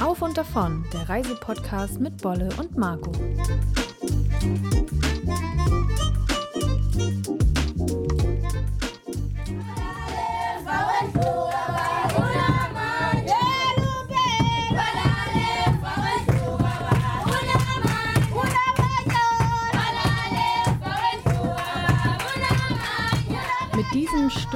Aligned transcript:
Auf 0.00 0.22
und 0.22 0.36
davon, 0.36 0.84
der 0.92 1.08
Reisepodcast 1.08 2.00
mit 2.00 2.22
Bolle 2.22 2.48
und 2.58 2.76
Marco. 2.76 3.12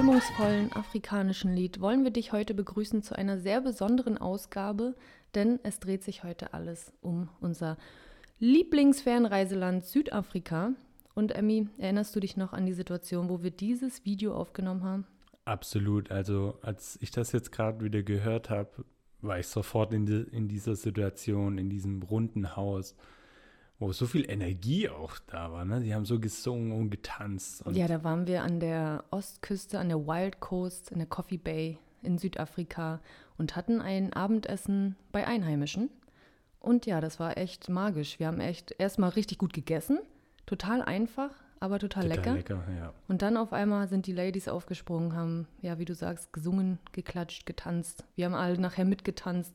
Stimmungsvollen 0.05 0.71
afrikanischen 0.75 1.55
Lied 1.55 1.81
wollen 1.81 2.05
wir 2.05 2.11
dich 2.11 2.31
heute 2.33 2.53
begrüßen 2.53 3.03
zu 3.03 3.17
einer 3.17 3.39
sehr 3.39 3.63
besonderen 3.63 4.19
Ausgabe, 4.19 4.95
denn 5.35 5.59
es 5.63 5.81
dreht 5.81 6.05
sich 6.05 6.25
heute 6.25 6.53
alles 6.53 6.93
um 7.01 7.31
unser 7.41 7.79
Lieblingsfernreiseland 8.39 9.83
Südafrika. 9.83 10.73
Und 11.15 11.35
Emmy, 11.35 11.69
erinnerst 11.79 12.15
du 12.15 12.21
dich 12.21 12.37
noch 12.37 12.53
an 12.53 12.67
die 12.67 12.75
Situation, 12.75 13.31
wo 13.31 13.43
wir 13.43 13.51
dieses 13.51 14.05
Video 14.05 14.35
aufgenommen 14.35 14.83
haben? 14.83 15.07
Absolut. 15.47 16.11
Also 16.11 16.59
als 16.61 16.99
ich 17.01 17.11
das 17.11 17.33
jetzt 17.33 17.51
gerade 17.51 17.83
wieder 17.83 18.03
gehört 18.03 18.51
habe, 18.51 18.85
war 19.23 19.39
ich 19.39 19.47
sofort 19.47 19.95
in, 19.95 20.05
die, 20.05 20.27
in 20.33 20.49
dieser 20.49 20.77
Situation, 20.77 21.57
in 21.57 21.71
diesem 21.71 22.03
runden 22.03 22.57
Haus 22.57 22.95
wo 23.79 23.93
so 23.93 24.07
viel 24.07 24.31
Energie 24.31 24.89
auch 24.89 25.19
da 25.27 25.53
war. 25.53 25.65
Ne? 25.65 25.81
Die 25.81 25.95
haben 25.95 26.05
so 26.05 26.21
gesungen 26.21 26.73
und 26.73 26.91
getanzt. 26.91 27.67
Und 27.67 27.77
ja, 27.77 27.89
da 27.89 28.05
waren 28.05 28.27
wir 28.27 28.43
an 28.43 28.61
der 28.61 29.05
Ostküste, 29.11 29.79
an 29.79 29.89
der 29.89 30.07
Wild 30.07 30.41
Coast, 30.41 30.91
in 30.91 30.99
der 30.99 31.09
Coffee 31.09 31.39
Bay 31.39 31.79
in 32.03 32.19
Südafrika 32.19 33.01
und 33.37 33.57
hatten 33.57 33.81
ein 33.81 34.13
Abendessen 34.13 34.97
bei 35.11 35.27
Einheimischen. 35.27 35.91
Und 36.61 36.87
ja, 36.87 37.01
das 37.01 37.19
war 37.21 37.37
echt 37.37 37.69
magisch. 37.69 38.19
Wir 38.19 38.27
haben 38.29 38.41
echt 38.41 38.75
erstmal 38.79 39.11
richtig 39.11 39.39
gut 39.39 39.53
gegessen. 39.53 39.99
Total 40.47 40.83
einfach, 40.83 41.31
aber 41.61 41.79
total, 41.79 42.05
total 42.05 42.17
lecker. 42.17 42.35
lecker 42.35 42.65
ja. 42.77 42.93
Und 43.09 43.23
dann 43.23 43.37
auf 43.37 43.53
einmal 43.53 43.89
sind 43.89 44.07
die 44.07 44.13
Ladies 44.13 44.49
aufgesprungen, 44.49 45.15
haben, 45.15 45.49
ja, 45.63 45.79
wie 45.79 45.85
du 45.85 45.95
sagst, 45.95 46.33
gesungen, 46.33 46.79
geklatscht, 46.93 47.47
getanzt. 47.47 48.05
Wir 48.15 48.27
haben 48.27 48.35
alle 48.35 48.59
nachher 48.59 48.85
mitgetanzt. 48.85 49.55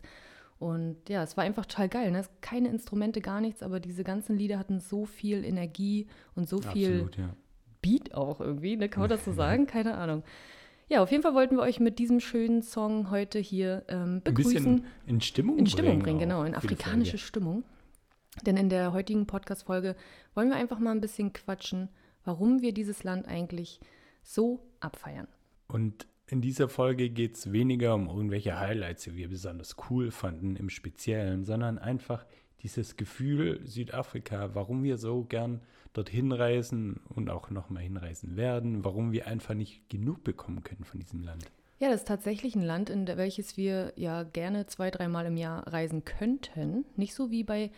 Und 0.60 1.08
ja, 1.08 1.24
es 1.24 1.38
war 1.38 1.46
einfach 1.46 1.66
total 1.66 1.88
geil. 1.88 2.12
Ne? 2.12 2.24
Keine 2.42 2.68
Instrumente, 2.68 3.22
gar 3.22 3.40
nichts, 3.40 3.64
aber 3.64 3.80
diese 3.80 4.04
ganzen 4.04 4.38
Lieder 4.38 4.60
hatten 4.60 4.82
so 4.82 5.06
viel 5.06 5.46
Energie 5.46 6.08
und 6.36 6.50
so 6.50 6.60
viel 6.62 7.02
Absolut, 7.02 7.18
ja. 7.18 7.36
Beat 7.82 8.14
auch 8.14 8.42
irgendwie. 8.42 8.76
Ne? 8.76 8.90
Kann 8.90 9.02
man 9.02 9.10
das 9.10 9.24
so 9.24 9.32
sagen? 9.34 9.68
Keine 9.68 9.96
Ahnung. 9.96 10.24
Ja, 10.90 11.02
auf 11.02 11.12
jeden 11.12 11.24
Fall 11.24 11.34
wollten 11.34 11.56
wir 11.56 11.62
euch 11.62 11.80
mit 11.80 11.98
diesem 11.98 12.20
schönen 12.20 12.62
Song 12.62 13.10
heute 13.10 13.40
hier 13.40 13.86
ähm, 13.88 14.22
begrüßen. 14.24 14.58
Ein 14.58 14.82
bisschen 14.82 14.86
in 15.06 15.22
Stimmung 15.22 15.56
bringen. 15.56 15.66
In 15.66 15.72
Stimmung 15.72 16.00
bringen, 16.00 16.20
genau, 16.20 16.44
in 16.44 16.56
afrikanische 16.56 17.18
Stimmung. 17.18 17.64
Denn 18.46 18.58
in 18.58 18.70
der 18.70 18.92
heutigen 18.92 19.28
Podcast-Folge 19.28 19.96
wollen 20.34 20.50
wir 20.50 20.56
einfach 20.56 20.80
mal 20.80 20.92
ein 20.92 21.02
bisschen 21.02 21.32
quatschen, 21.32 21.90
warum 22.26 22.62
wir 22.62 22.74
dieses 22.74 23.04
Land 23.04 23.28
eigentlich 23.28 23.80
so 24.24 24.60
abfeiern. 24.80 25.28
Und 25.68 26.08
in 26.32 26.42
dieser 26.42 26.70
Folge 26.70 27.10
geht 27.10 27.36
es 27.36 27.52
weniger 27.52 27.96
um 27.96 28.08
irgendwelche 28.08 28.60
Highlights, 28.60 29.04
die 29.04 29.16
wir 29.16 29.30
besonders 29.30 29.76
cool 29.90 30.12
fanden 30.12 30.56
im 30.56 30.70
Speziellen, 30.70 31.44
sondern 31.44 31.80
einfach 31.80 32.26
dieses 32.62 32.98
Gefühl 32.98 33.62
Südafrika, 33.66 34.54
warum 34.54 34.84
wir 34.84 34.98
so 34.98 35.24
gern 35.24 35.62
dorthin 35.94 36.32
reisen 36.32 37.00
und 37.10 37.30
auch 37.30 37.50
nochmal 37.50 37.84
hinreisen 37.84 38.36
werden, 38.36 38.84
warum 38.84 39.12
wir 39.12 39.28
einfach 39.28 39.56
nicht 39.56 39.90
genug 39.90 40.24
bekommen 40.24 40.64
können 40.64 40.84
von 40.84 41.00
diesem 41.00 41.24
Land. 41.24 41.46
Ja, 41.80 41.90
das 41.90 42.02
ist 42.02 42.08
tatsächlich 42.08 42.56
ein 42.56 42.62
Land, 42.62 42.90
in 42.90 43.08
welches 43.08 43.56
wir 43.56 43.94
ja 43.96 44.24
gerne 44.24 44.68
zwei, 44.68 44.92
dreimal 44.92 45.26
im 45.26 45.38
Jahr 45.38 45.66
reisen 45.72 46.04
könnten. 46.04 46.86
Nicht 46.96 47.14
so 47.16 47.32
wie 47.32 47.44
bei 47.44 47.72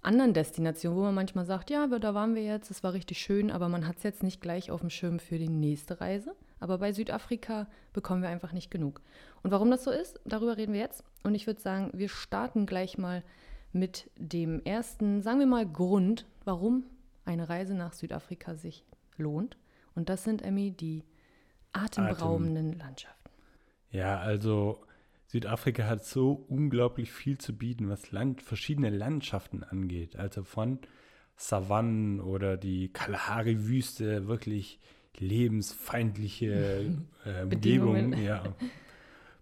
anderen 0.00 0.32
Destinationen, 0.32 0.98
wo 0.98 1.02
man 1.04 1.14
manchmal 1.14 1.44
sagt, 1.44 1.70
ja, 1.70 1.86
da 1.86 2.14
waren 2.14 2.34
wir 2.34 2.42
jetzt, 2.42 2.70
es 2.70 2.82
war 2.82 2.94
richtig 2.94 3.18
schön, 3.18 3.50
aber 3.50 3.68
man 3.68 3.86
hat 3.86 3.98
es 3.98 4.02
jetzt 4.02 4.22
nicht 4.22 4.40
gleich 4.40 4.70
auf 4.70 4.80
dem 4.80 4.90
Schirm 4.90 5.18
für 5.20 5.38
die 5.38 5.50
nächste 5.50 6.00
Reise. 6.00 6.34
Aber 6.62 6.78
bei 6.78 6.92
Südafrika 6.92 7.66
bekommen 7.92 8.22
wir 8.22 8.28
einfach 8.28 8.52
nicht 8.52 8.70
genug. 8.70 9.00
Und 9.42 9.50
warum 9.50 9.68
das 9.72 9.82
so 9.82 9.90
ist, 9.90 10.20
darüber 10.24 10.56
reden 10.56 10.72
wir 10.72 10.80
jetzt. 10.80 11.02
Und 11.24 11.34
ich 11.34 11.48
würde 11.48 11.60
sagen, 11.60 11.90
wir 11.92 12.08
starten 12.08 12.66
gleich 12.66 12.98
mal 12.98 13.24
mit 13.72 14.08
dem 14.16 14.62
ersten, 14.64 15.22
sagen 15.22 15.40
wir 15.40 15.48
mal, 15.48 15.66
Grund, 15.66 16.24
warum 16.44 16.84
eine 17.24 17.48
Reise 17.48 17.74
nach 17.74 17.94
Südafrika 17.94 18.54
sich 18.54 18.84
lohnt. 19.16 19.56
Und 19.96 20.08
das 20.08 20.22
sind, 20.22 20.40
Emmy, 20.42 20.70
die 20.70 21.02
atemberaubenden 21.72 22.68
Atem. 22.68 22.78
Landschaften. 22.78 23.30
Ja, 23.90 24.20
also 24.20 24.86
Südafrika 25.26 25.82
hat 25.88 26.04
so 26.04 26.46
unglaublich 26.48 27.10
viel 27.10 27.38
zu 27.38 27.58
bieten, 27.58 27.88
was 27.88 28.12
Land, 28.12 28.40
verschiedene 28.40 28.90
Landschaften 28.90 29.64
angeht. 29.64 30.14
Also 30.14 30.44
von 30.44 30.78
Savannen 31.36 32.20
oder 32.20 32.56
die 32.56 32.92
Kalahari-Wüste, 32.92 34.28
wirklich 34.28 34.78
lebensfeindliche 35.18 36.96
äh, 37.24 37.42
Umgebung, 37.42 38.12
ja, 38.14 38.42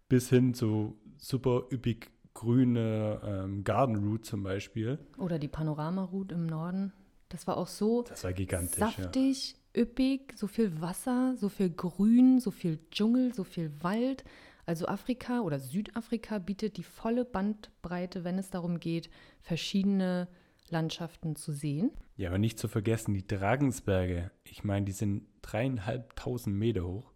bis 0.08 0.28
hin 0.28 0.54
zu 0.54 0.96
super 1.16 1.64
üppig 1.70 2.10
grüne 2.34 3.20
ähm, 3.24 3.64
Garden 3.64 3.96
Route 3.96 4.22
zum 4.22 4.42
Beispiel. 4.42 4.98
Oder 5.18 5.38
die 5.38 5.48
Panorama 5.48 6.04
Route 6.04 6.34
im 6.34 6.46
Norden. 6.46 6.92
Das 7.28 7.46
war 7.46 7.56
auch 7.56 7.68
so 7.68 8.02
das 8.02 8.24
war 8.24 8.32
gigantisch, 8.32 8.78
saftig, 8.78 9.56
ja. 9.74 9.82
üppig, 9.82 10.32
so 10.36 10.46
viel 10.46 10.80
Wasser, 10.80 11.36
so 11.36 11.48
viel 11.48 11.70
Grün, 11.70 12.40
so 12.40 12.50
viel 12.50 12.80
Dschungel, 12.90 13.34
so 13.34 13.44
viel 13.44 13.72
Wald. 13.80 14.24
Also 14.66 14.86
Afrika 14.86 15.40
oder 15.40 15.58
Südafrika 15.58 16.38
bietet 16.38 16.76
die 16.76 16.82
volle 16.82 17.24
Bandbreite, 17.24 18.24
wenn 18.24 18.38
es 18.38 18.50
darum 18.50 18.80
geht, 18.80 19.10
verschiedene 19.40 20.28
Landschaften 20.70 21.36
zu 21.36 21.52
sehen. 21.52 21.90
Ja, 22.16 22.28
aber 22.28 22.38
nicht 22.38 22.58
zu 22.58 22.68
vergessen, 22.68 23.14
die 23.14 23.26
Dragensberge, 23.26 24.30
ich 24.44 24.64
meine, 24.64 24.86
die 24.86 24.92
sind 24.92 25.26
dreieinhalbtausend 25.42 26.56
Meter 26.56 26.84
hoch 26.84 27.12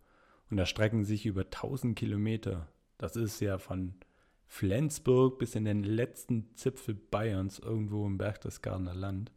und 0.51 0.59
erstrecken 0.59 1.05
sich 1.05 1.27
über 1.27 1.51
tausend 1.51 1.97
Kilometer. 1.97 2.69
Das 2.99 3.17
ist 3.17 3.41
ja 3.41 3.59
von 3.59 3.95
Flensburg 4.47 5.39
bis 5.39 5.55
in 5.55 5.65
den 5.65 5.83
letzten 5.83 6.55
Zipfel 6.55 6.95
Bayerns 6.95 7.59
irgendwo 7.59 8.07
im 8.07 8.19
Berchtesgadener 8.19 8.95
Land. 8.95 9.33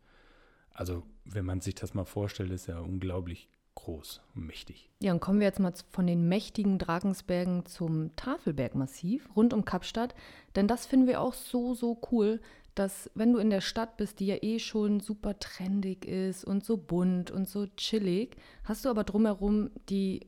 Also, 0.72 1.04
wenn 1.26 1.46
man 1.46 1.60
sich 1.60 1.76
das 1.76 1.94
mal 1.94 2.06
vorstellt, 2.06 2.52
ist 2.52 2.68
ja 2.68 2.80
unglaublich 2.80 3.50
groß 3.74 4.22
und 4.36 4.46
mächtig. 4.46 4.90
Ja, 5.02 5.14
und 5.14 5.20
kommen 5.20 5.40
wir 5.40 5.48
jetzt 5.48 5.60
mal 5.60 5.74
von 5.90 6.08
den 6.08 6.28
mächtigen 6.28 6.78
Dragensbergen 6.78 7.66
zum 7.66 8.16
Tafelbergmassiv 8.16 9.30
rund 9.36 9.54
um 9.54 9.66
Kapstadt. 9.66 10.14
Denn 10.56 10.68
das 10.68 10.86
finden 10.86 11.08
wir 11.08 11.22
auch 11.22 11.34
so, 11.34 11.74
so 11.74 12.00
cool, 12.12 12.42
dass 12.80 13.10
wenn 13.16 13.34
du 13.34 13.40
in 13.40 13.50
der 13.50 13.62
Stadt 13.62 13.98
bist, 13.98 14.20
die 14.20 14.28
ja 14.28 14.38
eh 14.42 14.60
schon 14.60 15.00
super 15.00 15.40
trendig 15.40 16.06
ist 16.06 16.44
und 16.44 16.64
so 16.64 16.78
bunt 16.78 17.32
und 17.32 17.48
so 17.48 17.66
chillig, 17.76 18.38
hast 18.64 18.86
du 18.86 18.90
aber 18.90 19.04
drumherum 19.04 19.70
die 19.90 20.28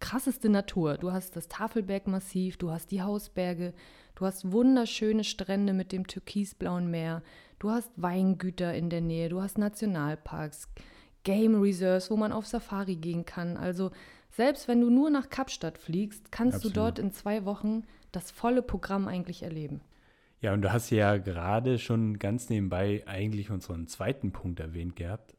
krasseste 0.00 0.48
Natur. 0.48 0.98
Du 0.98 1.12
hast 1.12 1.36
das 1.36 1.48
Tafelbergmassiv, 1.48 2.56
du 2.56 2.70
hast 2.70 2.90
die 2.90 3.02
Hausberge, 3.02 3.72
du 4.16 4.26
hast 4.26 4.50
wunderschöne 4.50 5.24
Strände 5.24 5.72
mit 5.72 5.92
dem 5.92 6.06
türkisblauen 6.06 6.90
Meer, 6.90 7.22
du 7.58 7.70
hast 7.70 7.90
Weingüter 7.96 8.74
in 8.74 8.90
der 8.90 9.00
Nähe, 9.00 9.28
du 9.28 9.40
hast 9.40 9.58
Nationalparks, 9.58 10.68
Game 11.22 11.60
Reserves, 11.60 12.10
wo 12.10 12.16
man 12.16 12.32
auf 12.32 12.46
Safari 12.46 12.96
gehen 12.96 13.24
kann. 13.24 13.56
Also 13.56 13.92
selbst 14.30 14.66
wenn 14.66 14.80
du 14.80 14.90
nur 14.90 15.08
nach 15.08 15.30
Kapstadt 15.30 15.78
fliegst, 15.78 16.32
kannst 16.32 16.56
Absolut. 16.56 16.76
du 16.76 16.80
dort 16.80 16.98
in 16.98 17.12
zwei 17.12 17.44
Wochen 17.44 17.84
das 18.10 18.30
volle 18.30 18.62
Programm 18.62 19.06
eigentlich 19.06 19.42
erleben. 19.42 19.80
Ja, 20.42 20.52
und 20.52 20.62
du 20.62 20.72
hast 20.72 20.90
ja 20.90 21.18
gerade 21.18 21.78
schon 21.78 22.18
ganz 22.18 22.50
nebenbei 22.50 23.04
eigentlich 23.06 23.50
unseren 23.50 23.86
zweiten 23.86 24.32
Punkt 24.32 24.58
erwähnt 24.58 24.96
gehabt. 24.96 25.34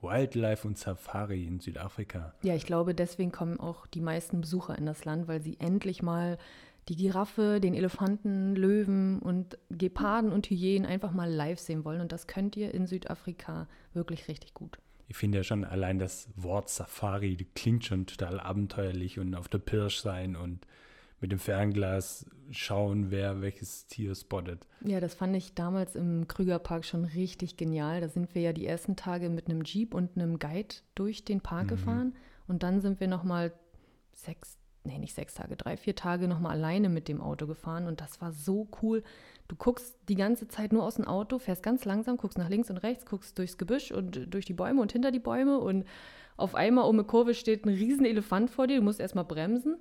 Wildlife 0.00 0.66
und 0.66 0.78
Safari 0.78 1.44
in 1.44 1.60
Südafrika. 1.60 2.34
Ja, 2.42 2.54
ich 2.54 2.64
glaube, 2.66 2.94
deswegen 2.94 3.32
kommen 3.32 3.60
auch 3.60 3.86
die 3.86 4.00
meisten 4.00 4.40
Besucher 4.40 4.76
in 4.76 4.86
das 4.86 5.04
Land, 5.04 5.28
weil 5.28 5.42
sie 5.42 5.58
endlich 5.60 6.02
mal 6.02 6.38
die 6.88 6.96
Giraffe, 6.96 7.60
den 7.60 7.74
Elefanten, 7.74 8.56
Löwen 8.56 9.18
und 9.18 9.58
Geparden 9.70 10.32
und 10.32 10.46
Hyänen 10.46 10.86
einfach 10.86 11.12
mal 11.12 11.30
live 11.30 11.58
sehen 11.58 11.84
wollen. 11.84 12.00
Und 12.00 12.12
das 12.12 12.26
könnt 12.26 12.56
ihr 12.56 12.72
in 12.72 12.86
Südafrika 12.86 13.68
wirklich 13.92 14.28
richtig 14.28 14.54
gut 14.54 14.78
ich 15.08 15.16
finde 15.16 15.38
ja 15.38 15.44
schon 15.44 15.64
allein 15.64 15.98
das 15.98 16.28
Wort 16.36 16.68
Safari 16.68 17.36
klingt 17.54 17.84
schon 17.84 18.06
total 18.06 18.40
abenteuerlich 18.40 19.18
und 19.18 19.34
auf 19.34 19.48
der 19.48 19.58
Pirsch 19.58 19.98
sein 19.98 20.36
und 20.36 20.66
mit 21.20 21.32
dem 21.32 21.38
Fernglas 21.38 22.26
schauen, 22.50 23.10
wer 23.10 23.40
welches 23.40 23.86
Tier 23.86 24.14
spottet. 24.14 24.66
Ja, 24.84 25.00
das 25.00 25.14
fand 25.14 25.34
ich 25.34 25.54
damals 25.54 25.96
im 25.96 26.28
Krügerpark 26.28 26.84
schon 26.84 27.04
richtig 27.04 27.56
genial. 27.56 28.00
Da 28.00 28.08
sind 28.08 28.34
wir 28.34 28.42
ja 28.42 28.52
die 28.52 28.66
ersten 28.66 28.96
Tage 28.96 29.30
mit 29.30 29.48
einem 29.48 29.62
Jeep 29.64 29.94
und 29.94 30.16
einem 30.16 30.38
Guide 30.38 30.76
durch 30.94 31.24
den 31.24 31.40
Park 31.40 31.64
mhm. 31.64 31.68
gefahren 31.68 32.16
und 32.46 32.62
dann 32.62 32.80
sind 32.80 33.00
wir 33.00 33.08
nochmal 33.08 33.52
sechs, 34.12 34.58
nee, 34.84 34.98
nicht 34.98 35.14
sechs 35.14 35.34
Tage, 35.34 35.56
drei, 35.56 35.76
vier 35.76 35.94
Tage 35.94 36.28
nochmal 36.28 36.52
alleine 36.52 36.88
mit 36.88 37.08
dem 37.08 37.20
Auto 37.20 37.46
gefahren 37.46 37.86
und 37.86 38.00
das 38.00 38.20
war 38.20 38.32
so 38.32 38.68
cool. 38.82 39.02
Du 39.48 39.56
guckst 39.56 39.96
die 40.08 40.16
ganze 40.16 40.48
Zeit 40.48 40.72
nur 40.72 40.84
aus 40.84 40.96
dem 40.96 41.06
Auto, 41.06 41.38
fährst 41.38 41.62
ganz 41.62 41.84
langsam, 41.84 42.16
guckst 42.16 42.38
nach 42.38 42.48
links 42.48 42.70
und 42.70 42.78
rechts, 42.78 43.06
guckst 43.06 43.38
durchs 43.38 43.58
Gebüsch 43.58 43.90
und 43.90 44.32
durch 44.32 44.44
die 44.44 44.54
Bäume 44.54 44.80
und 44.82 44.92
hinter 44.92 45.10
die 45.10 45.18
Bäume 45.18 45.58
und 45.58 45.84
auf 46.36 46.54
einmal 46.54 46.88
um 46.88 46.96
eine 46.96 47.04
Kurve 47.04 47.34
steht 47.34 47.64
ein 47.64 47.70
riesen 47.70 48.04
Elefant 48.04 48.50
vor 48.50 48.66
dir, 48.66 48.76
du 48.76 48.82
musst 48.82 49.00
erstmal 49.00 49.24
bremsen. 49.24 49.78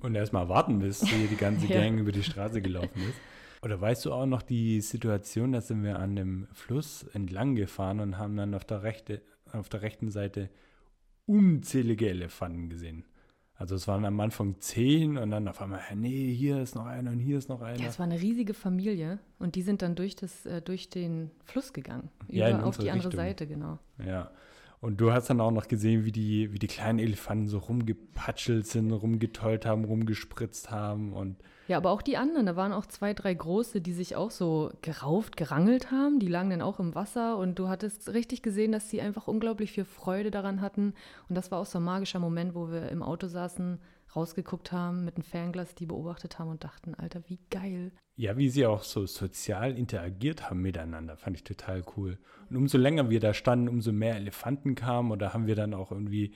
Und 0.00 0.14
erstmal 0.14 0.48
warten, 0.48 0.78
bis 0.78 1.02
hier 1.02 1.28
die 1.28 1.36
ganze 1.36 1.66
Ja. 1.68 1.80
Gang 1.80 1.98
über 1.98 2.12
die 2.12 2.22
Straße 2.22 2.60
gelaufen 2.62 3.00
ist. 3.08 3.18
Oder 3.62 3.80
weißt 3.80 4.06
du 4.06 4.12
auch 4.12 4.26
noch 4.26 4.42
die 4.42 4.80
Situation, 4.80 5.52
da 5.52 5.60
sind 5.60 5.82
wir 5.82 5.98
an 5.98 6.16
dem 6.16 6.48
Fluss 6.52 7.02
entlang 7.12 7.54
gefahren 7.54 8.00
und 8.00 8.16
haben 8.18 8.36
dann 8.36 8.54
auf 8.54 8.64
der, 8.64 8.82
rechte, 8.82 9.20
auf 9.52 9.68
der 9.68 9.82
rechten 9.82 10.10
Seite 10.10 10.48
unzählige 11.26 12.08
Elefanten 12.08 12.70
gesehen. 12.70 13.04
Also 13.54 13.74
es 13.74 13.86
waren 13.86 14.06
am 14.06 14.18
Anfang 14.20 14.58
zehn 14.60 15.18
und 15.18 15.30
dann 15.30 15.46
auf 15.46 15.60
einmal, 15.60 15.82
nee, 15.94 16.32
hier 16.32 16.62
ist 16.62 16.74
noch 16.74 16.86
einer 16.86 17.10
und 17.10 17.18
hier 17.18 17.36
ist 17.36 17.50
noch 17.50 17.60
einer. 17.60 17.78
Ja, 17.78 17.88
es 17.88 17.98
war 17.98 18.06
eine 18.06 18.18
riesige 18.18 18.54
Familie 18.54 19.18
und 19.38 19.54
die 19.54 19.60
sind 19.60 19.82
dann 19.82 19.94
durch, 19.94 20.16
das, 20.16 20.46
äh, 20.46 20.62
durch 20.62 20.88
den 20.88 21.30
Fluss 21.44 21.74
gegangen. 21.74 22.08
Ja, 22.28 22.48
über, 22.48 22.60
auf 22.60 22.66
unsere 22.68 22.84
die 22.84 22.90
andere 22.90 23.08
Richtung. 23.08 23.20
Seite, 23.24 23.46
genau. 23.46 23.78
Ja. 24.02 24.30
Und 24.80 24.98
du 24.98 25.12
hast 25.12 25.28
dann 25.28 25.42
auch 25.42 25.50
noch 25.50 25.68
gesehen, 25.68 26.06
wie 26.06 26.12
die, 26.12 26.52
wie 26.54 26.58
die 26.58 26.66
kleinen 26.66 26.98
Elefanten 26.98 27.48
so 27.48 27.58
rumgepatschelt 27.58 28.66
sind, 28.66 28.90
rumgetollt 28.90 29.66
haben, 29.66 29.84
rumgespritzt 29.84 30.70
haben 30.70 31.12
und 31.12 31.36
Ja, 31.68 31.76
aber 31.76 31.90
auch 31.90 32.00
die 32.00 32.16
anderen, 32.16 32.46
da 32.46 32.56
waren 32.56 32.72
auch 32.72 32.86
zwei, 32.86 33.12
drei 33.12 33.34
große, 33.34 33.82
die 33.82 33.92
sich 33.92 34.16
auch 34.16 34.30
so 34.30 34.70
gerauft, 34.80 35.36
gerangelt 35.36 35.90
haben. 35.90 36.18
Die 36.18 36.28
lagen 36.28 36.48
dann 36.48 36.62
auch 36.62 36.80
im 36.80 36.94
Wasser 36.94 37.36
und 37.36 37.58
du 37.58 37.68
hattest 37.68 38.14
richtig 38.14 38.40
gesehen, 38.40 38.72
dass 38.72 38.88
sie 38.88 39.02
einfach 39.02 39.28
unglaublich 39.28 39.72
viel 39.72 39.84
Freude 39.84 40.30
daran 40.30 40.62
hatten. 40.62 40.94
Und 41.28 41.34
das 41.34 41.50
war 41.50 41.58
auch 41.58 41.66
so 41.66 41.78
ein 41.78 41.84
magischer 41.84 42.18
Moment, 42.18 42.54
wo 42.54 42.70
wir 42.70 42.88
im 42.88 43.02
Auto 43.02 43.26
saßen, 43.26 43.78
rausgeguckt 44.16 44.72
haben, 44.72 45.04
mit 45.04 45.16
einem 45.16 45.24
Fernglas 45.24 45.74
die 45.74 45.86
beobachtet 45.86 46.38
haben 46.38 46.50
und 46.50 46.64
dachten, 46.64 46.94
Alter, 46.94 47.22
wie 47.28 47.38
geil. 47.50 47.92
Ja, 48.16 48.36
wie 48.36 48.48
sie 48.50 48.66
auch 48.66 48.82
so 48.82 49.06
sozial 49.06 49.76
interagiert 49.78 50.50
haben 50.50 50.60
miteinander, 50.60 51.16
fand 51.16 51.36
ich 51.36 51.44
total 51.44 51.82
cool. 51.96 52.18
Und 52.50 52.56
umso 52.56 52.76
länger 52.78 53.08
wir 53.08 53.20
da 53.20 53.32
standen, 53.34 53.68
umso 53.68 53.92
mehr 53.92 54.16
Elefanten 54.16 54.74
kamen 54.74 55.10
oder 55.10 55.32
haben 55.32 55.46
wir 55.46 55.54
dann 55.54 55.72
auch 55.74 55.90
irgendwie 55.92 56.32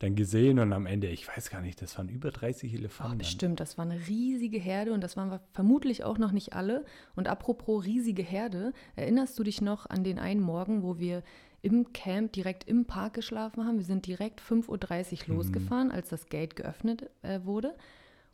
dann 0.00 0.14
gesehen 0.16 0.58
und 0.58 0.72
am 0.72 0.86
Ende, 0.86 1.08
ich 1.08 1.28
weiß 1.28 1.50
gar 1.50 1.60
nicht, 1.60 1.82
das 1.82 1.98
waren 1.98 2.08
über 2.08 2.30
30 2.30 2.72
Oh, 2.72 2.76
Elefanten. 2.78 3.10
dann. 3.12 3.18
bestimmt, 3.18 3.60
das 3.60 3.76
war 3.76 3.84
eine 3.84 4.00
riesige 4.08 4.58
Herde 4.58 4.92
und 4.94 5.02
das 5.04 5.14
waren 5.18 5.30
wir 5.30 5.42
vermutlich 5.52 6.04
auch 6.04 6.16
noch 6.16 6.32
nicht 6.32 6.54
alle. 6.54 6.86
Und 7.16 7.28
apropos 7.28 7.84
riesige 7.84 8.22
Herde, 8.22 8.72
erinnerst 8.96 9.38
du 9.38 9.42
dich 9.44 9.60
noch 9.60 9.84
an 9.84 10.02
den 10.02 10.18
einen 10.18 10.40
Morgen, 10.40 10.82
wo 10.82 10.98
wir 10.98 11.22
im 11.62 11.92
Camp 11.92 12.32
direkt 12.32 12.64
im 12.68 12.84
Park 12.86 13.14
geschlafen 13.14 13.66
haben? 13.66 13.78
Wir 13.78 13.84
sind 13.84 14.06
direkt 14.06 14.40
5.30 14.40 15.28
Uhr 15.28 15.36
losgefahren, 15.36 15.90
als 15.90 16.08
das 16.08 16.26
Gate 16.28 16.56
geöffnet 16.56 17.10
äh, 17.22 17.40
wurde. 17.44 17.74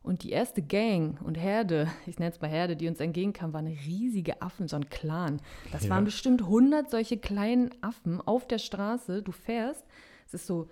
Und 0.02 0.22
die 0.22 0.30
erste 0.30 0.62
Gang 0.62 1.20
und 1.22 1.36
Herde, 1.36 1.88
ich 2.06 2.20
nenne 2.20 2.30
es 2.30 2.40
mal 2.40 2.48
Herde, 2.48 2.76
die 2.76 2.86
uns 2.86 3.00
entgegenkam, 3.00 3.52
war 3.52 3.58
eine 3.58 3.70
riesige 3.70 4.40
Affen, 4.40 4.68
so 4.68 4.76
ein 4.76 4.88
Clan. 4.88 5.40
Das 5.72 5.84
Ja. 5.84 5.90
waren 5.90 6.04
bestimmt 6.04 6.42
100 6.42 6.88
solche 6.90 7.16
kleinen 7.18 7.70
Affen 7.80 8.20
auf 8.20 8.46
der 8.46 8.58
Straße. 8.58 9.22
Du 9.22 9.32
fährst, 9.32 9.84
es 10.28 10.34
ist 10.34 10.46
so, 10.46 10.68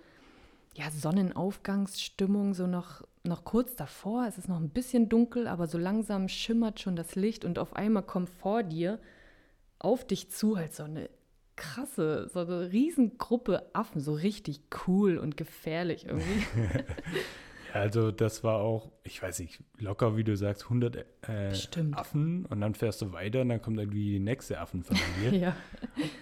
ja, 0.76 0.88
Sonnenaufgangsstimmung, 0.90 2.54
so 2.54 2.66
noch, 2.66 3.02
noch 3.24 3.44
kurz 3.44 3.74
davor. 3.76 4.26
Es 4.26 4.38
ist 4.38 4.48
noch 4.48 4.58
ein 4.60 4.70
bisschen 4.70 5.08
dunkel, 5.08 5.46
aber 5.48 5.66
so 5.66 5.78
langsam 5.78 6.28
schimmert 6.28 6.80
schon 6.80 6.96
das 6.96 7.14
Licht 7.16 7.44
und 7.44 7.58
auf 7.58 7.74
einmal 7.74 8.02
kommt 8.04 8.28
vor 8.30 8.62
dir 8.62 8.98
auf 9.78 10.06
dich 10.06 10.30
zu 10.30 10.56
halt 10.56 10.74
so 10.74 10.84
eine 10.84 11.10
krasse, 11.56 12.28
so 12.32 12.40
eine 12.40 12.72
Riesengruppe 12.72 13.62
Affen, 13.72 14.00
so 14.00 14.12
richtig 14.12 14.60
cool 14.86 15.18
und 15.18 15.36
gefährlich 15.36 16.06
irgendwie. 16.06 16.44
Also 17.74 18.12
das 18.12 18.44
war 18.44 18.60
auch, 18.60 18.92
ich 19.02 19.20
weiß 19.20 19.40
nicht, 19.40 19.60
locker, 19.78 20.16
wie 20.16 20.22
du 20.22 20.36
sagst, 20.36 20.62
100 20.62 20.96
äh. 21.22 21.52
Affen 21.90 22.46
und 22.46 22.60
dann 22.60 22.76
fährst 22.76 23.02
du 23.02 23.12
weiter 23.12 23.40
und 23.40 23.48
dann 23.48 23.60
kommt 23.60 23.80
irgendwie 23.80 24.12
die 24.12 24.20
nächste 24.20 24.60
Affenfamilie. 24.60 25.40
ja. 25.40 25.56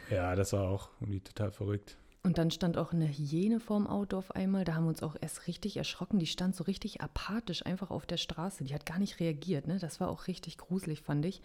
ja, 0.08 0.34
das 0.34 0.54
war 0.54 0.70
auch 0.70 0.88
irgendwie 0.98 1.20
total 1.20 1.50
verrückt. 1.50 1.98
Und 2.22 2.38
dann 2.38 2.50
stand 2.50 2.78
auch 2.78 2.94
eine 2.94 3.06
Hyäne 3.06 3.60
vorm 3.60 3.86
Auto 3.86 4.16
auf 4.16 4.34
einmal. 4.34 4.64
Da 4.64 4.74
haben 4.74 4.84
wir 4.84 4.88
uns 4.88 5.02
auch 5.02 5.14
erst 5.20 5.46
richtig 5.46 5.76
erschrocken. 5.76 6.18
Die 6.18 6.26
stand 6.26 6.56
so 6.56 6.64
richtig 6.64 7.02
apathisch 7.02 7.66
einfach 7.66 7.90
auf 7.90 8.06
der 8.06 8.16
Straße. 8.16 8.64
Die 8.64 8.72
hat 8.72 8.86
gar 8.86 8.98
nicht 8.98 9.20
reagiert. 9.20 9.66
Ne? 9.66 9.76
Das 9.78 10.00
war 10.00 10.08
auch 10.08 10.28
richtig 10.28 10.56
gruselig, 10.56 11.02
fand 11.02 11.26
ich. 11.26 11.42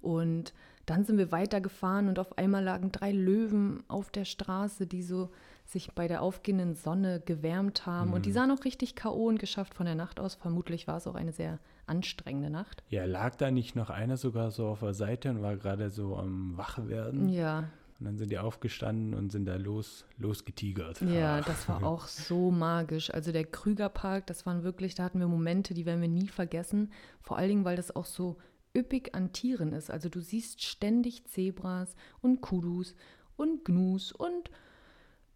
Und 0.00 0.52
dann 0.90 1.04
sind 1.04 1.18
wir 1.18 1.32
weitergefahren 1.32 2.08
und 2.08 2.18
auf 2.18 2.36
einmal 2.38 2.64
lagen 2.64 2.90
drei 2.92 3.12
Löwen 3.12 3.82
auf 3.88 4.10
der 4.10 4.24
Straße, 4.24 4.86
die 4.86 5.02
so 5.02 5.30
sich 5.64 5.92
bei 5.92 6.08
der 6.08 6.22
aufgehenden 6.22 6.74
Sonne 6.74 7.20
gewärmt 7.24 7.84
haben. 7.84 8.12
Und 8.14 8.24
die 8.24 8.32
sahen 8.32 8.50
auch 8.50 8.64
richtig 8.64 8.94
K.O. 8.96 9.28
und 9.28 9.38
geschafft 9.38 9.74
von 9.74 9.84
der 9.84 9.94
Nacht 9.94 10.18
aus. 10.18 10.34
Vermutlich 10.34 10.86
war 10.88 10.96
es 10.96 11.06
auch 11.06 11.14
eine 11.14 11.32
sehr 11.32 11.58
anstrengende 11.86 12.48
Nacht. 12.48 12.82
Ja, 12.88 13.04
lag 13.04 13.36
da 13.36 13.50
nicht 13.50 13.76
noch 13.76 13.90
einer 13.90 14.16
sogar 14.16 14.50
so 14.50 14.66
auf 14.68 14.80
der 14.80 14.94
Seite 14.94 15.28
und 15.30 15.42
war 15.42 15.56
gerade 15.56 15.90
so 15.90 16.16
am 16.16 16.56
Wachwerden? 16.56 17.28
Ja, 17.28 17.64
Und 18.00 18.06
dann 18.06 18.16
sind 18.16 18.30
die 18.30 18.38
aufgestanden 18.38 19.12
und 19.12 19.30
sind 19.30 19.44
da 19.44 19.56
los, 19.56 20.06
losgetigert. 20.16 21.02
Ja, 21.02 21.36
Ah. 21.36 21.40
das 21.46 21.68
war 21.68 21.82
auch 21.82 22.06
so 22.06 22.50
magisch. 22.50 23.12
Also 23.12 23.30
der 23.32 23.44
Krügerpark, 23.44 24.26
das 24.26 24.46
waren 24.46 24.62
wirklich, 24.62 24.94
da 24.94 25.04
hatten 25.04 25.20
wir 25.20 25.28
Momente, 25.28 25.74
die 25.74 25.84
werden 25.84 26.00
wir 26.00 26.08
nie 26.08 26.28
vergessen. 26.28 26.92
Vor 27.20 27.36
allen 27.36 27.48
Dingen, 27.50 27.64
weil 27.66 27.76
das 27.76 27.94
auch 27.94 28.06
so 28.06 28.36
üppig 28.78 29.14
an 29.14 29.32
Tieren 29.32 29.72
ist. 29.72 29.90
Also 29.90 30.08
du 30.08 30.20
siehst 30.20 30.62
ständig 30.62 31.24
Zebras 31.24 31.96
und 32.22 32.40
Kudus 32.40 32.94
und 33.36 33.64
Gnus 33.64 34.12
und 34.12 34.50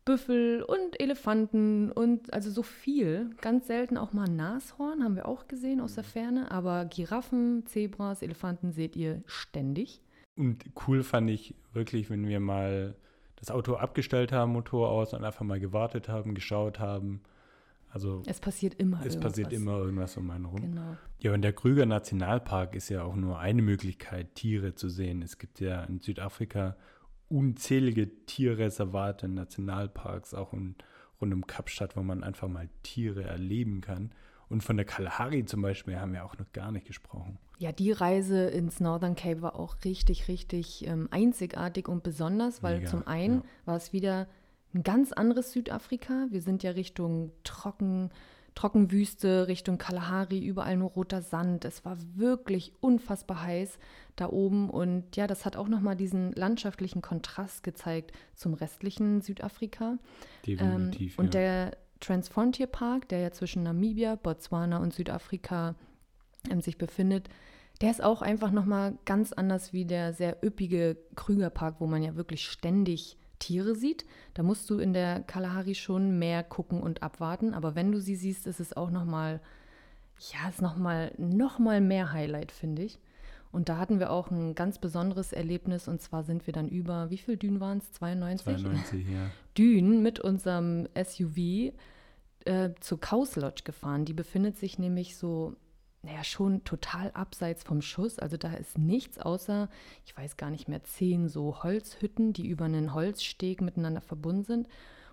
Büffel 0.04 0.62
und 0.62 1.00
Elefanten 1.00 1.92
und 1.92 2.32
also 2.32 2.50
so 2.50 2.62
viel. 2.62 3.30
Ganz 3.40 3.66
selten 3.66 3.96
auch 3.96 4.12
mal 4.12 4.28
Nashorn, 4.28 5.04
haben 5.04 5.16
wir 5.16 5.26
auch 5.26 5.46
gesehen 5.46 5.80
aus 5.80 5.94
der 5.94 6.04
Ferne. 6.04 6.50
Aber 6.50 6.84
Giraffen, 6.86 7.66
Zebras, 7.66 8.22
Elefanten 8.22 8.72
seht 8.72 8.96
ihr 8.96 9.22
ständig. 9.26 10.00
Und 10.36 10.64
cool 10.86 11.02
fand 11.02 11.30
ich 11.30 11.54
wirklich, 11.72 12.10
wenn 12.10 12.26
wir 12.26 12.40
mal 12.40 12.96
das 13.36 13.50
Auto 13.50 13.74
abgestellt 13.74 14.32
haben, 14.32 14.52
Motor 14.52 14.90
aus 14.90 15.14
und 15.14 15.24
einfach 15.24 15.44
mal 15.44 15.60
gewartet 15.60 16.08
haben, 16.08 16.34
geschaut 16.34 16.78
haben. 16.78 17.22
Also 17.92 18.22
Es 18.26 18.40
passiert 18.40 18.74
immer 18.74 19.00
es 19.00 19.14
irgendwas. 19.14 19.32
passiert 19.32 19.52
immer 19.52 19.78
irgendwas 19.78 20.16
um 20.16 20.30
einen 20.30 20.46
rum. 20.46 20.62
Genau. 20.62 20.96
Ja, 21.20 21.34
und 21.34 21.42
der 21.42 21.52
Krüger 21.52 21.84
Nationalpark 21.84 22.74
ist 22.74 22.88
ja 22.88 23.02
auch 23.02 23.14
nur 23.14 23.38
eine 23.38 23.60
Möglichkeit, 23.60 24.34
Tiere 24.34 24.74
zu 24.74 24.88
sehen. 24.88 25.20
Es 25.20 25.38
gibt 25.38 25.60
ja 25.60 25.84
in 25.84 26.00
Südafrika 26.00 26.76
unzählige 27.28 28.24
Tierreservate, 28.26 29.28
Nationalparks, 29.28 30.32
auch 30.32 30.54
in, 30.54 30.76
rund 31.20 31.34
um 31.34 31.46
Kapstadt, 31.46 31.96
wo 31.96 32.02
man 32.02 32.24
einfach 32.24 32.48
mal 32.48 32.68
Tiere 32.82 33.24
erleben 33.24 33.82
kann. 33.82 34.12
Und 34.48 34.62
von 34.62 34.76
der 34.76 34.86
Kalahari 34.86 35.44
zum 35.44 35.62
Beispiel 35.62 35.98
haben 35.98 36.12
wir 36.12 36.24
auch 36.24 36.36
noch 36.38 36.50
gar 36.52 36.72
nicht 36.72 36.86
gesprochen. 36.86 37.38
Ja, 37.58 37.72
die 37.72 37.92
Reise 37.92 38.48
ins 38.48 38.80
Northern 38.80 39.16
Cape 39.16 39.40
war 39.40 39.56
auch 39.56 39.76
richtig, 39.84 40.28
richtig 40.28 40.86
ähm, 40.86 41.08
einzigartig 41.10 41.88
und 41.88 42.02
besonders, 42.02 42.62
weil 42.62 42.78
Mega, 42.78 42.90
zum 42.90 43.06
einen 43.06 43.36
ja. 43.36 43.44
war 43.66 43.76
es 43.76 43.92
wieder 43.92 44.28
ein 44.74 44.82
ganz 44.82 45.12
anderes 45.12 45.52
Südafrika. 45.52 46.26
Wir 46.30 46.40
sind 46.40 46.62
ja 46.62 46.72
Richtung 46.72 47.32
Trocken, 47.44 48.10
Trockenwüste, 48.54 49.48
Richtung 49.48 49.78
Kalahari, 49.78 50.44
überall 50.44 50.76
nur 50.76 50.90
roter 50.90 51.22
Sand. 51.22 51.64
Es 51.64 51.84
war 51.84 51.96
wirklich 52.14 52.72
unfassbar 52.80 53.42
heiß 53.42 53.78
da 54.16 54.28
oben 54.28 54.68
und 54.68 55.16
ja, 55.16 55.26
das 55.26 55.44
hat 55.44 55.56
auch 55.56 55.68
nochmal 55.68 55.97
diesen 55.97 56.32
landschaftlichen 56.32 57.00
Kontrast 57.00 57.62
gezeigt 57.62 58.12
zum 58.35 58.54
restlichen 58.54 59.23
Südafrika. 59.23 59.99
Definitiv. 60.47 61.18
Ähm, 61.18 61.25
und 61.25 61.35
ja. 61.35 61.40
der 61.40 61.76
Transfrontier 62.00 62.66
Park, 62.66 63.08
der 63.08 63.20
ja 63.20 63.30
zwischen 63.30 63.62
Namibia, 63.62 64.16
Botswana 64.16 64.78
und 64.78 64.92
Südafrika 64.92 65.75
ähm, 66.50 66.61
sich 66.61 66.76
befindet, 66.76 67.28
der 67.80 67.90
ist 67.90 68.02
auch 68.02 68.23
einfach 68.23 68.50
nochmal 68.50 68.99
ganz 69.04 69.32
anders 69.32 69.73
wie 69.73 69.85
der 69.85 70.12
sehr 70.12 70.44
üppige 70.44 70.97
Krügerpark, 71.16 71.76
wo 71.80 71.87
man 71.87 72.02
ja 72.02 72.16
wirklich 72.16 72.44
ständig 72.44 73.16
Tiere 73.42 73.75
sieht. 73.75 74.04
Da 74.34 74.42
musst 74.42 74.70
du 74.70 74.78
in 74.78 74.92
der 74.92 75.20
Kalahari 75.20 75.75
schon 75.75 76.18
mehr 76.18 76.44
gucken 76.44 76.80
und 76.80 77.02
abwarten. 77.02 77.54
Aber 77.54 77.75
wenn 77.75 77.90
du 77.90 78.00
sie 78.00 78.14
siehst, 78.14 78.46
ist 78.46 78.61
es 78.61 78.76
auch 78.76 78.90
nochmal, 78.90 79.40
ja, 80.32 80.49
ist 80.49 80.62
nochmal 80.62 81.12
noch 81.18 81.58
mal 81.58 81.80
mehr 81.80 82.12
Highlight, 82.12 82.52
finde 82.52 82.82
ich. 82.82 83.00
Und 83.50 83.68
da 83.68 83.76
hatten 83.76 83.99
wir 83.99 84.11
auch 84.11 84.30
ein 84.30 84.54
ganz 84.54 84.78
besonderes 84.78 85.32
Erlebnis. 85.32 85.88
Und 85.88 86.00
zwar 86.00 86.22
sind 86.22 86.46
wir 86.46 86.52
dann 86.52 86.68
über, 86.68 87.11
wie 87.11 87.18
viel 87.18 87.37
Dünen 87.37 87.61
waren 87.61 87.78
es? 87.78 87.92
92? 87.92 88.44
92, 88.44 89.08
ja. 89.08 89.30
Dünen 89.58 90.02
mit 90.02 90.20
unserem 90.20 90.88
SUV 90.94 91.72
äh, 92.44 92.70
zur 92.80 93.00
Cows 93.00 93.37
Lodge 93.37 93.62
gefahren. 93.64 94.04
Die 94.04 94.14
befindet 94.14 94.56
sich 94.56 94.78
nämlich 94.78 95.16
so, 95.16 95.56
naja, 96.02 96.25
schon 96.25 96.64
total 96.64 97.12
abseits 97.12 97.62
vom 97.62 97.80
Schuss. 97.80 98.18
Also 98.18 98.37
da 98.37 98.52
ist 98.54 98.76
nichts 98.76 99.18
außer, 99.18 99.68
ich 100.04 100.16
weiß 100.16 100.37
gar 100.37 100.50
nicht 100.50 100.68
mehr, 100.68 100.82
zehn 100.82 101.28
so 101.28 101.62
Holzhütten, 101.62 102.32
die 102.32 102.49
über 102.49 102.64
einen 102.64 102.92
Holzsteg 102.92 103.61
miteinander 103.61 104.00
verbunden 104.00 104.44
sind. 104.44 104.68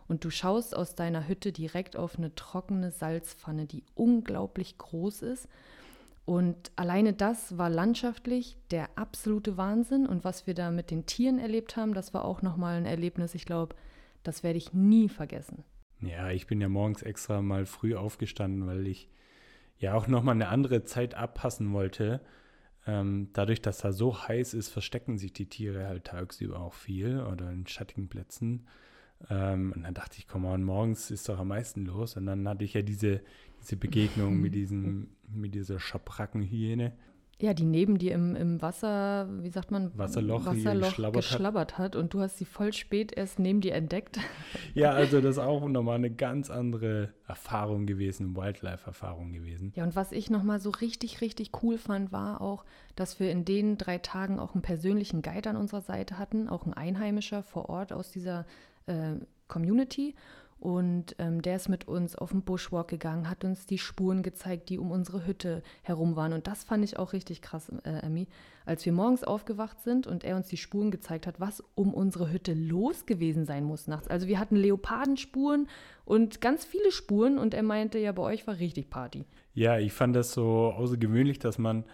Und 0.08 0.24
du 0.24 0.32
schaust 0.32 0.76
aus 0.76 0.96
deiner 0.96 1.28
Hütte 1.28 1.52
direkt 1.52 1.96
auf 1.96 2.18
eine 2.18 2.34
trockene 2.34 2.90
Salzpfanne, 2.90 3.68
die 3.68 3.84
unglaublich 3.94 4.80
groß 4.80 5.22
ist. 5.22 5.48
Und 6.26 6.72
alleine 6.76 7.14
das 7.14 7.60
war 7.60 7.70
landschaftlich 7.70 8.58
der 8.72 8.90
absolute 8.96 9.58
Wahnsinn. 9.58 10.08
Und 10.08 10.24
was 10.24 10.48
wir 10.48 10.56
da 10.56 10.72
mit 10.72 10.90
den 10.90 11.06
Tieren 11.06 11.38
erlebt 11.38 11.78
haben, 11.78 11.94
das 11.94 12.16
war 12.16 12.26
auch 12.26 12.42
nochmal 12.42 12.78
ein 12.78 12.88
Erlebnis, 12.88 13.36
ich 13.36 13.46
glaube, 13.46 13.76
das 14.24 14.44
werde 14.44 14.58
ich 14.58 14.74
nie 14.74 15.10
vergessen. 15.10 15.64
Ja, 16.02 16.32
ich 16.32 16.48
bin 16.48 16.60
ja 16.62 16.70
morgens 16.70 17.04
extra 17.04 17.42
mal 17.44 17.68
früh 17.68 17.96
aufgestanden, 17.96 18.66
weil 18.66 18.88
ich 18.88 19.10
ja 19.80 19.96
auch 19.96 20.08
nochmal 20.08 20.36
eine 20.36 20.50
andere 20.50 20.84
Zeit 20.84 21.16
abpassen 21.16 21.74
wollte. 21.74 22.22
Ähm, 22.86 23.30
dadurch, 23.34 23.62
dass 23.62 23.80
da 23.80 23.92
so 23.92 24.28
heiß 24.28 24.54
ist, 24.54 24.70
verstecken 24.70 25.18
sich 25.18 25.34
die 25.34 25.48
Tiere 25.48 25.88
halt 25.88 26.06
tagsüber 26.06 26.60
auch 26.60 26.74
viel 26.74 27.22
oder 27.22 27.52
in 27.52 27.68
schattigen 27.68 28.08
Plätzen. 28.08 28.68
Ähm, 29.30 29.74
und 29.76 29.84
dann 29.84 29.94
dachte 29.94 30.18
ich, 30.18 30.28
komm 30.28 30.44
mal, 30.44 30.58
morgens 30.58 31.12
ist 31.12 31.28
doch 31.28 31.40
am 31.40 31.50
meisten 31.50 31.86
los. 31.86 32.16
Und 32.16 32.26
dann 32.26 32.48
hatte 32.48 32.64
ich 32.64 32.74
ja 32.74 32.82
diese, 32.82 33.22
Diese 33.62 33.76
Begegnung 33.76 34.40
mit, 34.40 34.54
diesem, 34.56 35.10
mit 35.28 35.56
dieser 35.56 35.80
Schabrackenhyäne. 35.80 36.94
Ja, 37.42 37.54
die 37.54 37.64
neben 37.64 37.98
dir 37.98 38.14
im, 38.16 38.36
im 38.36 38.62
Wasser, 38.62 39.30
wie 39.42 39.50
sagt 39.50 39.72
man? 39.72 39.98
Wasserloch, 39.98 40.46
Wasserloch 40.46 40.90
geschlabbert, 40.90 41.22
geschlabbert 41.22 41.78
hat. 41.78 41.94
hat. 41.94 41.96
und 41.96 42.14
du 42.14 42.20
hast 42.20 42.38
sie 42.38 42.44
voll 42.44 42.74
spät 42.74 43.14
erst 43.16 43.40
neben 43.40 43.62
dir 43.62 43.74
entdeckt. 43.74 44.20
Ja, 44.76 44.92
also 44.92 45.20
das 45.20 45.38
ist 45.38 45.40
auch 45.40 45.68
nochmal 45.68 45.96
eine 45.96 46.12
ganz 46.12 46.50
andere 46.50 47.10
Erfahrung 47.28 47.86
gewesen, 47.86 48.36
Wildlife-Erfahrung 48.36 49.34
gewesen. 49.34 49.74
Ja, 49.76 49.84
und 49.84 49.96
was 49.96 50.12
ich 50.12 50.30
nochmal 50.30 50.60
so 50.60 50.70
richtig, 50.70 51.22
richtig 51.22 51.52
cool 51.64 51.78
fand, 51.78 52.12
war 52.12 52.40
auch, 52.40 52.66
dass 52.96 53.20
wir 53.20 53.32
in 53.32 53.46
den 53.46 53.78
drei 53.78 53.98
Tagen 53.98 54.40
auch 54.40 54.54
einen 54.54 54.62
persönlichen 54.62 55.22
Guide 55.22 55.50
an 55.50 55.56
unserer 55.56 55.82
Seite 55.82 56.20
hatten, 56.20 56.50
auch 56.50 56.66
ein 56.66 56.74
Einheimischer 56.74 57.42
vor 57.42 57.70
Ort 57.70 57.92
aus 57.92 58.12
dieser 58.12 58.46
äh, 58.86 59.16
Community. 59.48 60.16
Und 60.60 61.16
ähm, 61.20 61.42
der 61.42 61.56
ist 61.56 61.70
mit 61.70 61.88
uns 61.88 62.18
auf 62.18 62.32
den 62.32 62.42
Bushwalk 62.42 62.90
gegangen, 62.90 63.30
hat 63.30 63.46
uns 63.46 63.66
die 63.66 63.78
Spuren 63.78 64.24
gezeigt, 64.24 64.70
die 64.70 64.78
um 64.78 64.92
unsere 64.92 65.26
Hütte 65.26 65.64
herum 65.84 66.18
waren. 66.18 66.34
Und 66.34 66.48
das 66.48 66.66
fand 66.66 66.84
ich 66.84 67.00
auch 67.00 67.14
richtig 67.14 67.42
krass, 67.42 67.72
äh, 67.86 68.06
Emmy. 68.06 68.28
Als 68.66 68.86
wir 68.86 68.92
morgens 68.92 69.24
aufgewacht 69.24 69.80
sind 69.82 70.06
und 70.06 70.26
er 70.26 70.36
uns 70.36 70.50
die 70.50 70.58
Spuren 70.58 70.92
gezeigt 70.92 71.28
hat, 71.28 71.40
was 71.40 71.64
um 71.76 71.94
unsere 71.94 72.32
Hütte 72.32 72.54
los 72.54 73.06
gewesen 73.06 73.46
sein 73.46 73.64
muss 73.64 73.88
nachts. 73.88 74.10
Also 74.10 74.28
wir 74.28 74.38
hatten 74.38 74.58
Leopardenspuren 74.58 75.68
und 76.04 76.42
ganz 76.42 76.66
viele 76.66 76.92
Spuren 76.92 77.38
und 77.38 77.54
er 77.54 77.64
meinte, 77.64 77.98
ja, 77.98 78.12
bei 78.12 78.24
euch 78.24 78.46
war 78.46 78.60
richtig 78.60 78.90
Party. 78.90 79.24
Ja, 79.54 79.80
ich 79.80 79.94
fand 79.94 80.16
das 80.16 80.34
so 80.34 80.74
außergewöhnlich, 80.76 81.40
dass 81.40 81.58
man 81.58 81.86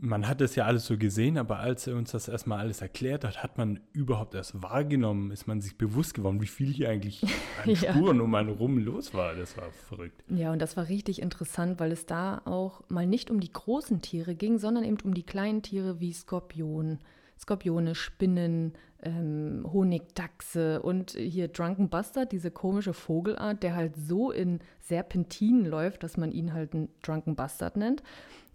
man 0.00 0.28
hat 0.28 0.40
es 0.40 0.54
ja 0.54 0.64
alles 0.64 0.86
so 0.86 0.96
gesehen, 0.98 1.38
aber 1.38 1.58
als 1.58 1.86
er 1.86 1.96
uns 1.96 2.12
das 2.12 2.28
erstmal 2.28 2.58
alles 2.58 2.80
erklärt 2.80 3.24
hat, 3.24 3.42
hat 3.42 3.58
man 3.58 3.80
überhaupt 3.92 4.34
erst 4.34 4.62
wahrgenommen, 4.62 5.30
ist 5.30 5.46
man 5.46 5.60
sich 5.60 5.78
bewusst 5.78 6.14
geworden, 6.14 6.40
wie 6.40 6.46
viel 6.46 6.72
hier 6.72 6.90
eigentlich 6.90 7.22
an 7.22 7.30
ja. 7.70 7.92
Spuren 7.92 8.20
um 8.20 8.34
einen 8.34 8.50
rum 8.50 8.78
los 8.78 9.14
war. 9.14 9.34
Das 9.34 9.56
war 9.56 9.70
verrückt. 9.70 10.22
Ja, 10.28 10.52
und 10.52 10.60
das 10.60 10.76
war 10.76 10.88
richtig 10.88 11.22
interessant, 11.22 11.80
weil 11.80 11.92
es 11.92 12.06
da 12.06 12.42
auch 12.44 12.82
mal 12.88 13.06
nicht 13.06 13.30
um 13.30 13.40
die 13.40 13.52
großen 13.52 14.02
Tiere 14.02 14.34
ging, 14.34 14.58
sondern 14.58 14.84
eben 14.84 14.98
um 15.04 15.14
die 15.14 15.24
kleinen 15.24 15.62
Tiere 15.62 16.00
wie 16.00 16.12
Skorpion, 16.12 16.98
Skorpione, 17.38 17.94
Spinnen, 17.94 18.72
ähm, 19.02 19.66
Honigdachse 19.70 20.82
und 20.82 21.12
hier 21.12 21.48
Drunken 21.48 21.88
Bustard, 21.88 22.32
diese 22.32 22.50
komische 22.50 22.92
Vogelart, 22.92 23.62
der 23.62 23.76
halt 23.76 23.96
so 23.96 24.30
in 24.30 24.60
Serpentinen 24.80 25.66
läuft, 25.66 26.02
dass 26.02 26.16
man 26.16 26.32
ihn 26.32 26.52
halt 26.52 26.74
einen 26.74 26.88
Drunken 27.02 27.36
Bustard 27.36 27.76
nennt. 27.76 28.02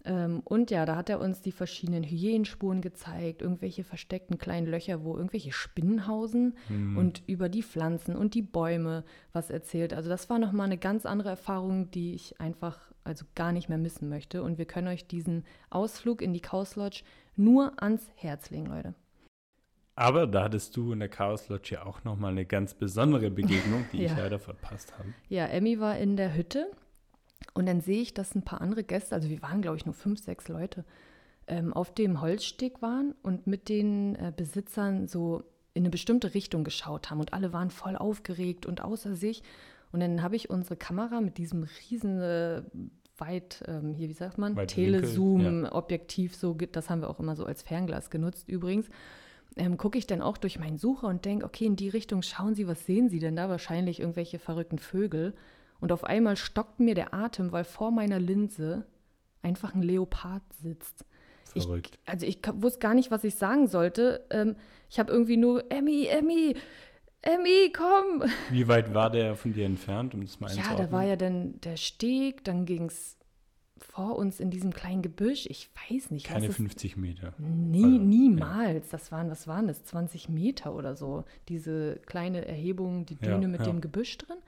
Ähm, 0.04 0.40
und 0.44 0.70
ja, 0.70 0.84
da 0.84 0.96
hat 0.96 1.08
er 1.08 1.20
uns 1.20 1.40
die 1.40 1.52
verschiedenen 1.52 2.02
Hyänenspuren 2.02 2.80
gezeigt, 2.80 3.42
irgendwelche 3.42 3.84
versteckten 3.84 4.38
kleinen 4.38 4.66
Löcher, 4.66 5.04
wo 5.04 5.16
irgendwelche 5.16 5.52
Spinnen 5.52 6.06
hausen 6.06 6.56
mhm. 6.68 6.96
und 6.96 7.22
über 7.26 7.48
die 7.48 7.62
Pflanzen 7.62 8.16
und 8.16 8.34
die 8.34 8.42
Bäume 8.42 9.04
was 9.32 9.50
erzählt. 9.50 9.92
Also 9.92 10.08
das 10.08 10.28
war 10.28 10.38
nochmal 10.38 10.66
eine 10.66 10.78
ganz 10.78 11.06
andere 11.06 11.30
Erfahrung, 11.30 11.90
die 11.90 12.14
ich 12.14 12.40
einfach 12.40 12.92
also 13.04 13.24
gar 13.34 13.52
nicht 13.52 13.68
mehr 13.68 13.78
missen 13.78 14.08
möchte. 14.08 14.42
Und 14.42 14.58
wir 14.58 14.64
können 14.64 14.88
euch 14.88 15.06
diesen 15.06 15.44
Ausflug 15.70 16.22
in 16.22 16.32
die 16.32 16.40
Chaos 16.40 16.76
Lodge 16.76 17.02
nur 17.36 17.72
ans 17.82 18.10
Herz 18.14 18.50
legen, 18.50 18.66
Leute. 18.66 18.94
Aber 19.94 20.26
da 20.26 20.44
hattest 20.44 20.76
du 20.76 20.92
in 20.92 21.00
der 21.00 21.08
Chaos 21.08 21.48
Lodge 21.48 21.74
ja 21.74 21.84
auch 21.84 22.02
nochmal 22.04 22.32
eine 22.32 22.46
ganz 22.46 22.74
besondere 22.74 23.30
Begegnung, 23.30 23.84
die 23.92 23.98
ja. 24.02 24.12
ich 24.12 24.16
leider 24.16 24.38
verpasst 24.38 24.96
habe. 24.98 25.12
Ja, 25.28 25.46
Emmy 25.46 25.80
war 25.80 25.98
in 25.98 26.16
der 26.16 26.34
Hütte 26.34 26.70
und 27.54 27.66
dann 27.66 27.80
sehe 27.80 28.02
ich, 28.02 28.14
dass 28.14 28.34
ein 28.34 28.44
paar 28.44 28.60
andere 28.60 28.84
Gäste, 28.84 29.14
also 29.14 29.28
wir 29.28 29.42
waren, 29.42 29.62
glaube 29.62 29.76
ich, 29.76 29.86
nur 29.86 29.94
fünf, 29.94 30.20
sechs 30.20 30.48
Leute, 30.48 30.84
ähm, 31.46 31.72
auf 31.72 31.92
dem 31.94 32.20
Holzsteg 32.20 32.82
waren 32.82 33.14
und 33.22 33.46
mit 33.46 33.68
den 33.68 34.14
äh, 34.16 34.32
Besitzern 34.34 35.08
so 35.08 35.42
in 35.74 35.82
eine 35.82 35.90
bestimmte 35.90 36.34
Richtung 36.34 36.64
geschaut 36.64 37.10
haben. 37.10 37.20
Und 37.20 37.32
alle 37.32 37.52
waren 37.52 37.70
voll 37.70 37.96
aufgeregt 37.96 38.66
und 38.66 38.82
außer 38.82 39.14
sich. 39.14 39.42
Und 39.90 40.00
dann 40.00 40.22
habe 40.22 40.36
ich 40.36 40.50
unsere 40.50 40.76
Kamera 40.76 41.20
mit 41.20 41.38
diesem 41.38 41.66
riesen 41.90 42.20
äh, 42.20 42.62
weit, 43.18 43.62
ähm, 43.66 43.94
hier, 43.94 44.08
wie 44.08 44.14
sagt 44.14 44.38
man, 44.38 44.56
Telezoom-Objektiv, 44.66 46.32
ja. 46.32 46.38
so, 46.38 46.54
das 46.54 46.90
haben 46.90 47.02
wir 47.02 47.10
auch 47.10 47.20
immer 47.20 47.36
so 47.36 47.44
als 47.44 47.62
Fernglas 47.62 48.10
genutzt 48.10 48.48
übrigens. 48.48 48.88
Ähm, 49.56 49.76
gucke 49.76 49.98
ich 49.98 50.06
dann 50.06 50.22
auch 50.22 50.38
durch 50.38 50.58
meinen 50.58 50.78
Sucher 50.78 51.08
und 51.08 51.26
denke, 51.26 51.44
okay, 51.44 51.66
in 51.66 51.76
die 51.76 51.90
Richtung 51.90 52.22
schauen 52.22 52.54
Sie, 52.54 52.66
was 52.66 52.86
sehen 52.86 53.10
Sie 53.10 53.18
denn 53.18 53.36
da? 53.36 53.50
Wahrscheinlich 53.50 54.00
irgendwelche 54.00 54.38
verrückten 54.38 54.78
Vögel. 54.78 55.34
Und 55.82 55.90
auf 55.90 56.04
einmal 56.04 56.36
stockt 56.36 56.78
mir 56.78 56.94
der 56.94 57.12
Atem, 57.12 57.50
weil 57.50 57.64
vor 57.64 57.90
meiner 57.90 58.20
Linse 58.20 58.86
einfach 59.42 59.74
ein 59.74 59.82
Leopard 59.82 60.44
sitzt. 60.62 61.04
Verrückt. 61.44 61.98
Ich, 62.04 62.08
also 62.08 62.24
ich 62.24 62.38
wusste 62.54 62.78
gar 62.78 62.94
nicht, 62.94 63.10
was 63.10 63.24
ich 63.24 63.34
sagen 63.34 63.66
sollte. 63.66 64.24
Ähm, 64.30 64.54
ich 64.88 65.00
habe 65.00 65.12
irgendwie 65.12 65.36
nur, 65.36 65.72
Emmy, 65.72 66.06
Emmy, 66.06 66.54
Emmy, 67.20 67.72
komm. 67.76 68.22
Wie 68.50 68.68
weit 68.68 68.94
war 68.94 69.10
der 69.10 69.34
von 69.34 69.54
dir 69.54 69.66
entfernt, 69.66 70.14
um 70.14 70.20
das 70.20 70.38
mal 70.38 70.54
Ja, 70.54 70.76
da 70.76 70.92
war 70.92 71.04
ja 71.04 71.16
dann 71.16 71.60
der 71.62 71.76
Steg, 71.76 72.44
dann 72.44 72.64
ging 72.64 72.86
es 72.86 73.16
vor 73.80 74.16
uns 74.16 74.38
in 74.38 74.52
diesem 74.52 74.72
kleinen 74.72 75.02
Gebüsch. 75.02 75.46
Ich 75.46 75.68
weiß 75.90 76.12
nicht. 76.12 76.26
Keine 76.26 76.52
50 76.52 76.96
Meter. 76.96 77.34
Nie, 77.38 77.82
also, 77.82 77.98
niemals. 77.98 78.86
Ja. 78.86 78.92
Das 78.92 79.10
waren, 79.10 79.30
was 79.30 79.48
waren 79.48 79.66
das? 79.66 79.82
20 79.82 80.28
Meter 80.28 80.76
oder 80.76 80.94
so. 80.94 81.24
Diese 81.48 81.96
kleine 82.06 82.46
Erhebung, 82.46 83.04
die 83.04 83.16
Düne 83.16 83.42
ja, 83.42 83.48
mit 83.48 83.60
ja. 83.62 83.66
dem 83.66 83.80
Gebüsch 83.80 84.16
drin. 84.18 84.38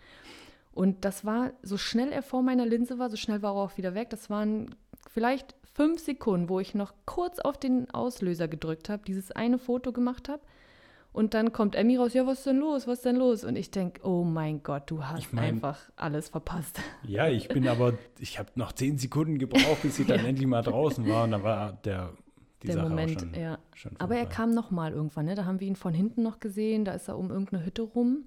Und 0.75 1.04
das 1.04 1.25
war, 1.25 1.52
so 1.62 1.76
schnell 1.76 2.11
er 2.11 2.23
vor 2.23 2.43
meiner 2.43 2.66
Linse 2.66 2.99
war, 2.99 3.09
so 3.09 3.16
schnell 3.16 3.43
war 3.43 3.54
er 3.54 3.62
auch 3.62 3.76
wieder 3.76 3.95
weg. 3.95 4.11
Das 4.11 4.28
waren 4.28 4.75
vielleicht 5.09 5.54
fünf 5.73 6.00
Sekunden, 6.00 6.49
wo 6.49 6.59
ich 6.59 6.75
noch 6.75 6.93
kurz 7.07 7.38
auf 7.38 7.59
den 7.59 7.88
Auslöser 7.90 8.49
gedrückt 8.49 8.88
habe, 8.88 9.02
dieses 9.07 9.31
eine 9.31 9.59
Foto 9.59 9.93
gemacht 9.93 10.28
habe. 10.28 10.43
Und 11.12 11.33
dann 11.33 11.52
kommt 11.52 11.76
Emmy 11.76 11.97
raus, 11.97 12.12
ja, 12.12 12.26
was 12.26 12.38
ist 12.38 12.47
denn 12.47 12.59
los, 12.59 12.88
was 12.88 12.99
ist 12.99 13.04
denn 13.04 13.14
los? 13.14 13.45
Und 13.45 13.54
ich 13.54 13.71
denke, 13.71 14.04
oh 14.04 14.25
mein 14.25 14.64
Gott, 14.64 14.90
du 14.90 15.04
hast 15.04 15.21
ich 15.21 15.33
mein, 15.33 15.45
einfach 15.45 15.78
alles 15.95 16.28
verpasst. 16.28 16.81
Ja, 17.04 17.28
ich 17.28 17.47
bin 17.47 17.69
aber, 17.69 17.95
ich 18.19 18.40
habe 18.40 18.50
noch 18.57 18.73
zehn 18.73 18.99
Sekunden 18.99 19.38
gebraucht, 19.38 19.83
bis 19.83 19.95
sie 19.95 20.04
dann 20.04 20.19
ja. 20.23 20.26
endlich 20.26 20.49
mal 20.49 20.62
draußen 20.62 21.09
war. 21.09 21.23
Und 21.23 21.31
da 21.31 21.43
war 21.45 21.73
der, 21.85 22.11
die 22.62 22.66
der 22.66 22.76
Sache 22.76 22.88
Moment, 22.88 23.21
schon, 23.21 23.35
ja. 23.35 23.59
Schon 23.75 23.93
aber 24.00 24.16
er 24.16 24.26
kam 24.26 24.50
noch 24.50 24.73
mal 24.73 24.93
irgendwann, 24.93 25.26
ne? 25.26 25.37
Da 25.37 25.45
haben 25.45 25.61
wir 25.61 25.69
ihn 25.69 25.76
von 25.76 25.95
hinten 25.95 26.25
noch 26.25 26.40
gesehen, 26.40 26.85
da 26.85 26.95
ist 26.95 27.07
er 27.07 27.16
um 27.16 27.31
irgendeine 27.31 27.64
Hütte 27.64 27.83
rum. 27.83 28.25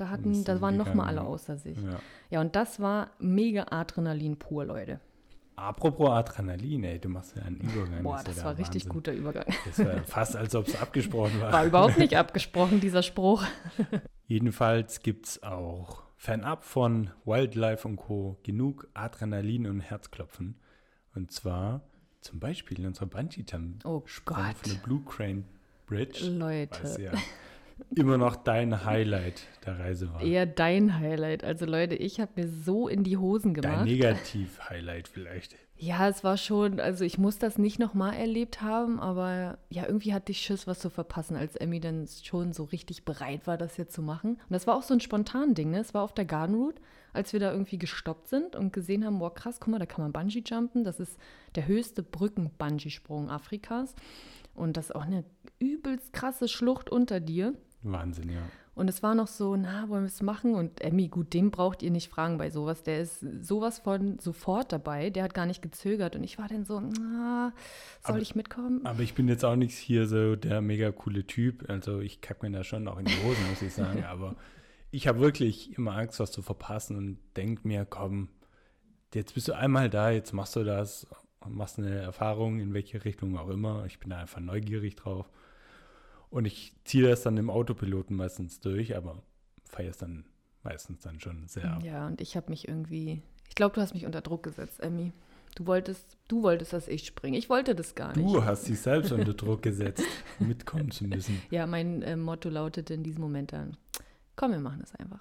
Da 0.00 0.08
hatten, 0.08 0.44
da 0.44 0.62
waren 0.62 0.78
noch 0.78 0.94
mal 0.94 1.04
alle 1.04 1.20
außer 1.20 1.58
sich. 1.58 1.76
Ja. 1.76 2.00
ja, 2.30 2.40
und 2.40 2.56
das 2.56 2.80
war 2.80 3.10
mega 3.18 3.66
Adrenalin 3.68 4.38
pur, 4.38 4.64
Leute. 4.64 4.98
Apropos 5.56 6.08
Adrenalin, 6.08 6.84
ey, 6.84 6.98
du 6.98 7.10
machst 7.10 7.36
ja 7.36 7.42
einen 7.42 7.56
Übergang. 7.56 8.02
Boah, 8.02 8.22
das, 8.24 8.36
das 8.36 8.44
war 8.44 8.56
richtig 8.56 8.84
Wahnsinn. 8.84 8.92
guter 8.92 9.12
Übergang. 9.12 9.44
Das 9.66 9.78
war 9.84 10.02
fast, 10.04 10.36
als 10.36 10.54
ob 10.54 10.68
es 10.68 10.80
abgesprochen 10.80 11.38
war. 11.38 11.52
War 11.52 11.66
überhaupt 11.66 11.98
nicht 11.98 12.14
abgesprochen, 12.16 12.80
dieser 12.80 13.02
Spruch. 13.02 13.44
Jedenfalls 14.26 15.02
gibt 15.02 15.26
es 15.26 15.42
auch 15.42 16.02
fernab 16.16 16.64
von 16.64 17.10
Wildlife 17.26 17.86
und 17.86 17.96
Co. 17.96 18.38
genug 18.42 18.88
Adrenalin 18.94 19.66
und 19.66 19.80
Herzklopfen. 19.80 20.58
Und 21.14 21.30
zwar 21.30 21.82
zum 22.22 22.40
Beispiel 22.40 22.78
in 22.78 22.86
unserer 22.86 23.04
Bungee-Jump. 23.04 23.84
Oh 23.84 24.02
Gott. 24.24 24.56
Von 24.62 24.72
der 24.72 24.78
Blue 24.78 25.02
Crane 25.04 25.44
Bridge. 25.84 26.24
Leute. 26.26 27.02
Ja 27.02 27.12
immer 27.94 28.18
noch 28.18 28.36
dein 28.36 28.84
Highlight 28.84 29.42
der 29.66 29.78
Reise 29.78 30.12
war. 30.12 30.22
Eher 30.22 30.46
dein 30.46 30.98
Highlight. 30.98 31.44
Also 31.44 31.66
Leute, 31.66 31.94
ich 31.94 32.20
habe 32.20 32.32
mir 32.36 32.48
so 32.48 32.88
in 32.88 33.04
die 33.04 33.16
Hosen 33.16 33.54
gemacht. 33.54 33.78
Dein 33.78 33.84
Negativ-Highlight 33.84 35.08
vielleicht. 35.08 35.56
Ja, 35.82 36.08
es 36.08 36.22
war 36.22 36.36
schon, 36.36 36.78
also 36.78 37.04
ich 37.04 37.16
muss 37.16 37.38
das 37.38 37.56
nicht 37.56 37.78
nochmal 37.78 38.14
erlebt 38.14 38.60
haben, 38.60 39.00
aber 39.00 39.56
ja, 39.70 39.86
irgendwie 39.86 40.12
hatte 40.12 40.30
ich 40.30 40.42
Schiss, 40.42 40.66
was 40.66 40.78
zu 40.78 40.90
verpassen, 40.90 41.36
als 41.36 41.56
Emmy 41.56 41.80
dann 41.80 42.06
schon 42.22 42.52
so 42.52 42.64
richtig 42.64 43.06
bereit 43.06 43.46
war, 43.46 43.56
das 43.56 43.78
jetzt 43.78 43.94
zu 43.94 44.02
machen. 44.02 44.32
Und 44.32 44.50
das 44.50 44.66
war 44.66 44.76
auch 44.76 44.82
so 44.82 44.92
ein 44.92 45.00
spontan 45.00 45.54
Ding, 45.54 45.70
ne? 45.70 45.78
Es 45.78 45.94
war 45.94 46.02
auf 46.02 46.12
der 46.12 46.26
Garden 46.26 46.54
Route, 46.54 46.82
als 47.14 47.32
wir 47.32 47.40
da 47.40 47.50
irgendwie 47.50 47.78
gestoppt 47.78 48.28
sind 48.28 48.56
und 48.56 48.74
gesehen 48.74 49.06
haben, 49.06 49.20
boah 49.20 49.32
krass, 49.32 49.58
guck 49.58 49.68
mal, 49.68 49.78
da 49.78 49.86
kann 49.86 50.02
man 50.02 50.12
Bungee 50.12 50.42
jumpen. 50.44 50.84
Das 50.84 51.00
ist 51.00 51.18
der 51.54 51.66
höchste 51.66 52.02
Brücken-Bungee-Sprung 52.02 53.30
Afrikas. 53.30 53.94
Und 54.54 54.76
das 54.76 54.86
ist 54.86 54.94
auch 54.94 55.06
eine 55.06 55.24
übelst 55.58 56.12
krasse 56.12 56.46
Schlucht 56.48 56.90
unter 56.90 57.20
dir. 57.20 57.54
Wahnsinn, 57.82 58.30
ja. 58.30 58.42
Und 58.74 58.88
es 58.88 59.02
war 59.02 59.14
noch 59.14 59.26
so, 59.26 59.56
na, 59.56 59.88
wollen 59.88 60.04
wir 60.04 60.08
es 60.08 60.22
machen? 60.22 60.54
Und 60.54 60.80
Emmy, 60.80 61.08
gut, 61.08 61.34
den 61.34 61.50
braucht 61.50 61.82
ihr 61.82 61.90
nicht 61.90 62.08
fragen 62.08 62.38
bei 62.38 62.50
sowas. 62.50 62.82
Der 62.82 63.00
ist 63.00 63.20
sowas 63.40 63.80
von 63.80 64.18
sofort 64.18 64.72
dabei. 64.72 65.10
Der 65.10 65.24
hat 65.24 65.34
gar 65.34 65.46
nicht 65.46 65.60
gezögert. 65.60 66.16
Und 66.16 66.24
ich 66.24 66.38
war 66.38 66.48
dann 66.48 66.64
so, 66.64 66.80
na, 66.80 67.52
soll 68.02 68.14
aber, 68.14 68.22
ich 68.22 68.34
mitkommen? 68.34 68.86
Aber 68.86 69.00
ich 69.00 69.14
bin 69.14 69.28
jetzt 69.28 69.44
auch 69.44 69.56
nicht 69.56 69.76
hier 69.76 70.06
so 70.06 70.36
der 70.36 70.60
mega 70.60 70.92
coole 70.92 71.26
Typ. 71.26 71.68
Also 71.68 72.00
ich 72.00 72.20
kacke 72.20 72.48
mir 72.48 72.56
da 72.56 72.64
schon 72.64 72.88
auch 72.88 72.98
in 72.98 73.04
die 73.04 73.22
Hose, 73.22 73.40
muss 73.50 73.60
ich 73.60 73.74
sagen. 73.74 74.04
Aber 74.08 74.36
ich 74.90 75.06
habe 75.06 75.20
wirklich 75.20 75.76
immer 75.76 75.96
Angst, 75.96 76.20
was 76.20 76.32
zu 76.32 76.40
verpassen 76.40 76.96
und 76.96 77.18
denke 77.36 77.66
mir, 77.66 77.84
komm, 77.84 78.28
jetzt 79.12 79.34
bist 79.34 79.48
du 79.48 79.52
einmal 79.52 79.90
da, 79.90 80.10
jetzt 80.10 80.32
machst 80.32 80.56
du 80.56 80.64
das 80.64 81.06
und 81.40 81.54
machst 81.54 81.78
eine 81.78 81.96
Erfahrung, 81.96 82.60
in 82.60 82.72
welche 82.72 83.04
Richtung 83.04 83.36
auch 83.36 83.48
immer. 83.48 83.84
Ich 83.86 83.98
bin 83.98 84.10
da 84.10 84.18
einfach 84.18 84.40
neugierig 84.40 84.96
drauf. 84.96 85.28
Und 86.30 86.44
ich 86.44 86.72
ziehe 86.84 87.08
das 87.08 87.22
dann 87.22 87.36
im 87.36 87.50
Autopiloten 87.50 88.16
meistens 88.16 88.60
durch, 88.60 88.96
aber 88.96 89.22
feiere 89.64 89.90
es 89.90 89.98
dann 89.98 90.24
meistens 90.62 91.00
dann 91.00 91.20
schon 91.20 91.48
sehr 91.48 91.72
ab. 91.72 91.82
Ja, 91.84 92.06
und 92.06 92.20
ich 92.20 92.36
habe 92.36 92.50
mich 92.50 92.68
irgendwie, 92.68 93.22
ich 93.48 93.54
glaube, 93.54 93.74
du 93.74 93.80
hast 93.80 93.94
mich 93.94 94.06
unter 94.06 94.20
Druck 94.20 94.42
gesetzt, 94.42 94.80
Emmy. 94.80 95.12
Du 95.56 95.66
wolltest, 95.66 96.16
du 96.28 96.42
wolltest, 96.44 96.72
dass 96.72 96.86
ich 96.86 97.04
springe. 97.04 97.36
Ich 97.36 97.50
wollte 97.50 97.74
das 97.74 97.96
gar 97.96 98.16
nicht. 98.16 98.28
Du 98.28 98.44
hast 98.44 98.68
dich 98.68 98.78
selbst 98.78 99.10
unter 99.10 99.34
Druck 99.34 99.62
gesetzt, 99.62 100.04
mitkommen 100.38 100.92
zu 100.92 101.04
müssen. 101.04 101.42
Ja, 101.50 101.66
mein 101.66 102.02
äh, 102.02 102.16
Motto 102.16 102.48
lautete 102.48 102.94
in 102.94 103.02
diesem 103.02 103.20
Moment 103.20 103.52
dann, 103.52 103.76
komm, 104.40 104.52
wir 104.52 104.60
machen 104.60 104.78
das 104.80 104.94
einfach. 104.94 105.20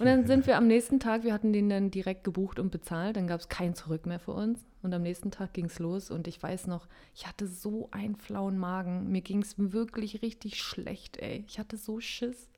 Und 0.00 0.06
dann 0.06 0.26
sind 0.26 0.46
wir 0.48 0.56
am 0.56 0.66
nächsten 0.66 0.98
Tag, 0.98 1.22
wir 1.22 1.32
hatten 1.32 1.52
den 1.52 1.68
dann 1.68 1.92
direkt 1.92 2.24
gebucht 2.24 2.58
und 2.58 2.72
bezahlt, 2.72 3.16
dann 3.16 3.28
gab 3.28 3.38
es 3.38 3.48
kein 3.48 3.76
Zurück 3.76 4.06
mehr 4.06 4.18
für 4.18 4.32
uns. 4.32 4.64
Und 4.82 4.92
am 4.92 5.02
nächsten 5.02 5.30
Tag 5.30 5.52
ging 5.52 5.66
es 5.66 5.78
los 5.78 6.10
und 6.10 6.26
ich 6.26 6.42
weiß 6.42 6.66
noch, 6.66 6.88
ich 7.14 7.28
hatte 7.28 7.46
so 7.46 7.88
einen 7.92 8.16
flauen 8.16 8.58
Magen. 8.58 9.12
Mir 9.12 9.20
ging 9.20 9.42
es 9.42 9.54
wirklich 9.56 10.22
richtig 10.22 10.60
schlecht, 10.60 11.18
ey. 11.18 11.44
Ich 11.46 11.60
hatte 11.60 11.76
so 11.76 12.00
Schiss. 12.00 12.48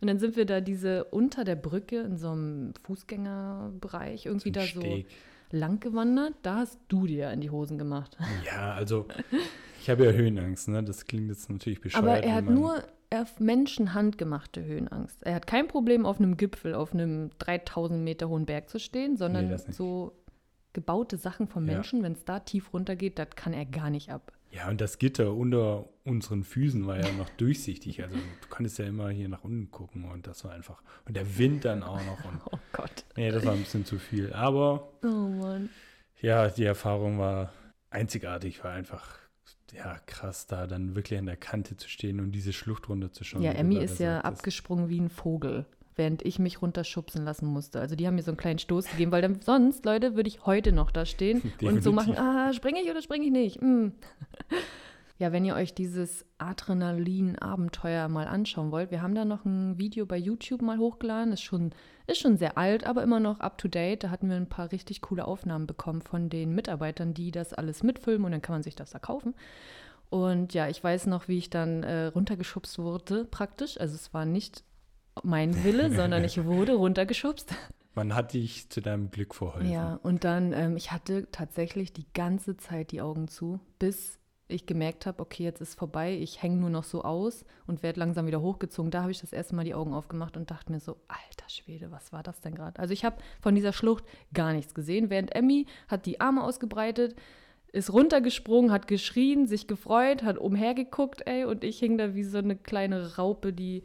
Und 0.00 0.08
dann 0.08 0.18
sind 0.18 0.36
wir 0.36 0.44
da 0.44 0.60
diese 0.60 1.04
unter 1.04 1.44
der 1.44 1.56
Brücke 1.56 2.00
in 2.00 2.18
so 2.18 2.30
einem 2.30 2.74
Fußgängerbereich 2.82 4.26
irgendwie 4.26 4.52
da 4.52 4.66
so 4.66 4.82
lang 5.50 5.80
gewandert. 5.80 6.34
Da 6.42 6.56
hast 6.56 6.78
du 6.88 7.06
dir 7.06 7.30
in 7.30 7.40
die 7.40 7.50
Hosen 7.50 7.78
gemacht. 7.78 8.18
Ja, 8.44 8.74
also 8.74 9.06
ich 9.80 9.88
habe 9.88 10.04
ja 10.04 10.10
Höhenangst, 10.10 10.68
ne? 10.68 10.82
Das 10.82 11.06
klingt 11.06 11.28
jetzt 11.28 11.48
natürlich 11.48 11.80
bescheuert. 11.80 12.04
Aber 12.04 12.18
er 12.18 12.34
hat 12.34 12.46
nur 12.46 12.82
auf 13.14 13.38
Menschen 13.40 13.94
handgemachte 13.94 14.64
Höhenangst. 14.64 15.22
Er 15.22 15.34
hat 15.34 15.46
kein 15.46 15.68
Problem, 15.68 16.06
auf 16.06 16.18
einem 16.18 16.36
Gipfel, 16.36 16.74
auf 16.74 16.92
einem 16.94 17.30
3000 17.38 18.02
Meter 18.02 18.28
hohen 18.28 18.46
Berg 18.46 18.68
zu 18.70 18.78
stehen, 18.78 19.16
sondern 19.16 19.48
nicht. 19.48 19.72
so 19.74 20.12
gebaute 20.72 21.16
Sachen 21.18 21.48
von 21.48 21.66
Ja. 21.66 21.74
Menschen, 21.74 22.02
wenn 22.02 22.12
es 22.12 22.24
da 22.24 22.40
tief 22.40 22.72
runtergeht, 22.72 23.18
das 23.18 23.30
kann 23.36 23.52
er 23.52 23.66
gar 23.66 23.90
nicht 23.90 24.10
ab. 24.10 24.32
Ja, 24.50 24.68
und 24.68 24.80
das 24.80 24.98
Gitter 24.98 25.32
unter 25.34 25.88
unseren 26.04 26.44
Füßen 26.44 26.86
war 26.86 26.98
ja 27.00 27.10
noch 27.12 27.28
durchsichtig. 27.30 28.02
Also 28.02 28.16
du 28.16 28.48
konntest 28.50 28.78
ja 28.78 28.84
immer 28.84 29.08
hier 29.08 29.28
nach 29.28 29.44
unten 29.44 29.70
gucken 29.70 30.04
und 30.10 30.26
das 30.26 30.44
war 30.44 30.52
einfach. 30.52 30.82
Und 31.06 31.16
der 31.16 31.38
Wind 31.38 31.64
dann 31.64 31.82
auch 31.82 32.00
noch. 32.04 32.24
Und, 32.24 32.40
Oh 32.52 32.58
Gott. 32.72 33.04
nee, 33.16 33.30
das 33.30 33.44
war 33.46 33.52
ein 33.54 33.60
bisschen 33.60 33.84
zu 33.86 33.98
viel. 33.98 34.32
Aber 34.34 34.90
Oh 35.02 35.06
Mann. 35.08 35.70
ja, 36.20 36.48
die 36.48 36.64
Erfahrung 36.64 37.18
war 37.18 37.52
einzigartig, 37.90 38.62
war 38.64 38.72
einfach 38.72 39.16
ja 39.72 39.98
krass, 40.06 40.46
da 40.46 40.66
dann 40.66 40.94
wirklich 40.94 41.18
an 41.18 41.26
der 41.26 41.36
Kante 41.36 41.76
zu 41.76 41.88
stehen 41.88 42.20
und 42.20 42.32
diese 42.32 42.52
Schlucht 42.52 42.88
runterzuschauen. 42.88 43.42
Ja, 43.42 43.52
Emmy 43.52 43.78
ist 43.78 43.98
ja 43.98 44.20
abgesprungen 44.20 44.88
wie 44.88 45.00
ein 45.00 45.08
Vogel, 45.08 45.66
während 45.96 46.22
ich 46.24 46.38
mich 46.38 46.60
runterschubsen 46.62 47.24
lassen 47.24 47.46
musste. 47.46 47.80
Also 47.80 47.96
die 47.96 48.06
haben 48.06 48.14
mir 48.14 48.22
so 48.22 48.30
einen 48.30 48.38
kleinen 48.38 48.58
Stoß 48.58 48.90
gegeben, 48.90 49.12
weil 49.12 49.22
dann 49.22 49.40
sonst, 49.40 49.84
Leute, 49.84 50.14
würde 50.14 50.28
ich 50.28 50.46
heute 50.46 50.72
noch 50.72 50.90
da 50.90 51.06
stehen 51.06 51.42
und 51.62 51.82
so 51.82 51.92
machen, 51.92 52.16
ah, 52.16 52.52
springe 52.52 52.80
ich 52.82 52.90
oder 52.90 53.02
springe 53.02 53.26
ich 53.26 53.32
nicht? 53.32 53.60
Hm. 53.60 53.92
Ja, 55.18 55.32
wenn 55.32 55.44
ihr 55.44 55.54
euch 55.54 55.74
dieses 55.74 56.24
Adrenalin-Abenteuer 56.38 58.08
mal 58.08 58.26
anschauen 58.26 58.72
wollt, 58.72 58.90
wir 58.90 59.02
haben 59.02 59.14
da 59.14 59.24
noch 59.24 59.44
ein 59.44 59.78
Video 59.78 60.06
bei 60.06 60.16
YouTube 60.16 60.62
mal 60.62 60.78
hochgeladen. 60.78 61.32
Ist 61.32 61.42
schon, 61.42 61.70
ist 62.06 62.20
schon 62.20 62.36
sehr 62.36 62.58
alt, 62.58 62.84
aber 62.84 63.02
immer 63.02 63.20
noch 63.20 63.40
up 63.40 63.58
to 63.58 63.68
date. 63.68 64.04
Da 64.04 64.10
hatten 64.10 64.28
wir 64.28 64.36
ein 64.36 64.48
paar 64.48 64.72
richtig 64.72 65.00
coole 65.00 65.24
Aufnahmen 65.24 65.66
bekommen 65.66 66.02
von 66.02 66.28
den 66.28 66.54
Mitarbeitern, 66.54 67.14
die 67.14 67.30
das 67.30 67.54
alles 67.54 67.82
mitfilmen 67.82 68.24
und 68.24 68.32
dann 68.32 68.42
kann 68.42 68.54
man 68.54 68.62
sich 68.62 68.74
das 68.74 68.90
da 68.90 68.98
kaufen. 68.98 69.34
Und 70.10 70.52
ja, 70.52 70.68
ich 70.68 70.82
weiß 70.82 71.06
noch, 71.06 71.28
wie 71.28 71.38
ich 71.38 71.48
dann 71.48 71.82
äh, 71.84 72.06
runtergeschubst 72.06 72.78
wurde, 72.78 73.24
praktisch. 73.24 73.80
Also 73.80 73.94
es 73.94 74.12
war 74.12 74.26
nicht 74.26 74.64
mein 75.22 75.64
Wille, 75.64 75.90
sondern 75.94 76.24
ich 76.24 76.44
wurde 76.44 76.74
runtergeschubst. 76.74 77.54
Man 77.94 78.14
hat 78.14 78.32
dich 78.32 78.68
zu 78.70 78.80
deinem 78.80 79.10
Glück 79.10 79.34
verholfen. 79.34 79.70
Ja, 79.70 79.98
und 80.02 80.24
dann, 80.24 80.52
ähm, 80.52 80.76
ich 80.76 80.92
hatte 80.92 81.28
tatsächlich 81.30 81.92
die 81.92 82.06
ganze 82.14 82.56
Zeit 82.56 82.90
die 82.90 83.02
Augen 83.02 83.28
zu, 83.28 83.60
bis 83.78 84.18
ich 84.52 84.66
gemerkt 84.66 85.06
habe, 85.06 85.20
okay, 85.20 85.42
jetzt 85.44 85.60
ist 85.60 85.78
vorbei, 85.78 86.16
ich 86.16 86.42
hänge 86.42 86.56
nur 86.56 86.70
noch 86.70 86.84
so 86.84 87.02
aus 87.02 87.44
und 87.66 87.82
werde 87.82 88.00
langsam 88.00 88.26
wieder 88.26 88.40
hochgezogen. 88.40 88.90
Da 88.90 89.02
habe 89.02 89.10
ich 89.10 89.20
das 89.20 89.32
erste 89.32 89.54
Mal 89.54 89.64
die 89.64 89.74
Augen 89.74 89.94
aufgemacht 89.94 90.36
und 90.36 90.50
dachte 90.50 90.70
mir 90.70 90.80
so, 90.80 90.96
alter 91.08 91.48
Schwede, 91.48 91.90
was 91.90 92.12
war 92.12 92.22
das 92.22 92.40
denn 92.40 92.54
gerade? 92.54 92.78
Also 92.78 92.92
ich 92.92 93.04
habe 93.04 93.16
von 93.40 93.54
dieser 93.54 93.72
Schlucht 93.72 94.04
gar 94.32 94.52
nichts 94.52 94.74
gesehen, 94.74 95.10
während 95.10 95.34
Emmy 95.34 95.66
hat 95.88 96.06
die 96.06 96.20
Arme 96.20 96.44
ausgebreitet, 96.44 97.16
ist 97.72 97.92
runtergesprungen, 97.92 98.70
hat 98.70 98.86
geschrien, 98.86 99.46
sich 99.46 99.66
gefreut, 99.66 100.22
hat 100.22 100.38
umhergeguckt, 100.38 101.26
ey, 101.26 101.44
und 101.44 101.64
ich 101.64 101.78
hing 101.78 101.96
da 101.96 102.14
wie 102.14 102.24
so 102.24 102.38
eine 102.38 102.56
kleine 102.56 103.16
Raupe, 103.16 103.52
die 103.52 103.82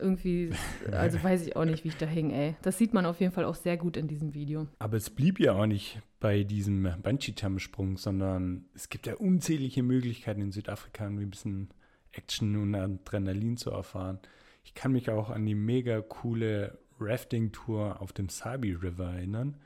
irgendwie, 0.00 0.50
also 0.90 1.20
weiß 1.22 1.46
ich 1.46 1.56
auch 1.56 1.64
nicht, 1.64 1.84
wie 1.84 1.88
ich 1.88 1.96
da 1.96 2.06
hing, 2.06 2.30
ey. 2.30 2.56
Das 2.62 2.78
sieht 2.78 2.92
man 2.92 3.06
auf 3.06 3.20
jeden 3.20 3.32
Fall 3.32 3.44
auch 3.44 3.54
sehr 3.54 3.76
gut 3.76 3.96
in 3.96 4.08
diesem 4.08 4.34
Video. 4.34 4.66
Aber 4.78 4.96
es 4.96 5.10
blieb 5.10 5.38
ja 5.40 5.52
auch 5.52 5.66
nicht 5.66 6.00
bei 6.18 6.44
diesem 6.44 6.82
Bungee-Jump-Sprung, 7.02 7.96
sondern 7.96 8.64
es 8.74 8.88
gibt 8.88 9.06
ja 9.06 9.14
unzählige 9.14 9.82
Möglichkeiten 9.82 10.42
in 10.42 10.52
Südafrika, 10.52 11.06
um 11.06 11.18
ein 11.18 11.30
bisschen 11.30 11.68
Action 12.12 12.56
und 12.56 12.74
Adrenalin 12.74 13.56
zu 13.56 13.70
erfahren. 13.70 14.18
Ich 14.64 14.74
kann 14.74 14.92
mich 14.92 15.10
auch 15.10 15.30
an 15.30 15.46
die 15.46 15.54
mega 15.54 16.00
coole 16.00 16.78
Rafting-Tour 16.98 18.00
auf 18.00 18.12
dem 18.12 18.28
Sabi 18.28 18.72
River 18.72 19.14
erinnern. 19.14 19.56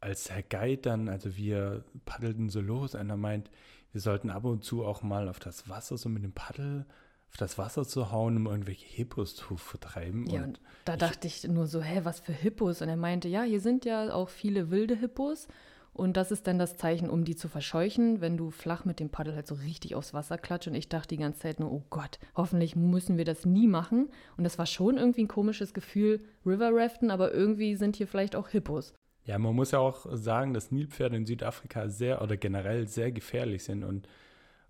Als 0.00 0.24
der 0.24 0.42
Guide 0.42 0.82
dann, 0.82 1.08
also 1.08 1.36
wir 1.36 1.84
paddelten 2.04 2.50
so 2.50 2.60
los, 2.60 2.94
einer 2.94 3.16
meint, 3.16 3.50
wir 3.92 4.00
sollten 4.00 4.30
ab 4.30 4.44
und 4.44 4.62
zu 4.62 4.84
auch 4.84 5.02
mal 5.02 5.28
auf 5.28 5.40
das 5.40 5.68
Wasser 5.68 5.96
so 5.96 6.08
mit 6.08 6.22
dem 6.22 6.32
Paddel 6.32 6.86
auf 7.30 7.36
das 7.36 7.58
Wasser 7.58 7.86
zu 7.86 8.10
hauen, 8.10 8.36
um 8.36 8.46
irgendwelche 8.46 8.86
Hippos 8.86 9.36
zu 9.36 9.56
vertreiben. 9.56 10.26
Ja, 10.28 10.42
und 10.42 10.48
und 10.48 10.60
da 10.84 10.96
dachte 10.96 11.26
ich 11.26 11.44
nur 11.44 11.66
so, 11.66 11.82
hä, 11.82 12.00
was 12.04 12.20
für 12.20 12.32
Hippos? 12.32 12.80
Und 12.80 12.88
er 12.88 12.96
meinte, 12.96 13.28
ja, 13.28 13.42
hier 13.42 13.60
sind 13.60 13.84
ja 13.84 14.12
auch 14.12 14.30
viele 14.30 14.70
wilde 14.70 14.96
Hippos. 14.96 15.48
Und 15.92 16.16
das 16.16 16.30
ist 16.30 16.46
dann 16.46 16.58
das 16.58 16.76
Zeichen, 16.76 17.10
um 17.10 17.24
die 17.24 17.34
zu 17.34 17.48
verscheuchen, 17.48 18.20
wenn 18.20 18.36
du 18.36 18.50
flach 18.50 18.84
mit 18.84 19.00
dem 19.00 19.10
Paddel 19.10 19.34
halt 19.34 19.48
so 19.48 19.56
richtig 19.56 19.96
aufs 19.96 20.14
Wasser 20.14 20.38
klatscht. 20.38 20.68
Und 20.68 20.76
ich 20.76 20.88
dachte 20.88 21.08
die 21.08 21.20
ganze 21.20 21.40
Zeit 21.40 21.60
nur, 21.60 21.72
oh 21.72 21.82
Gott, 21.90 22.18
hoffentlich 22.36 22.76
müssen 22.76 23.18
wir 23.18 23.24
das 23.24 23.44
nie 23.44 23.66
machen. 23.66 24.08
Und 24.36 24.44
das 24.44 24.58
war 24.58 24.66
schon 24.66 24.96
irgendwie 24.96 25.24
ein 25.24 25.28
komisches 25.28 25.74
Gefühl, 25.74 26.20
River 26.46 26.70
Raften, 26.72 27.10
aber 27.10 27.34
irgendwie 27.34 27.74
sind 27.74 27.96
hier 27.96 28.06
vielleicht 28.06 28.36
auch 28.36 28.48
Hippos. 28.48 28.94
Ja, 29.24 29.38
man 29.38 29.54
muss 29.54 29.72
ja 29.72 29.80
auch 29.80 30.06
sagen, 30.12 30.54
dass 30.54 30.70
Nilpferde 30.70 31.16
in 31.16 31.26
Südafrika 31.26 31.88
sehr 31.88 32.22
oder 32.22 32.36
generell 32.36 32.88
sehr 32.88 33.12
gefährlich 33.12 33.64
sind 33.64 33.84
und 33.84 34.08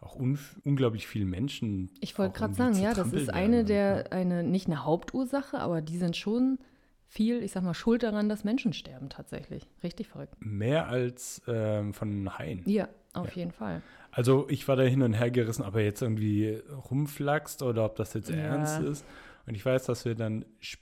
auch 0.00 0.14
un 0.16 0.38
unglaublich 0.64 1.06
viele 1.06 1.24
Menschen. 1.24 1.90
Ich 2.00 2.16
wollte 2.18 2.38
gerade 2.38 2.54
sagen, 2.54 2.80
ja, 2.80 2.94
das 2.94 3.12
ist 3.12 3.30
eine 3.30 3.56
werden. 3.56 3.66
der, 3.66 4.12
eine, 4.12 4.42
nicht 4.42 4.66
eine 4.66 4.84
Hauptursache, 4.84 5.58
aber 5.58 5.80
die 5.82 5.98
sind 5.98 6.16
schon 6.16 6.58
viel, 7.06 7.42
ich 7.42 7.52
sag 7.52 7.62
mal, 7.62 7.74
schuld 7.74 8.02
daran, 8.02 8.28
dass 8.28 8.44
Menschen 8.44 8.72
sterben 8.72 9.08
tatsächlich. 9.08 9.66
Richtig 9.82 10.08
verrückt. 10.08 10.34
Mehr 10.40 10.88
als 10.88 11.42
ähm, 11.48 11.94
von 11.94 12.38
Haien. 12.38 12.62
Ja, 12.66 12.88
auf 13.14 13.34
jeden 13.34 13.50
Fall. 13.52 13.82
Also 14.10 14.46
ich 14.50 14.68
war 14.68 14.76
da 14.76 14.82
hin 14.82 15.02
und 15.02 15.14
her 15.14 15.30
gerissen, 15.30 15.62
ob 15.62 15.74
er 15.74 15.84
jetzt 15.84 16.02
irgendwie 16.02 16.60
rumflaxt 16.90 17.62
oder 17.62 17.84
ob 17.84 17.96
das 17.96 18.14
jetzt 18.14 18.28
Ja. 18.30 18.36
ernst 18.36 18.80
ist. 18.80 19.04
Und 19.46 19.54
ich 19.54 19.64
weiß, 19.64 19.86
dass 19.86 20.04
wir 20.04 20.14
dann 20.14 20.44
sp 20.60 20.80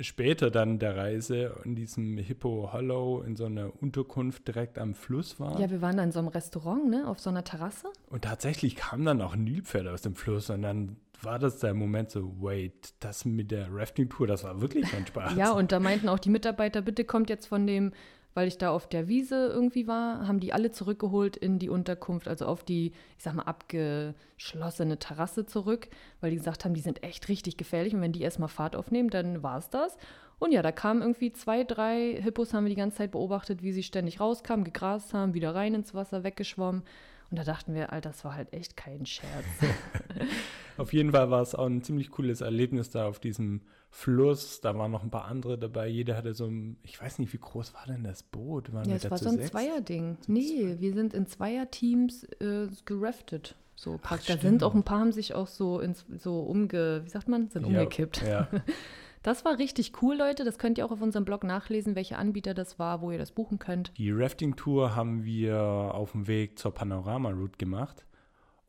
später 0.00 0.50
dann 0.50 0.78
der 0.78 0.96
Reise 0.96 1.60
in 1.64 1.74
diesem 1.74 2.18
Hippo 2.18 2.70
Hollow 2.72 3.22
in 3.22 3.36
so 3.36 3.46
einer 3.46 3.70
Unterkunft 3.80 4.46
direkt 4.48 4.78
am 4.78 4.94
Fluss 4.94 5.38
waren. 5.40 5.60
Ja, 5.60 5.70
wir 5.70 5.82
waren 5.82 5.96
da 5.96 6.04
in 6.04 6.12
so 6.12 6.18
einem 6.18 6.28
Restaurant, 6.28 6.88
ne, 6.88 7.06
auf 7.06 7.18
so 7.20 7.30
einer 7.30 7.44
Terrasse. 7.44 7.88
Und 8.08 8.22
tatsächlich 8.22 8.76
kam 8.76 9.04
dann 9.04 9.20
auch 9.22 9.34
ein 9.34 9.44
Nilpferd 9.44 9.86
aus 9.88 10.02
dem 10.02 10.14
Fluss 10.14 10.50
und 10.50 10.62
dann 10.62 10.96
war 11.22 11.38
das 11.38 11.58
der 11.58 11.74
Moment 11.74 12.10
so, 12.10 12.32
wait, 12.40 12.94
das 13.00 13.24
mit 13.24 13.50
der 13.50 13.68
Rafting-Tour, 13.70 14.26
das 14.26 14.44
war 14.44 14.60
wirklich 14.60 14.88
kein 14.90 15.06
Spaß. 15.06 15.34
Ja, 15.36 15.52
und 15.52 15.72
da 15.72 15.80
meinten 15.80 16.08
auch 16.08 16.18
die 16.18 16.30
Mitarbeiter, 16.30 16.82
bitte 16.82 17.04
kommt 17.04 17.28
jetzt 17.28 17.46
von 17.46 17.66
dem, 17.66 17.92
weil 18.34 18.48
ich 18.48 18.58
da 18.58 18.70
auf 18.70 18.88
der 18.88 19.08
Wiese 19.08 19.48
irgendwie 19.48 19.86
war, 19.86 20.28
haben 20.28 20.40
die 20.40 20.52
alle 20.52 20.70
zurückgeholt 20.70 21.36
in 21.36 21.58
die 21.58 21.68
Unterkunft, 21.68 22.28
also 22.28 22.46
auf 22.46 22.62
die, 22.64 22.92
ich 23.16 23.24
sag 23.24 23.34
mal, 23.34 23.42
abgeschlossene 23.42 24.98
Terrasse 24.98 25.46
zurück, 25.46 25.88
weil 26.20 26.30
die 26.30 26.36
gesagt 26.36 26.64
haben, 26.64 26.74
die 26.74 26.80
sind 26.80 27.02
echt 27.02 27.28
richtig 27.28 27.56
gefährlich 27.56 27.94
und 27.94 28.00
wenn 28.00 28.12
die 28.12 28.22
erstmal 28.22 28.48
Fahrt 28.48 28.76
aufnehmen, 28.76 29.10
dann 29.10 29.42
war 29.42 29.58
es 29.58 29.70
das. 29.70 29.96
Und 30.38 30.52
ja, 30.52 30.62
da 30.62 30.70
kamen 30.70 31.02
irgendwie 31.02 31.32
zwei, 31.32 31.64
drei 31.64 32.16
Hippos, 32.22 32.54
haben 32.54 32.64
wir 32.64 32.70
die 32.70 32.76
ganze 32.76 32.98
Zeit 32.98 33.10
beobachtet, 33.10 33.62
wie 33.62 33.72
sie 33.72 33.82
ständig 33.82 34.20
rauskamen, 34.20 34.64
gegrast 34.64 35.14
haben, 35.14 35.34
wieder 35.34 35.54
rein 35.54 35.74
ins 35.74 35.94
Wasser, 35.94 36.22
weggeschwommen. 36.22 36.84
Und 37.30 37.38
da 37.38 37.44
dachten 37.44 37.74
wir, 37.74 37.92
Alter, 37.92 38.10
das 38.10 38.24
war 38.24 38.34
halt 38.34 38.52
echt 38.52 38.76
kein 38.76 39.04
Scherz. 39.04 39.44
Auf 40.78 40.92
jeden 40.92 41.12
Fall 41.12 41.30
war 41.30 41.42
es 41.42 41.54
auch 41.54 41.66
ein 41.66 41.82
ziemlich 41.82 42.10
cooles 42.10 42.40
Erlebnis 42.40 42.90
da 42.90 43.06
auf 43.06 43.18
diesem 43.18 43.62
Fluss. 43.90 44.60
Da 44.60 44.76
waren 44.78 44.90
noch 44.90 45.02
ein 45.02 45.10
paar 45.10 45.24
andere 45.24 45.58
dabei. 45.58 45.88
Jeder 45.88 46.16
hatte 46.16 46.34
so 46.34 46.46
ein, 46.46 46.78
ich 46.82 47.00
weiß 47.00 47.18
nicht, 47.18 47.32
wie 47.32 47.38
groß 47.38 47.74
war 47.74 47.86
denn 47.86 48.04
das 48.04 48.22
Boot? 48.22 48.72
Waren 48.72 48.88
Ja, 48.88 48.96
es 48.96 49.10
war 49.10 49.18
so 49.18 49.28
ein? 49.28 49.42
Zweierding. 49.42 50.16
Nee, 50.26 50.76
wir 50.78 50.94
sind 50.94 51.14
in 51.14 51.26
Zweierteams 51.26 52.24
äh, 52.40 52.68
geraftet. 52.84 53.56
So 53.74 53.98
praktisch. 54.00 54.34
Da 54.34 54.40
sind 54.40 54.62
auch 54.64 54.74
ein 54.74 54.82
paar 54.82 55.00
haben 55.00 55.12
sich 55.12 55.34
auch 55.34 55.46
so 55.46 55.80
ins 55.80 56.04
so 56.16 56.40
umge, 56.40 57.02
wie 57.04 57.08
sagt 57.08 57.28
man, 57.28 57.48
sind 57.48 57.62
Ja, 57.62 57.80
umgekippt. 57.80 58.22
Ja, 58.22 58.48
Das 59.22 59.44
war 59.44 59.58
richtig 59.58 60.02
cool, 60.02 60.16
Leute. 60.16 60.44
Das 60.44 60.58
könnt 60.58 60.78
ihr 60.78 60.86
auch 60.86 60.90
auf 60.90 61.02
unserem 61.02 61.24
Blog 61.24 61.44
nachlesen, 61.44 61.94
welche 61.96 62.16
Anbieter 62.18 62.54
das 62.54 62.78
war, 62.78 63.00
wo 63.02 63.10
ihr 63.10 63.18
das 63.18 63.32
buchen 63.32 63.58
könnt. 63.58 63.96
Die 63.98 64.10
Rafting-Tour 64.12 64.94
haben 64.94 65.24
wir 65.24 65.58
auf 65.60 66.12
dem 66.12 66.26
Weg 66.26 66.58
zur 66.58 66.72
Panorama-Route 66.72 67.58
gemacht. 67.58 68.04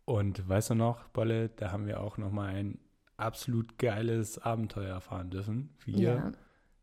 Und 0.05 0.47
weißt 0.49 0.71
du 0.71 0.75
noch, 0.75 1.07
Bolle, 1.09 1.49
da 1.49 1.71
haben 1.71 1.85
wir 1.85 2.01
auch 2.01 2.17
nochmal 2.17 2.55
ein 2.55 2.79
absolut 3.17 3.77
geiles 3.77 4.39
Abenteuer 4.39 4.89
erfahren 4.95 5.29
dürfen. 5.29 5.69
Wir 5.85 5.99
Ja. 5.99 6.31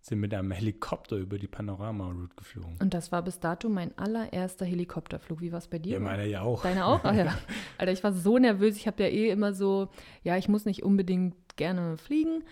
sind 0.00 0.20
mit 0.20 0.33
einem 0.33 0.52
Helikopter 0.52 1.16
über 1.16 1.37
die 1.38 1.48
Panorama-Route 1.48 2.37
geflogen. 2.37 2.76
Und 2.81 2.94
das 2.94 3.11
war 3.11 3.22
bis 3.22 3.40
dato 3.40 3.68
mein 3.68 3.96
allererster 3.98 4.64
Helikopterflug. 4.64 5.40
Wie 5.40 5.50
war 5.50 5.59
es 5.59 5.66
bei 5.66 5.81
dir? 5.81 5.94
Ja, 5.94 6.00
meiner 6.00 6.22
ja 6.24 6.42
auch. 6.42 6.62
Deine 6.62 6.85
auch? 6.87 7.00
Ach 7.02 7.14
ja. 7.16 7.37
Alter, 7.79 7.90
ich 7.90 8.05
war 8.05 8.12
so 8.12 8.38
nervös. 8.38 8.76
Ich 8.76 8.87
habe 8.87 9.02
ja 9.02 9.09
eh 9.09 9.31
immer 9.31 9.52
so, 9.55 9.88
ja, 10.22 10.37
ich 10.37 10.48
muss 10.48 10.64
nicht 10.66 10.85
unbedingt 10.85 11.35
gerne 11.57 11.96
fliegen. 11.96 12.44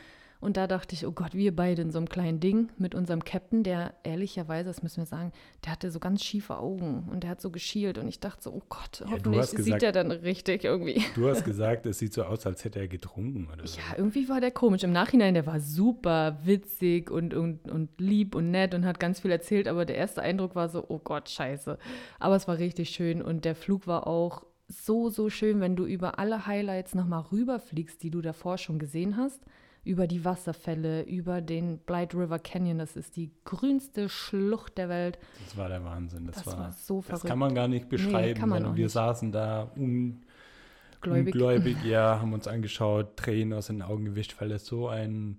Und 0.45 0.59
da 0.59 0.67
dachte 0.67 0.95
ich, 0.95 1.07
oh 1.07 1.13
Gott, 1.13 1.33
wir 1.33 1.57
beide 1.57 1.81
in 1.81 1.91
so 1.91 1.97
einem 1.97 2.07
kleinen 2.07 2.39
Ding 2.39 2.69
mit 2.77 2.95
unserem 2.95 3.25
Captain, 3.25 3.63
der 3.63 3.95
ehrlicherweise, 4.03 4.69
das 4.69 4.83
müssen 4.83 4.99
wir 4.99 5.07
sagen, 5.07 5.33
der 5.65 5.73
hatte 5.73 5.91
so 5.91 5.99
ganz 5.99 6.23
schiefe 6.23 6.59
Augen 6.59 7.09
und 7.11 7.23
der 7.23 7.31
hat 7.31 7.41
so 7.41 7.49
geschielt 7.49 7.97
und 7.97 8.07
ich 8.09 8.21
dachte 8.21 8.43
so, 8.43 8.53
oh 8.53 8.63
Gott, 8.69 9.01
ja, 9.01 9.07
hoffentlich 9.11 9.41
gesagt, 9.41 9.65
sieht 9.65 9.83
er 9.83 9.93
dann 9.93 10.11
richtig 10.11 10.65
irgendwie. 10.65 11.03
Du 11.15 11.31
hast 11.31 11.47
gesagt, 11.47 11.87
es 11.87 11.99
sieht 11.99 12.13
so 12.13 12.25
aus, 12.25 12.45
als 12.45 12.63
hätte 12.63 12.79
er 12.79 12.89
getrunken 12.89 13.49
oder 13.51 13.67
so. 13.67 13.79
Ja, 13.79 13.97
irgendwie 13.97 14.29
war 14.29 14.43
der 14.43 14.51
komisch. 14.51 14.83
Im 14.83 14.93
Nachhinein, 14.93 15.33
der 15.33 15.47
war 15.47 15.61
super 15.61 16.39
witzig 16.45 17.11
und, 17.11 17.33
und, 17.33 17.71
und 17.71 17.99
lieb 17.99 18.35
und 18.35 18.51
nett 18.51 18.75
und 18.75 18.85
hat 18.85 19.01
ganz 19.01 19.21
viel 19.21 19.31
erzählt, 19.31 19.67
aber 19.67 19.87
der 19.87 19.97
erste 19.97 20.21
Eindruck 20.21 20.55
war 20.55 20.69
so, 20.69 20.85
oh 20.87 20.99
Gott, 20.99 21.31
scheiße. 21.31 21.79
Aber 22.19 22.37
es 22.37 22.47
war 22.47 22.59
richtig 22.59 22.91
schön 22.91 23.23
und 23.23 23.47
der 23.47 23.55
Flug 23.55 23.87
war 23.87 24.07
auch 24.07 24.45
so, 24.69 25.09
so 25.09 25.31
schön, 25.31 25.61
wenn 25.61 25.75
du 25.75 25.87
über 25.87 26.19
alle 26.19 26.47
Highlights 26.47 26.95
nochmal 26.95 27.25
rüberfliegst, 27.33 28.03
die 28.03 28.11
du 28.11 28.21
davor 28.21 28.59
schon 28.59 28.79
gesehen 28.79 29.17
hast 29.17 29.41
über 29.85 30.07
die 30.07 30.25
Wasserfälle, 30.25 31.03
über 31.03 31.40
den 31.40 31.79
Blight 31.79 32.14
River 32.14 32.38
Canyon. 32.38 32.79
Das 32.79 32.97
ist 32.97 33.16
die 33.16 33.31
grünste 33.44 34.09
Schlucht 34.09 34.79
der 34.79 34.88
Welt. 34.88 35.18
Das 35.44 35.57
war 35.57 35.68
der 35.68 35.85
Wahnsinn. 35.85 36.27
Das, 36.27 36.37
das 36.37 36.47
war, 36.47 36.59
war, 36.59 36.73
so 36.73 37.03
verrückt. 37.03 37.25
Das 37.25 37.29
kann 37.29 37.38
man 37.38 37.55
gar 37.55 37.68
nicht 37.68 37.88
beschreiben. 37.88 38.40
Nee, 38.51 38.61
wir 38.61 38.70
nicht. 38.70 38.90
saßen 38.90 39.31
da 39.31 39.70
ungläubig. 39.77 41.35
ungläubig, 41.35 41.77
ja, 41.85 42.20
haben 42.20 42.33
uns 42.33 42.49
angeschaut, 42.49 43.16
Tränen 43.16 43.53
aus 43.53 43.66
den 43.66 43.83
Augen 43.83 44.07
gewischt, 44.07 44.37
weil 44.40 44.51
es 44.53 44.64
so 44.66 44.88
ein, 44.88 45.38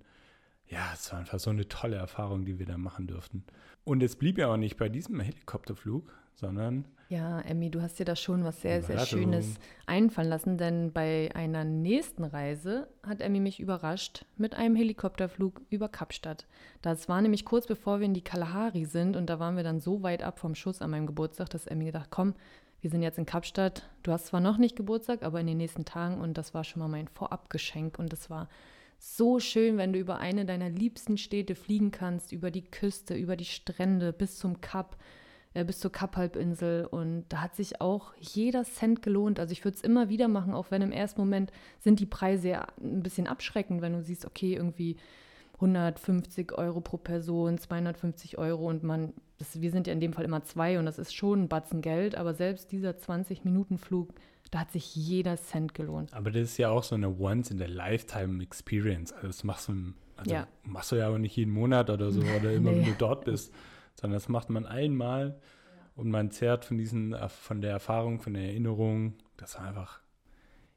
ja, 0.68 0.90
es 0.94 1.10
war 1.12 1.18
einfach 1.18 1.40
so 1.40 1.50
eine 1.50 1.68
tolle 1.68 1.96
Erfahrung, 1.96 2.44
die 2.44 2.58
wir 2.58 2.66
da 2.66 2.78
machen 2.78 3.06
durften. 3.08 3.44
Und 3.84 4.02
es 4.02 4.16
blieb 4.16 4.38
ja 4.38 4.48
auch 4.48 4.56
nicht 4.56 4.76
bei 4.76 4.88
diesem 4.88 5.20
Helikopterflug, 5.20 6.12
sondern 6.34 6.86
ja, 7.08 7.40
Emmy, 7.42 7.70
du 7.70 7.82
hast 7.82 7.98
dir 7.98 8.04
da 8.04 8.16
schon 8.16 8.42
was 8.42 8.60
sehr, 8.62 8.82
sehr 8.82 8.98
Schönes 8.98 9.58
einfallen 9.86 10.28
lassen, 10.28 10.58
denn 10.58 10.92
bei 10.92 11.30
einer 11.34 11.62
nächsten 11.62 12.24
Reise 12.24 12.88
hat 13.04 13.20
Emmy 13.20 13.38
mich 13.38 13.60
überrascht 13.60 14.24
mit 14.36 14.54
einem 14.54 14.74
Helikopterflug 14.74 15.60
über 15.70 15.88
Kapstadt. 15.88 16.46
Das 16.82 17.08
war 17.08 17.22
nämlich 17.22 17.44
kurz 17.44 17.68
bevor 17.68 18.00
wir 18.00 18.06
in 18.06 18.14
die 18.14 18.24
Kalahari 18.24 18.86
sind 18.86 19.14
und 19.14 19.30
da 19.30 19.38
waren 19.38 19.56
wir 19.56 19.62
dann 19.62 19.80
so 19.80 20.02
weit 20.02 20.24
ab 20.24 20.40
vom 20.40 20.56
Schuss 20.56 20.82
an 20.82 20.90
meinem 20.90 21.06
Geburtstag, 21.06 21.48
dass 21.50 21.68
Emmy 21.68 21.84
gedacht, 21.84 22.08
komm, 22.10 22.34
wir 22.80 22.90
sind 22.90 23.02
jetzt 23.02 23.18
in 23.18 23.26
Kapstadt. 23.26 23.88
Du 24.02 24.10
hast 24.10 24.26
zwar 24.26 24.40
noch 24.40 24.58
nicht 24.58 24.74
Geburtstag, 24.74 25.22
aber 25.22 25.40
in 25.40 25.46
den 25.46 25.58
nächsten 25.58 25.84
Tagen 25.84 26.20
und 26.20 26.36
das 26.36 26.54
war 26.54 26.64
schon 26.64 26.80
mal 26.80 26.88
mein 26.88 27.08
Vorabgeschenk 27.08 28.00
und 28.00 28.12
es 28.12 28.30
war 28.30 28.48
so 28.98 29.38
schön, 29.38 29.76
wenn 29.76 29.92
du 29.92 29.98
über 30.00 30.18
eine 30.18 30.44
deiner 30.44 30.70
liebsten 30.70 31.18
Städte 31.18 31.54
fliegen 31.54 31.92
kannst, 31.92 32.32
über 32.32 32.50
die 32.50 32.64
Küste, 32.64 33.14
über 33.14 33.36
die 33.36 33.44
Strände 33.44 34.12
bis 34.12 34.38
zum 34.38 34.60
Kap 34.60 34.96
bis 35.64 35.78
zur 35.78 35.92
Kapphalbinsel. 35.92 36.86
Und 36.86 37.24
da 37.28 37.42
hat 37.42 37.56
sich 37.56 37.80
auch 37.80 38.14
jeder 38.20 38.64
Cent 38.64 39.02
gelohnt. 39.02 39.40
Also 39.40 39.52
ich 39.52 39.64
würde 39.64 39.76
es 39.76 39.82
immer 39.82 40.08
wieder 40.08 40.28
machen, 40.28 40.54
auch 40.54 40.70
wenn 40.70 40.82
im 40.82 40.92
ersten 40.92 41.20
Moment 41.20 41.52
sind 41.80 42.00
die 42.00 42.06
Preise 42.06 42.48
ja 42.48 42.66
ein 42.82 43.02
bisschen 43.02 43.26
abschreckend, 43.26 43.82
wenn 43.82 43.92
du 43.92 44.02
siehst, 44.02 44.26
okay, 44.26 44.54
irgendwie 44.54 44.96
150 45.54 46.52
Euro 46.52 46.80
pro 46.80 46.98
Person, 46.98 47.58
250 47.58 48.38
Euro 48.38 48.68
und 48.68 48.82
man, 48.82 49.14
das, 49.38 49.60
wir 49.60 49.70
sind 49.70 49.86
ja 49.86 49.92
in 49.92 50.00
dem 50.00 50.12
Fall 50.12 50.24
immer 50.24 50.44
zwei 50.44 50.78
und 50.78 50.84
das 50.84 50.98
ist 50.98 51.14
schon 51.14 51.44
ein 51.44 51.48
Batzen 51.48 51.80
Geld, 51.80 52.14
aber 52.14 52.34
selbst 52.34 52.72
dieser 52.72 52.90
20-Minuten-Flug, 52.90 54.12
da 54.50 54.60
hat 54.60 54.72
sich 54.72 54.94
jeder 54.94 55.36
Cent 55.36 55.74
gelohnt. 55.74 56.12
Aber 56.12 56.30
das 56.30 56.42
ist 56.42 56.58
ja 56.58 56.68
auch 56.68 56.82
so 56.82 56.94
eine 56.94 57.08
Once-in-a-Lifetime-Experience. 57.08 59.12
Also 59.12 59.28
das 59.28 59.44
machst 59.44 59.68
du, 59.68 59.72
also 60.16 60.30
ja. 60.30 60.46
machst 60.62 60.92
du 60.92 60.96
ja 60.96 61.08
aber 61.08 61.18
nicht 61.18 61.36
jeden 61.36 61.52
Monat 61.52 61.88
oder 61.88 62.10
so 62.10 62.20
oder 62.40 62.52
immer, 62.52 62.72
nee. 62.72 62.78
wenn 62.78 62.84
du 62.84 62.94
dort 62.98 63.24
bist 63.24 63.52
sondern 64.00 64.16
das 64.16 64.28
macht 64.28 64.50
man 64.50 64.66
einmal 64.66 65.40
und 65.96 66.10
man 66.10 66.30
zehrt 66.30 66.64
von 66.64 66.78
diesen, 66.78 67.12
äh, 67.12 67.28
von 67.28 67.60
der 67.60 67.72
Erfahrung, 67.72 68.20
von 68.20 68.34
der 68.34 68.44
Erinnerung. 68.44 69.14
Das 69.36 69.50
ist 69.50 69.60
einfach 69.60 70.00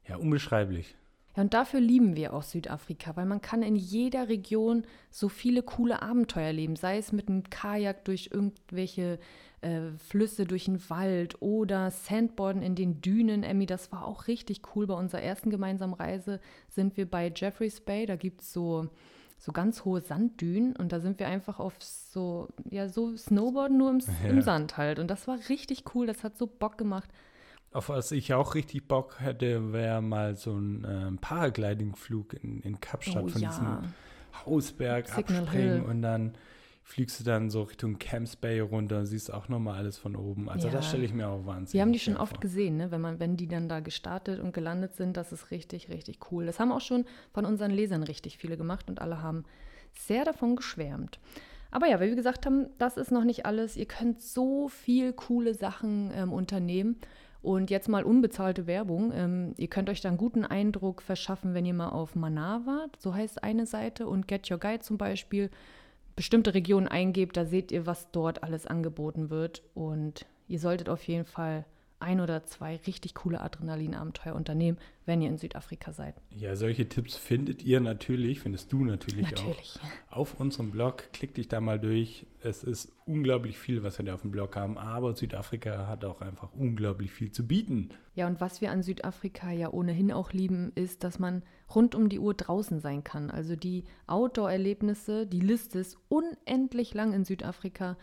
ja 0.06 0.16
unbeschreiblich. 0.16 0.96
Ja, 1.36 1.42
und 1.42 1.54
dafür 1.54 1.80
lieben 1.80 2.16
wir 2.16 2.34
auch 2.34 2.42
Südafrika, 2.42 3.14
weil 3.14 3.26
man 3.26 3.40
kann 3.40 3.62
in 3.62 3.76
jeder 3.76 4.28
Region 4.28 4.84
so 5.10 5.28
viele 5.28 5.62
coole 5.62 6.02
Abenteuer 6.02 6.46
erleben, 6.46 6.74
sei 6.74 6.98
es 6.98 7.12
mit 7.12 7.28
einem 7.28 7.44
Kajak 7.48 8.04
durch 8.04 8.30
irgendwelche 8.32 9.20
äh, 9.60 9.90
Flüsse, 9.98 10.44
durch 10.44 10.64
den 10.64 10.90
Wald 10.90 11.40
oder 11.40 11.90
Sandboarden 11.90 12.62
in 12.62 12.74
den 12.74 13.00
Dünen. 13.00 13.44
Emmy, 13.44 13.66
das 13.66 13.92
war 13.92 14.06
auch 14.06 14.26
richtig 14.26 14.62
cool. 14.74 14.86
Bei 14.86 14.94
unserer 14.94 15.22
ersten 15.22 15.50
gemeinsamen 15.50 15.94
Reise 15.94 16.40
sind 16.68 16.96
wir 16.96 17.08
bei 17.08 17.32
Jeffreys 17.34 17.80
Bay, 17.80 18.06
da 18.06 18.16
gibt 18.16 18.40
es 18.40 18.52
so 18.52 18.88
so 19.40 19.52
ganz 19.52 19.86
hohe 19.86 20.02
Sanddünen 20.02 20.76
und 20.76 20.92
da 20.92 21.00
sind 21.00 21.18
wir 21.18 21.26
einfach 21.26 21.58
auf 21.58 21.72
so, 21.80 22.48
ja, 22.68 22.90
so 22.90 23.16
Snowboarden 23.16 23.78
nur 23.78 23.90
im, 23.90 24.00
ja. 24.00 24.28
im 24.28 24.42
Sand 24.42 24.76
halt. 24.76 24.98
Und 24.98 25.08
das 25.08 25.26
war 25.26 25.38
richtig 25.48 25.94
cool, 25.94 26.06
das 26.06 26.22
hat 26.22 26.36
so 26.36 26.46
Bock 26.46 26.76
gemacht. 26.76 27.08
Auf 27.72 27.88
was 27.88 28.12
ich 28.12 28.34
auch 28.34 28.54
richtig 28.54 28.86
Bock 28.86 29.18
hätte, 29.20 29.72
wäre 29.72 30.02
mal 30.02 30.36
so 30.36 30.52
ein 30.52 30.84
äh, 30.84 31.16
Paragliding-Flug 31.20 32.34
in, 32.34 32.60
in 32.60 32.80
Kapstadt 32.80 33.24
oh, 33.24 33.28
von 33.28 33.40
ja. 33.40 33.48
diesem 33.48 33.94
Hausberg 34.44 35.08
Signal 35.08 35.42
abspringen 35.42 35.80
Hill. 35.80 35.82
und 35.88 36.02
dann 36.02 36.34
fliegst 36.90 37.20
du 37.20 37.24
dann 37.24 37.50
so 37.50 37.62
Richtung 37.62 38.00
Camps 38.00 38.34
Bay 38.34 38.58
runter 38.58 39.06
siehst 39.06 39.32
auch 39.32 39.48
nochmal 39.48 39.78
alles 39.78 39.96
von 39.96 40.16
oben. 40.16 40.48
Also 40.48 40.66
ja. 40.66 40.72
das 40.74 40.88
stelle 40.88 41.04
ich 41.04 41.14
mir 41.14 41.28
auch 41.28 41.46
wahnsinnig 41.46 41.74
Wir 41.74 41.82
haben 41.82 41.92
die 41.92 42.00
schon 42.00 42.16
oft 42.16 42.32
vor. 42.32 42.40
gesehen, 42.40 42.78
ne? 42.78 42.90
wenn, 42.90 43.00
man, 43.00 43.20
wenn 43.20 43.36
die 43.36 43.46
dann 43.46 43.68
da 43.68 43.78
gestartet 43.78 44.40
und 44.40 44.52
gelandet 44.52 44.96
sind, 44.96 45.16
das 45.16 45.30
ist 45.30 45.52
richtig, 45.52 45.88
richtig 45.88 46.18
cool. 46.32 46.46
Das 46.46 46.58
haben 46.58 46.72
auch 46.72 46.80
schon 46.80 47.04
von 47.32 47.46
unseren 47.46 47.70
Lesern 47.70 48.02
richtig 48.02 48.38
viele 48.38 48.56
gemacht 48.56 48.90
und 48.90 49.00
alle 49.00 49.22
haben 49.22 49.44
sehr 49.92 50.24
davon 50.24 50.56
geschwärmt. 50.56 51.20
Aber 51.70 51.86
ja, 51.86 52.00
wie 52.00 52.08
wir 52.08 52.16
gesagt 52.16 52.44
haben, 52.44 52.66
das 52.78 52.96
ist 52.96 53.12
noch 53.12 53.22
nicht 53.22 53.46
alles. 53.46 53.76
Ihr 53.76 53.86
könnt 53.86 54.20
so 54.20 54.66
viel 54.66 55.12
coole 55.12 55.54
Sachen 55.54 56.10
ähm, 56.12 56.32
unternehmen. 56.32 56.96
Und 57.40 57.70
jetzt 57.70 57.88
mal 57.88 58.02
unbezahlte 58.02 58.66
Werbung. 58.66 59.12
Ähm, 59.14 59.54
ihr 59.56 59.68
könnt 59.68 59.88
euch 59.88 60.00
da 60.00 60.08
einen 60.08 60.18
guten 60.18 60.44
Eindruck 60.44 61.02
verschaffen, 61.02 61.54
wenn 61.54 61.64
ihr 61.64 61.72
mal 61.72 61.90
auf 61.90 62.16
Manar 62.16 62.66
wart, 62.66 63.00
so 63.00 63.14
heißt 63.14 63.44
eine 63.44 63.64
Seite, 63.64 64.08
und 64.08 64.26
Get 64.26 64.50
Your 64.50 64.58
Guide 64.58 64.80
zum 64.80 64.98
Beispiel 64.98 65.50
bestimmte 66.16 66.54
Regionen 66.54 66.88
eingebt, 66.88 67.36
da 67.36 67.44
seht 67.44 67.72
ihr, 67.72 67.86
was 67.86 68.10
dort 68.10 68.42
alles 68.42 68.66
angeboten 68.66 69.30
wird. 69.30 69.62
Und 69.74 70.26
ihr 70.48 70.58
solltet 70.58 70.88
auf 70.88 71.02
jeden 71.04 71.24
Fall 71.24 71.64
ein 72.00 72.20
oder 72.20 72.44
zwei 72.44 72.76
richtig 72.86 73.14
coole 73.14 73.40
Adrenalinabenteuer 73.40 74.34
unternehmen, 74.34 74.78
wenn 75.06 75.20
ihr 75.22 75.28
in 75.28 75.38
Südafrika 75.38 75.92
seid. 75.92 76.14
Ja, 76.30 76.56
solche 76.56 76.88
Tipps 76.88 77.16
findet 77.16 77.62
ihr 77.62 77.80
natürlich, 77.80 78.40
findest 78.40 78.72
du 78.72 78.84
natürlich, 78.84 79.30
natürlich. 79.30 79.78
auch 80.10 80.16
auf 80.16 80.40
unserem 80.40 80.70
Blog. 80.70 81.04
Klick 81.12 81.34
dich 81.34 81.48
da 81.48 81.60
mal 81.60 81.78
durch. 81.78 82.26
Es 82.42 82.64
ist 82.64 82.92
unglaublich 83.06 83.58
viel, 83.58 83.82
was 83.82 83.98
wir 83.98 84.04
da 84.04 84.14
auf 84.14 84.22
dem 84.22 84.30
Blog 84.30 84.56
haben, 84.56 84.78
aber 84.78 85.14
Südafrika 85.14 85.86
hat 85.86 86.04
auch 86.04 86.20
einfach 86.20 86.52
unglaublich 86.54 87.10
viel 87.10 87.32
zu 87.32 87.46
bieten. 87.46 87.90
Ja, 88.14 88.26
und 88.26 88.40
was 88.40 88.60
wir 88.60 88.70
an 88.70 88.82
Südafrika 88.82 89.50
ja 89.50 89.70
ohnehin 89.70 90.12
auch 90.12 90.32
lieben, 90.32 90.72
ist, 90.74 91.04
dass 91.04 91.18
man 91.18 91.42
rund 91.74 91.94
um 91.94 92.08
die 92.08 92.18
Uhr 92.18 92.34
draußen 92.34 92.80
sein 92.80 93.04
kann. 93.04 93.30
Also 93.30 93.56
die 93.56 93.84
Outdoor-Erlebnisse, 94.06 95.26
die 95.26 95.40
Liste 95.40 95.78
ist 95.78 95.98
unendlich 96.08 96.94
lang 96.94 97.12
in 97.12 97.24
Südafrika 97.24 97.96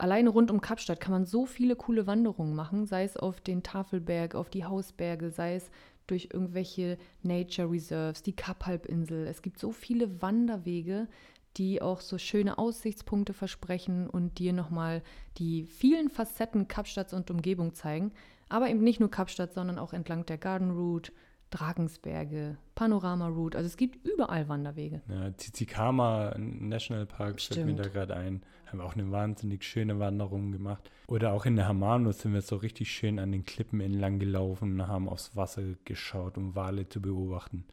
alleine 0.00 0.30
rund 0.30 0.50
um 0.50 0.60
Kapstadt 0.60 1.00
kann 1.00 1.12
man 1.12 1.26
so 1.26 1.46
viele 1.46 1.76
coole 1.76 2.06
Wanderungen 2.06 2.54
machen, 2.54 2.86
sei 2.86 3.04
es 3.04 3.16
auf 3.16 3.40
den 3.40 3.62
Tafelberg, 3.62 4.34
auf 4.34 4.50
die 4.50 4.64
Hausberge, 4.64 5.30
sei 5.30 5.56
es 5.56 5.70
durch 6.06 6.28
irgendwelche 6.32 6.98
Nature 7.22 7.70
Reserves, 7.70 8.22
die 8.22 8.34
Kaphalbinsel. 8.34 9.26
Es 9.26 9.42
gibt 9.42 9.58
so 9.58 9.72
viele 9.72 10.20
Wanderwege, 10.22 11.08
die 11.56 11.80
auch 11.80 12.00
so 12.00 12.18
schöne 12.18 12.58
Aussichtspunkte 12.58 13.32
versprechen 13.32 14.08
und 14.08 14.38
dir 14.38 14.52
nochmal 14.52 15.02
die 15.38 15.64
vielen 15.64 16.10
Facetten 16.10 16.68
Kapstadts 16.68 17.14
und 17.14 17.30
Umgebung 17.30 17.74
zeigen. 17.74 18.12
Aber 18.48 18.68
eben 18.68 18.82
nicht 18.82 19.00
nur 19.00 19.10
Kapstadt, 19.10 19.54
sondern 19.54 19.78
auch 19.78 19.92
entlang 19.92 20.26
der 20.26 20.38
Garden 20.38 20.72
Route, 20.72 21.12
Dragensberge, 21.54 22.58
Panorama 22.74 23.28
Route. 23.28 23.56
Also 23.56 23.68
es 23.68 23.76
gibt 23.76 24.04
überall 24.04 24.48
Wanderwege. 24.48 25.02
Ja, 25.08 25.30
Tizikama 25.30 26.34
National 26.36 27.06
Park 27.06 27.40
fällt 27.40 27.64
mir 27.64 27.76
da 27.76 27.88
gerade 27.88 28.16
ein. 28.16 28.42
Haben 28.66 28.80
auch 28.80 28.94
eine 28.94 29.12
wahnsinnig 29.12 29.62
schöne 29.62 30.00
Wanderung 30.00 30.50
gemacht. 30.50 30.90
Oder 31.06 31.32
auch 31.32 31.46
in 31.46 31.54
der 31.54 31.68
Hamanus 31.68 32.18
sind 32.20 32.32
wir 32.32 32.42
so 32.42 32.56
richtig 32.56 32.90
schön 32.90 33.20
an 33.20 33.30
den 33.30 33.44
Klippen 33.44 33.80
entlang 33.80 34.18
gelaufen 34.18 34.80
und 34.80 34.88
haben 34.88 35.08
aufs 35.08 35.36
Wasser 35.36 35.62
geschaut, 35.84 36.36
um 36.38 36.56
Wale 36.56 36.88
zu 36.88 37.00
beobachten. 37.00 37.64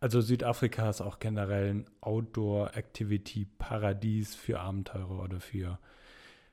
Also 0.00 0.22
Südafrika 0.22 0.88
ist 0.88 1.02
auch 1.02 1.18
generell 1.18 1.74
ein 1.74 1.84
Outdoor-Activity-Paradies 2.00 4.34
für 4.34 4.60
Abenteurer 4.60 5.22
oder 5.22 5.40
für 5.40 5.78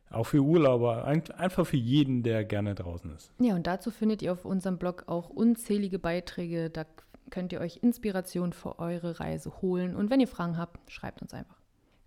auch 0.10 0.26
für 0.26 0.40
Urlauber, 0.40 1.06
einfach 1.06 1.66
für 1.66 1.78
jeden, 1.78 2.24
der 2.24 2.46
gerne 2.46 2.76
draußen 2.76 3.14
ist. 3.16 3.32
Ja, 3.40 3.56
und 3.56 3.68
dazu 3.68 3.92
findet 3.92 4.22
ihr 4.22 4.32
auf 4.32 4.46
unserem 4.46 4.78
Blog 4.78 5.04
auch 5.08 5.30
unzählige 5.30 6.00
Beiträge. 6.00 6.70
Da 6.70 6.86
könnt 7.30 7.52
ihr 7.52 7.60
euch 7.60 7.80
Inspiration 7.82 8.54
für 8.54 8.80
eure 8.80 9.20
Reise 9.20 9.62
holen. 9.62 9.96
Und 9.96 10.10
wenn 10.10 10.20
ihr 10.20 10.28
Fragen 10.28 10.58
habt, 10.58 10.92
schreibt 10.92 11.22
uns 11.22 11.34
einfach. 11.34 11.58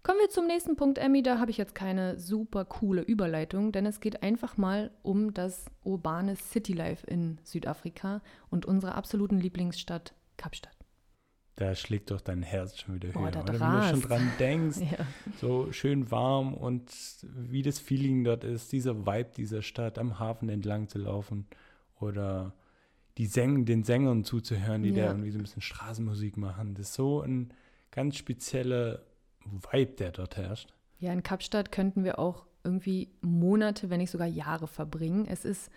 Kommen 0.02 0.18
wir 0.18 0.30
zum 0.30 0.46
nächsten 0.46 0.76
Punkt, 0.76 0.96
Emmy. 0.96 1.22
Da 1.22 1.38
habe 1.38 1.50
ich 1.50 1.58
jetzt 1.58 1.74
keine 1.74 2.18
super 2.18 2.64
coole 2.64 3.02
Überleitung, 3.02 3.70
denn 3.70 3.84
es 3.84 4.00
geht 4.00 4.22
einfach 4.22 4.56
mal 4.56 4.90
um 5.02 5.34
das 5.34 5.66
urbane 5.84 6.36
Citylife 6.36 7.06
in 7.06 7.38
Südafrika 7.44 8.22
und 8.48 8.64
unsere 8.64 8.94
absoluten 8.94 9.38
Lieblingsstadt 9.38 10.14
Kapstadt. 10.38 10.79
Da 11.56 11.74
schlägt 11.74 12.10
doch 12.10 12.20
dein 12.20 12.42
Herz 12.42 12.78
schon 12.78 12.94
wieder 12.94 13.12
höher. 13.12 13.28
Oder 13.28 13.46
wenn 13.46 13.58
du 13.58 13.88
schon 13.88 14.00
dran 14.00 14.30
denkst, 14.38 14.78
ja. 14.80 15.04
so 15.38 15.72
schön 15.72 16.10
warm 16.10 16.54
und 16.54 16.90
wie 17.22 17.62
das 17.62 17.78
Feeling 17.78 18.24
dort 18.24 18.44
ist, 18.44 18.72
dieser 18.72 19.06
Vibe 19.06 19.30
dieser 19.36 19.62
Stadt, 19.62 19.98
am 19.98 20.18
Hafen 20.18 20.48
entlang 20.48 20.88
zu 20.88 20.98
laufen 20.98 21.46
oder 21.98 22.54
die 23.18 23.26
Säng, 23.26 23.66
den 23.66 23.84
Sängern 23.84 24.24
zuzuhören, 24.24 24.82
die 24.82 24.90
ja. 24.90 25.04
da 25.04 25.10
irgendwie 25.10 25.30
so 25.30 25.38
ein 25.38 25.42
bisschen 25.42 25.62
Straßenmusik 25.62 26.36
machen. 26.36 26.74
Das 26.74 26.88
ist 26.88 26.94
so 26.94 27.20
ein 27.20 27.52
ganz 27.90 28.16
spezieller 28.16 29.02
Vibe, 29.44 29.92
der 29.92 30.12
dort 30.12 30.36
herrscht. 30.36 30.72
Ja, 30.98 31.12
in 31.12 31.22
Kapstadt 31.22 31.72
könnten 31.72 32.04
wir 32.04 32.18
auch 32.18 32.46
irgendwie 32.64 33.10
Monate, 33.20 33.90
wenn 33.90 33.98
nicht 33.98 34.10
sogar 34.10 34.26
Jahre 34.26 34.66
verbringen. 34.66 35.26
Es 35.26 35.44
ist, 35.44 35.70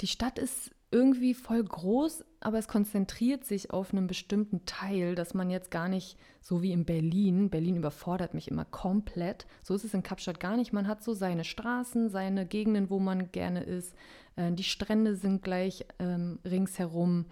die 0.00 0.06
Stadt 0.06 0.38
ist 0.38 0.70
irgendwie 0.92 1.34
voll 1.34 1.62
groß, 1.62 2.24
aber 2.40 2.58
es 2.58 2.66
konzentriert 2.66 3.44
sich 3.44 3.70
auf 3.70 3.92
einen 3.92 4.06
bestimmten 4.06 4.64
Teil, 4.66 5.14
dass 5.14 5.34
man 5.34 5.48
jetzt 5.50 5.70
gar 5.70 5.88
nicht, 5.88 6.16
so 6.40 6.62
wie 6.62 6.72
in 6.72 6.84
Berlin, 6.84 7.48
Berlin 7.50 7.76
überfordert 7.76 8.34
mich 8.34 8.50
immer 8.50 8.64
komplett. 8.64 9.46
So 9.62 9.74
ist 9.74 9.84
es 9.84 9.94
in 9.94 10.02
Kapstadt 10.02 10.40
gar 10.40 10.56
nicht. 10.56 10.72
Man 10.72 10.88
hat 10.88 11.02
so 11.04 11.12
seine 11.14 11.44
Straßen, 11.44 12.08
seine 12.08 12.44
Gegenden, 12.46 12.90
wo 12.90 12.98
man 12.98 13.30
gerne 13.30 13.62
ist. 13.62 13.94
Äh, 14.36 14.52
die 14.52 14.64
Strände 14.64 15.14
sind 15.14 15.42
gleich 15.42 15.84
ähm, 15.98 16.38
ringsherum. 16.44 17.26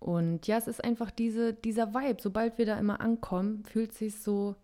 Und 0.00 0.46
ja, 0.46 0.58
es 0.58 0.66
ist 0.68 0.84
einfach 0.84 1.10
diese, 1.10 1.54
dieser 1.54 1.94
Vibe. 1.94 2.20
Sobald 2.20 2.58
wir 2.58 2.66
da 2.66 2.78
immer 2.78 3.00
ankommen, 3.00 3.64
fühlt 3.64 3.92
sich 3.94 4.18
so, 4.20 4.54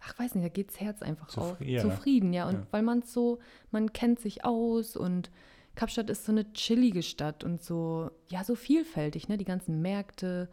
ach 0.00 0.18
weiß 0.18 0.34
nicht, 0.36 0.44
da 0.44 0.48
geht 0.48 0.68
das 0.70 0.80
Herz 0.80 1.02
einfach 1.02 1.28
Zufri 1.28 1.50
auf. 1.50 1.60
ja. 1.60 1.80
Zufrieden, 1.82 2.32
ja. 2.32 2.48
Und 2.48 2.54
Ja. 2.54 2.66
weil 2.70 2.82
man 2.82 3.02
so, 3.02 3.40
man 3.70 3.92
kennt 3.92 4.20
sich 4.20 4.44
aus 4.44 4.96
und 4.96 5.30
Kapstadt 5.74 6.10
ist 6.10 6.24
so 6.24 6.32
eine 6.32 6.52
chillige 6.52 7.02
Stadt 7.02 7.44
und 7.44 7.62
so, 7.62 8.10
ja, 8.28 8.44
so 8.44 8.54
vielfältig, 8.54 9.28
ne? 9.28 9.36
Die 9.36 9.44
ganzen 9.44 9.82
Märkte, 9.82 10.48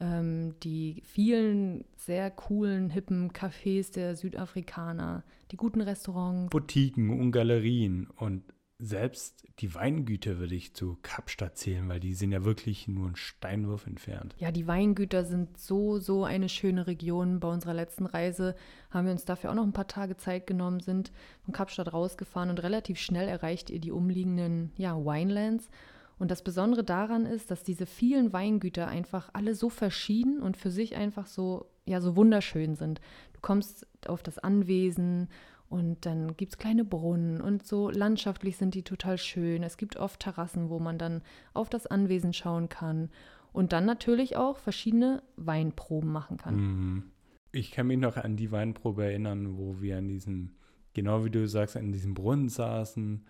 ähm, 0.00 0.54
die 0.62 1.02
vielen 1.04 1.84
sehr 1.96 2.30
coolen, 2.30 2.90
hippen 2.90 3.32
Cafés 3.32 3.92
der 3.92 4.14
Südafrikaner, 4.16 5.24
die 5.50 5.56
guten 5.56 5.80
Restaurants. 5.80 6.50
Boutiquen 6.50 7.10
und 7.18 7.32
Galerien 7.32 8.08
und 8.16 8.42
selbst 8.78 9.44
die 9.58 9.74
Weingüter 9.74 10.38
würde 10.38 10.54
ich 10.54 10.72
zu 10.72 10.98
Kapstadt 11.02 11.58
zählen, 11.58 11.88
weil 11.88 11.98
die 11.98 12.14
sind 12.14 12.30
ja 12.30 12.44
wirklich 12.44 12.86
nur 12.86 13.06
einen 13.06 13.16
Steinwurf 13.16 13.86
entfernt. 13.86 14.36
Ja, 14.38 14.52
die 14.52 14.68
Weingüter 14.68 15.24
sind 15.24 15.58
so, 15.58 15.98
so 15.98 16.24
eine 16.24 16.48
schöne 16.48 16.86
Region. 16.86 17.40
Bei 17.40 17.48
unserer 17.48 17.74
letzten 17.74 18.06
Reise 18.06 18.54
haben 18.90 19.06
wir 19.06 19.12
uns 19.12 19.24
dafür 19.24 19.50
auch 19.50 19.56
noch 19.56 19.64
ein 19.64 19.72
paar 19.72 19.88
Tage 19.88 20.16
Zeit 20.16 20.46
genommen, 20.46 20.78
sind 20.78 21.10
von 21.44 21.52
Kapstadt 21.52 21.92
rausgefahren 21.92 22.50
und 22.50 22.62
relativ 22.62 23.00
schnell 23.00 23.28
erreicht 23.28 23.68
ihr 23.70 23.80
die 23.80 23.90
umliegenden 23.90 24.70
ja, 24.76 24.96
Winelands. 24.96 25.68
Und 26.20 26.30
das 26.30 26.42
Besondere 26.42 26.84
daran 26.84 27.26
ist, 27.26 27.50
dass 27.50 27.64
diese 27.64 27.86
vielen 27.86 28.32
Weingüter 28.32 28.86
einfach 28.86 29.30
alle 29.32 29.54
so 29.54 29.70
verschieden 29.70 30.40
und 30.40 30.56
für 30.56 30.70
sich 30.70 30.94
einfach 30.96 31.26
so, 31.26 31.66
ja, 31.84 32.00
so 32.00 32.14
wunderschön 32.16 32.76
sind. 32.76 33.00
Du 33.32 33.40
kommst 33.40 33.86
auf 34.06 34.22
das 34.22 34.38
Anwesen 34.38 35.28
und 35.68 36.06
dann 36.06 36.36
gibt 36.36 36.52
es 36.52 36.58
kleine 36.58 36.84
Brunnen 36.84 37.40
und 37.40 37.66
so 37.66 37.90
landschaftlich 37.90 38.56
sind 38.56 38.74
die 38.74 38.82
total 38.82 39.18
schön. 39.18 39.62
Es 39.62 39.76
gibt 39.76 39.96
oft 39.96 40.20
Terrassen, 40.20 40.70
wo 40.70 40.78
man 40.78 40.98
dann 40.98 41.22
auf 41.52 41.68
das 41.68 41.86
Anwesen 41.86 42.32
schauen 42.32 42.68
kann 42.68 43.10
und 43.52 43.72
dann 43.72 43.84
natürlich 43.84 44.36
auch 44.36 44.58
verschiedene 44.58 45.22
Weinproben 45.36 46.10
machen 46.10 46.38
kann. 46.38 46.56
Mhm. 46.56 47.02
Ich 47.52 47.70
kann 47.70 47.86
mich 47.86 47.98
noch 47.98 48.16
an 48.16 48.36
die 48.36 48.52
Weinprobe 48.52 49.04
erinnern, 49.04 49.56
wo 49.56 49.80
wir 49.80 49.98
an 49.98 50.08
diesem, 50.08 50.52
genau 50.94 51.24
wie 51.24 51.30
du 51.30 51.46
sagst, 51.48 51.76
an 51.76 51.92
diesem 51.92 52.14
Brunnen 52.14 52.48
saßen 52.48 53.24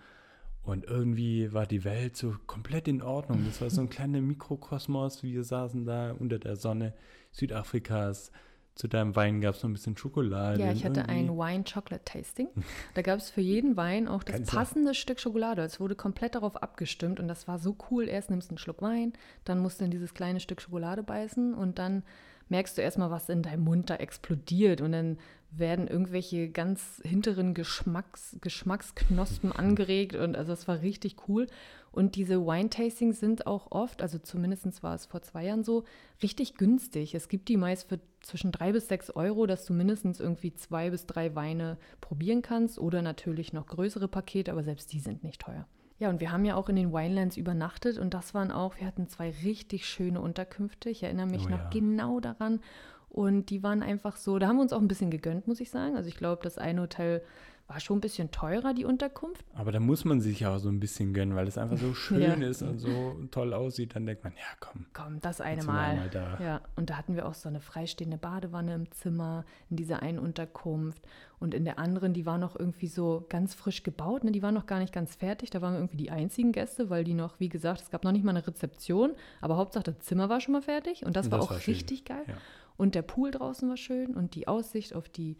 und 0.62 0.84
irgendwie 0.84 1.52
war 1.52 1.66
die 1.66 1.84
Welt 1.84 2.16
so 2.16 2.36
komplett 2.46 2.88
in 2.88 3.00
Ordnung. 3.00 3.44
Das 3.46 3.60
war 3.60 3.70
so 3.70 3.80
ein 3.80 3.88
kleiner 3.90 4.20
Mikrokosmos. 4.20 5.22
Wir 5.22 5.42
saßen 5.42 5.86
da 5.86 6.12
unter 6.12 6.38
der 6.38 6.56
Sonne 6.56 6.94
Südafrikas. 7.32 8.32
Zu 8.78 8.86
deinem 8.86 9.16
Wein 9.16 9.40
gab 9.40 9.56
es 9.56 9.62
noch 9.64 9.70
ein 9.70 9.72
bisschen 9.72 9.96
Schokolade. 9.96 10.60
Ja, 10.62 10.70
ich 10.70 10.84
hatte 10.84 11.08
ein 11.08 11.24
irgendwie- 11.26 11.36
Wine-Chocolate-Tasting. 11.40 12.46
Da 12.94 13.02
gab 13.02 13.18
es 13.18 13.28
für 13.28 13.40
jeden 13.40 13.76
Wein 13.76 14.06
auch 14.06 14.22
das 14.22 14.36
Ganz 14.36 14.50
passende 14.52 14.94
Stück 14.94 15.18
Schokolade. 15.18 15.62
Es 15.62 15.80
wurde 15.80 15.96
komplett 15.96 16.36
darauf 16.36 16.62
abgestimmt 16.62 17.18
und 17.18 17.26
das 17.26 17.48
war 17.48 17.58
so 17.58 17.76
cool. 17.90 18.06
Erst 18.08 18.30
nimmst 18.30 18.50
du 18.50 18.52
einen 18.52 18.58
Schluck 18.58 18.80
Wein, 18.80 19.14
dann 19.44 19.58
musst 19.58 19.80
du 19.80 19.84
in 19.84 19.90
dieses 19.90 20.14
kleine 20.14 20.38
Stück 20.38 20.62
Schokolade 20.62 21.02
beißen 21.02 21.54
und 21.54 21.80
dann 21.80 22.04
merkst 22.50 22.78
du 22.78 22.82
erstmal, 22.82 23.10
was 23.10 23.28
in 23.28 23.42
deinem 23.42 23.64
Mund 23.64 23.90
da 23.90 23.96
explodiert 23.96 24.80
und 24.80 24.92
dann 24.92 25.18
werden 25.50 25.88
irgendwelche 25.88 26.50
ganz 26.50 27.00
hinteren 27.04 27.54
Geschmacks, 27.54 28.36
Geschmacksknospen 28.40 29.52
angeregt 29.56 30.14
und 30.16 30.36
also 30.36 30.52
es 30.52 30.68
war 30.68 30.82
richtig 30.82 31.28
cool. 31.28 31.46
Und 31.90 32.16
diese 32.16 32.46
Wine-Tastings 32.46 33.18
sind 33.18 33.46
auch 33.46 33.72
oft, 33.72 34.02
also 34.02 34.18
zumindest 34.18 34.82
war 34.82 34.94
es 34.94 35.06
vor 35.06 35.22
zwei 35.22 35.46
Jahren 35.46 35.64
so, 35.64 35.84
richtig 36.22 36.54
günstig. 36.54 37.14
Es 37.14 37.28
gibt 37.28 37.48
die 37.48 37.56
meist 37.56 37.88
für 37.88 37.98
zwischen 38.20 38.52
drei 38.52 38.72
bis 38.72 38.88
sechs 38.88 39.10
Euro, 39.10 39.46
dass 39.46 39.64
du 39.64 39.72
mindestens 39.72 40.20
irgendwie 40.20 40.54
zwei 40.54 40.90
bis 40.90 41.06
drei 41.06 41.34
Weine 41.34 41.78
probieren 42.00 42.42
kannst 42.42 42.78
oder 42.78 43.00
natürlich 43.00 43.52
noch 43.52 43.66
größere 43.66 44.08
Pakete, 44.08 44.52
aber 44.52 44.62
selbst 44.62 44.92
die 44.92 45.00
sind 45.00 45.24
nicht 45.24 45.40
teuer. 45.40 45.66
Ja, 45.98 46.10
und 46.10 46.20
wir 46.20 46.30
haben 46.30 46.44
ja 46.44 46.54
auch 46.54 46.68
in 46.68 46.76
den 46.76 46.92
Winelands 46.92 47.36
übernachtet 47.36 47.98
und 47.98 48.14
das 48.14 48.32
waren 48.32 48.52
auch, 48.52 48.78
wir 48.78 48.86
hatten 48.86 49.08
zwei 49.08 49.32
richtig 49.42 49.86
schöne 49.86 50.20
Unterkünfte. 50.20 50.90
Ich 50.90 51.02
erinnere 51.02 51.26
mich 51.26 51.46
Oh 51.46 51.50
noch 51.50 51.58
ja. 51.58 51.70
genau 51.70 52.20
daran. 52.20 52.60
Und 53.10 53.46
die 53.50 53.62
waren 53.62 53.82
einfach 53.82 54.16
so, 54.16 54.38
da 54.38 54.48
haben 54.48 54.56
wir 54.56 54.62
uns 54.62 54.72
auch 54.72 54.80
ein 54.80 54.88
bisschen 54.88 55.10
gegönnt, 55.10 55.46
muss 55.48 55.60
ich 55.60 55.70
sagen. 55.70 55.96
Also 55.96 56.08
ich 56.08 56.16
glaube, 56.16 56.42
das 56.42 56.58
eine 56.58 56.82
Hotel 56.82 57.22
war 57.66 57.80
schon 57.80 57.98
ein 57.98 58.00
bisschen 58.00 58.30
teurer, 58.30 58.72
die 58.72 58.86
Unterkunft. 58.86 59.44
Aber 59.54 59.72
da 59.72 59.78
muss 59.80 60.06
man 60.06 60.22
sich 60.22 60.40
ja 60.40 60.54
auch 60.54 60.58
so 60.58 60.70
ein 60.70 60.80
bisschen 60.80 61.12
gönnen, 61.12 61.36
weil 61.36 61.46
es 61.46 61.58
einfach 61.58 61.76
so 61.76 61.92
schön 61.94 62.22
Ja. 62.22 62.32
ist 62.48 62.62
und 62.62 62.78
so 62.78 63.14
toll 63.30 63.52
aussieht. 63.52 63.94
Dann 63.94 64.06
denkt 64.06 64.24
man, 64.24 64.32
ja 64.34 64.46
komm, 64.58 64.86
Komm, 64.94 65.20
das 65.20 65.42
eine 65.42 65.62
Mal. 65.64 65.90
einmal 65.90 66.08
da. 66.08 66.38
Ja, 66.42 66.60
und 66.76 66.88
da 66.88 66.96
hatten 66.96 67.14
wir 67.14 67.26
auch 67.28 67.34
so 67.34 67.46
eine 67.46 67.60
freistehende 67.60 68.16
Badewanne 68.16 68.74
im 68.74 68.90
Zimmer, 68.92 69.44
in 69.68 69.76
dieser 69.76 70.00
einen 70.02 70.18
Unterkunft. 70.18 71.02
Und 71.40 71.52
in 71.52 71.66
der 71.66 71.78
anderen, 71.78 72.14
die 72.14 72.24
war 72.24 72.38
noch 72.38 72.58
irgendwie 72.58 72.88
so 72.88 73.26
ganz 73.28 73.54
frisch 73.54 73.82
gebaut, 73.82 74.24
ne? 74.24 74.32
die 74.32 74.42
war 74.42 74.50
noch 74.52 74.64
gar 74.66 74.78
nicht 74.78 74.94
ganz 74.94 75.14
fertig. 75.16 75.50
Da 75.50 75.60
waren 75.60 75.74
wir 75.74 75.80
irgendwie 75.80 75.98
die 75.98 76.10
einzigen 76.10 76.52
Gäste, 76.52 76.88
weil 76.88 77.04
die 77.04 77.14
noch, 77.14 77.38
wie 77.38 77.50
gesagt, 77.50 77.82
es 77.82 77.90
gab 77.90 78.02
noch 78.02 78.12
nicht 78.12 78.24
mal 78.24 78.30
eine 78.30 78.46
Rezeption, 78.46 79.12
aber 79.42 79.58
Hauptsache 79.58 79.84
das 79.84 79.98
Zimmer 80.00 80.30
war 80.30 80.40
schon 80.40 80.52
mal 80.52 80.62
fertig 80.62 81.04
und 81.04 81.16
das, 81.16 81.26
Und 81.26 81.32
war 81.32 81.38
das 81.40 81.46
auch 81.48 81.50
war 81.50 81.66
richtig 81.66 82.06
geil. 82.06 82.24
Ja. 82.26 82.34
Und 82.78 82.94
der 82.94 83.02
Pool 83.02 83.32
draußen 83.32 83.68
war 83.68 83.76
schön 83.76 84.14
und 84.14 84.34
die 84.34 84.48
Aussicht 84.48 84.94
auf 84.94 85.10
die 85.10 85.36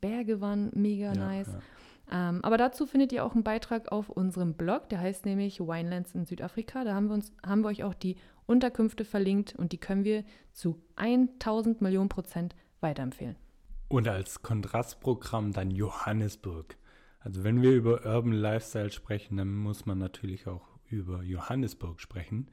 Berge 0.00 0.42
waren 0.42 0.70
mega 0.74 1.14
Ja, 1.14 1.14
nice. 1.14 1.48
ja. 1.48 1.60
Ähm, 2.12 2.40
aber 2.42 2.58
dazu 2.58 2.86
findet 2.86 3.12
ihr 3.12 3.24
auch 3.24 3.34
einen 3.34 3.44
Beitrag 3.44 3.92
auf 3.92 4.10
unserem 4.10 4.54
Blog, 4.54 4.88
der 4.88 5.00
heißt 5.00 5.24
nämlich 5.24 5.60
Winelands 5.60 6.14
in 6.14 6.26
Südafrika. 6.26 6.84
Da 6.84 6.94
haben 6.94 7.06
wir, 7.06 7.14
uns, 7.14 7.32
haben 7.46 7.62
wir 7.62 7.68
euch 7.68 7.84
auch 7.84 7.94
die 7.94 8.16
Unterkünfte 8.46 9.04
verlinkt 9.04 9.54
und 9.56 9.70
die 9.70 9.78
können 9.78 10.04
wir 10.04 10.24
zu 10.52 10.82
1000 10.96 11.80
Millionen 11.80 12.08
Prozent 12.08 12.56
weiterempfehlen. 12.80 13.36
Und 13.88 14.08
als 14.08 14.42
Kontrastprogramm 14.42 15.52
dann 15.52 15.70
Johannesburg. 15.70 16.76
Also 17.20 17.44
wenn 17.44 17.62
wir 17.62 17.72
über 17.72 18.04
Urban 18.04 18.32
Lifestyle 18.32 18.90
sprechen, 18.90 19.36
dann 19.36 19.54
muss 19.54 19.86
man 19.86 19.98
natürlich 19.98 20.48
auch 20.48 20.66
über 20.88 21.22
Johannesburg 21.22 22.00
sprechen. 22.00 22.48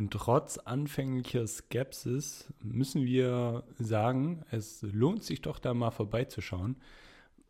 Und 0.00 0.14
trotz 0.14 0.56
anfänglicher 0.56 1.46
Skepsis 1.46 2.50
müssen 2.62 3.04
wir 3.04 3.64
sagen, 3.78 4.42
es 4.50 4.80
lohnt 4.80 5.22
sich 5.22 5.42
doch 5.42 5.58
da 5.58 5.74
mal 5.74 5.90
vorbeizuschauen. 5.90 6.76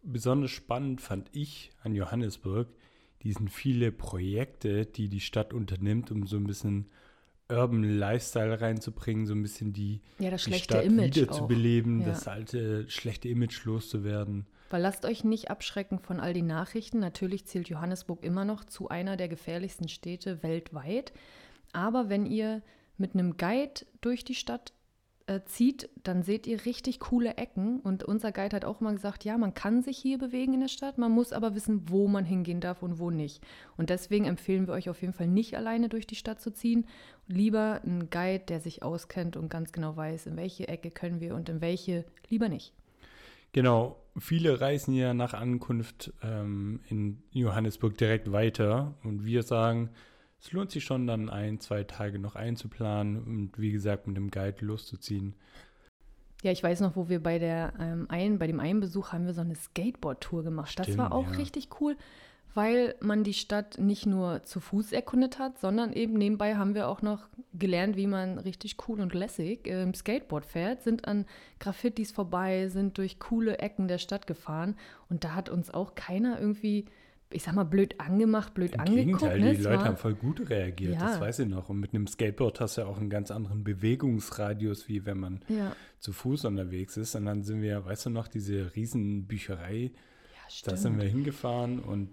Besonders 0.03 0.51
spannend 0.51 1.01
fand 1.01 1.29
ich 1.31 1.71
an 1.85 1.95
Johannesburg, 1.95 2.67
diesen 3.23 3.47
viele 3.47 3.93
Projekte, 3.93 4.85
die 4.85 5.09
die 5.09 5.21
Stadt 5.21 5.55
unternimmt, 5.55 6.11
um 6.11 6.27
so 6.27 6.39
ein 6.39 6.43
bisschen 6.49 6.87
Urban 7.49 7.85
Lifestyle 7.85 8.61
reinzubringen, 8.61 9.27
so 9.27 9.35
ein 9.35 9.43
bisschen 9.43 9.73
die, 9.73 10.01
Ja, 10.19 10.31
das 10.31 10.43
die 10.43 10.55
Stadt 10.55 10.85
Image 10.85 11.19
wieder 11.19 11.31
auch. 11.31 11.37
zu 11.43 11.47
beleben, 11.47 12.01
Ja. 12.01 12.09
das 12.09 12.27
alte 12.27 12.91
schlechte 12.91 13.29
Image 13.29 13.65
loszuwerden. 13.65 14.45
Weil 14.71 14.83
lasst 14.83 15.05
euch 15.05 15.23
nicht 15.23 15.53
abschrecken 15.53 16.01
von 16.01 16.19
all 16.19 16.35
den 16.35 16.49
Nachrichten. 16.49 16.99
Natürlich 16.99 17.45
zählt 17.47 17.69
Johannesburg 17.69 18.25
immer 18.25 18.45
noch 18.45 18.65
zu 18.65 18.89
einer 18.89 19.17
der 19.17 19.29
gefährlichsten 19.29 19.89
Städte 19.89 20.43
weltweit. 20.43 21.13
Aber 21.73 22.09
wenn 22.09 22.27
ihr 22.27 22.63
mit 22.97 23.15
einem 23.15 23.37
Guide 23.37 23.87
durch 24.01 24.25
die 24.25 24.35
Stadt 24.35 24.73
äh, 25.31 25.45
zieht, 25.45 25.89
dann 26.03 26.25
seht 26.25 26.49
ihr 26.49 26.65
richtig 26.65 26.99
coole 26.99 27.37
Ecken. 27.37 27.79
Und 27.81 28.03
unser 28.03 28.33
Guide 28.33 28.57
hat 28.57 28.65
auch 28.65 28.81
mal 28.81 28.95
gesagt, 28.95 29.25
ja, 29.25 29.39
man 29.39 29.55
kann 29.55 29.81
sich 29.81 29.97
hier 29.97 30.19
bewegen 30.19 30.55
in 30.55 30.61
der 30.61 30.69
Stadt, 30.69 30.99
man 30.99 31.13
muss 31.13 31.33
aber 31.33 31.55
wissen, 31.55 31.89
wo 31.89 32.09
man 32.09 32.25
hingehen 32.25 32.61
darf 32.61 32.83
und 32.83 32.99
wo 32.99 33.11
nicht. 33.11 33.41
Und 33.77 33.91
deswegen 33.91 34.25
empfehlen 34.25 34.67
wir 34.67 34.75
euch 34.75 34.91
auf 34.91 35.01
jeden 35.01 35.13
Fall 35.13 35.29
nicht 35.29 35.57
alleine 35.57 35.89
durch 35.89 36.07
die 36.07 36.17
Stadt 36.17 36.41
zu 36.41 36.53
ziehen. 36.53 36.85
Lieber 37.29 37.81
einen 37.85 38.11
Guide, 38.11 38.45
der 38.49 38.59
sich 38.59 38.83
auskennt 38.83 39.37
und 39.37 39.49
ganz 39.49 39.71
genau 39.71 39.97
weiß, 39.97 40.27
in 40.27 40.37
welche 40.37 40.67
Ecke 40.67 40.91
können 40.91 41.21
wir 41.21 41.37
und 41.37 41.49
in 41.49 41.61
welche 41.61 42.05
lieber 42.29 42.49
nicht. 42.49 42.75
Genau, 43.53 43.97
viele 44.17 44.61
reisen 44.61 44.95
ja 44.95 45.15
nach 45.15 45.35
Ankunft 45.35 46.13
ähm, 46.23 46.81
in 46.89 47.23
Johannesburg 47.31 47.97
direkt 47.99 48.33
weiter 48.33 48.95
und 49.05 49.25
wir 49.25 49.45
sagen, 49.45 49.91
es 50.41 50.53
lohnt 50.53 50.71
sich 50.71 50.85
schon 50.85 51.07
dann 51.07 51.29
ein, 51.29 51.61
zwei 51.61 51.85
Tage 51.85 52.19
noch 52.19 52.35
einzuplanen 52.35 53.23
und 53.23 53.59
wie 53.59 53.73
gesagt 53.73 54.07
mit 54.07 54.17
dem 54.17 54.31
Guide 54.31 54.65
loszuziehen. 54.65 55.35
Ja, 56.43 56.51
ich 56.51 56.63
weiß 56.63 56.81
noch, 56.81 56.97
wo 56.97 57.11
wir 57.11 57.23
bei 57.23 57.39
der 57.39 57.75
ähm, 57.79 58.07
einen, 58.09 58.39
bei 58.39 58.47
dem 58.47 58.61
einen 58.61 58.81
Besuch 58.81 59.13
haben 59.13 59.27
wir 59.27 59.35
so 59.35 59.43
eine 59.43 59.55
Skateboard-Tour 59.55 60.43
gemacht. 60.43 60.79
das 60.79 60.97
war 60.97 61.09
Stimmt, 61.09 61.13
auch 61.13 61.31
ja. 61.33 61.37
richtig 61.37 61.69
cool, 61.81 61.97
weil 62.55 62.95
man 63.01 63.23
die 63.23 63.35
Stadt 63.35 63.79
nicht 63.79 64.07
nur 64.07 64.43
zu 64.45 64.61
Fuß 64.61 64.93
erkundet 64.93 65.39
hat, 65.39 65.59
sondern 65.59 65.93
eben 65.93 66.15
nebenbei 66.15 66.57
haben 66.57 66.75
wir 66.75 66.89
auch 66.89 67.03
noch 67.03 67.29
gelernt, 67.53 67.97
wie 67.97 68.07
man 68.07 68.39
richtig 68.39 68.77
cool 68.89 69.01
und 69.01 69.13
lässig 69.13 69.67
ähm, 69.67 69.93
Skateboard 69.93 70.47
fährt, 70.47 70.83
sind 70.83 71.07
an 71.07 71.27
Graffitis 71.59 72.13
vorbei, 72.13 72.69
sind 72.69 72.97
durch 72.97 73.19
coole 73.19 73.59
Ecken 73.59 73.89
der 73.89 73.99
Stadt 73.99 74.27
gefahren 74.27 74.77
und 75.11 75.25
da 75.25 75.35
hat 75.35 75.51
uns 75.51 75.69
auch 75.69 75.95
keiner 75.95 76.41
irgendwie 76.41 76.87
ich 77.33 77.45
sag 77.45 77.55
mal, 77.55 77.65
blöd 77.65 78.01
angemacht, 78.01 78.55
blöd 78.55 78.75
Im 78.75 78.81
angeguckt. 78.81 79.05
Gegenteil, 79.21 79.41
ne? 79.41 79.51
die 79.53 79.59
Es 79.59 79.63
Leute 79.65 79.79
war- 79.79 79.85
haben 79.85 79.97
voll 79.97 80.15
gut 80.15 80.49
reagiert, 80.51 81.01
das 81.01 81.15
Ja. 81.17 81.21
weiß 81.21 81.39
ich 81.41 81.49
noch. 81.49 81.69
Und 81.69 81.79
mit 81.81 81.95
einem 81.95 82.07
Skateboard 82.07 82.61
hast 82.61 82.77
du 82.77 82.81
ja 82.83 82.87
auch 82.89 82.99
einen 82.99 83.11
ganz 83.11 83.31
anderen 83.31 83.63
Bewegungsradius, 83.65 84.89
wie 84.89 85.07
wenn 85.07 85.19
man 85.19 85.41
Ja, 85.49 85.75
zu 86.01 86.13
Fuß 86.13 86.45
unterwegs 86.47 86.97
ist. 86.97 87.15
Und 87.15 87.27
dann 87.27 87.43
sind 87.45 87.63
wir, 87.63 87.85
weißt 87.85 88.07
du 88.07 88.11
noch, 88.11 88.27
diese 88.29 88.75
riesen 88.75 89.27
Bücherei, 89.27 89.93
ja 89.93 90.71
da 90.71 90.77
sind 90.77 91.01
wir 91.01 91.09
hingefahren 91.09 91.79
und 91.79 92.11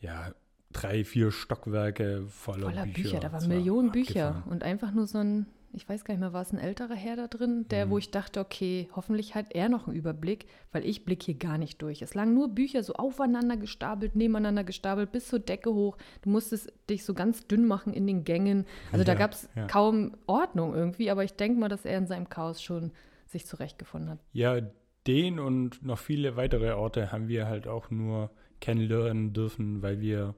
ja, 0.00 0.32
drei, 0.72 1.04
vier 1.04 1.30
Stockwerke 1.30 2.24
voller, 2.28 2.70
Voller 2.70 2.84
Bücher. 2.86 3.02
Bücher, 3.02 3.20
da 3.20 3.32
waren 3.32 3.40
Das 3.40 3.48
war 3.48 3.56
Millionen 3.56 3.90
Bücher 3.92 4.28
abgefahren. 4.28 4.52
und 4.52 4.62
einfach 4.62 4.92
nur 4.92 5.06
so 5.06 5.18
ein, 5.18 5.46
ich 5.74 5.88
weiß 5.88 6.04
gar 6.04 6.14
nicht 6.14 6.20
mehr, 6.20 6.32
war 6.32 6.42
es 6.42 6.52
ein 6.52 6.58
älterer 6.58 6.94
Herr 6.94 7.16
da 7.16 7.26
drin, 7.28 7.66
der, 7.68 7.86
Mhm. 7.86 7.90
wo 7.90 7.98
ich 7.98 8.10
dachte, 8.10 8.40
okay, 8.40 8.88
hoffentlich 8.94 9.34
hat 9.34 9.46
er 9.54 9.68
noch 9.68 9.86
einen 9.86 9.96
Überblick, 9.96 10.46
weil 10.72 10.84
ich 10.84 11.04
blick 11.04 11.22
hier 11.22 11.34
gar 11.34 11.58
nicht 11.58 11.82
durch. 11.82 12.02
Es 12.02 12.14
lagen 12.14 12.34
nur 12.34 12.48
Bücher 12.48 12.82
so 12.82 12.94
aufeinander 12.94 13.56
gestapelt, 13.56 14.14
nebeneinander 14.16 14.64
gestapelt, 14.64 15.12
bis 15.12 15.28
zur 15.28 15.38
Decke 15.40 15.72
hoch. 15.74 15.96
Du 16.22 16.30
musstest 16.30 16.72
dich 16.88 17.04
so 17.04 17.14
ganz 17.14 17.46
dünn 17.46 17.66
machen 17.66 17.92
in 17.92 18.06
den 18.06 18.24
Gängen. 18.24 18.66
Also 18.92 19.04
da 19.04 19.12
Ja, 19.12 19.18
gab 19.18 19.32
es 19.32 19.48
ja. 19.56 19.66
kaum 19.66 20.16
Ordnung 20.26 20.74
irgendwie, 20.74 21.10
aber 21.10 21.24
ich 21.24 21.34
denke 21.34 21.58
mal, 21.58 21.68
dass 21.68 21.84
er 21.84 21.98
in 21.98 22.06
seinem 22.06 22.28
Chaos 22.28 22.62
schon 22.62 22.92
sich 23.26 23.46
zurechtgefunden 23.46 24.10
hat. 24.10 24.18
Ja, 24.32 24.60
den 25.06 25.38
und 25.38 25.82
noch 25.84 25.98
viele 25.98 26.36
weitere 26.36 26.72
Orte 26.72 27.12
haben 27.12 27.28
wir 27.28 27.46
halt 27.46 27.66
auch 27.68 27.90
nur 27.90 28.30
kennenlernen 28.60 29.32
dürfen, 29.32 29.82
weil 29.82 30.00
wir 30.00 30.34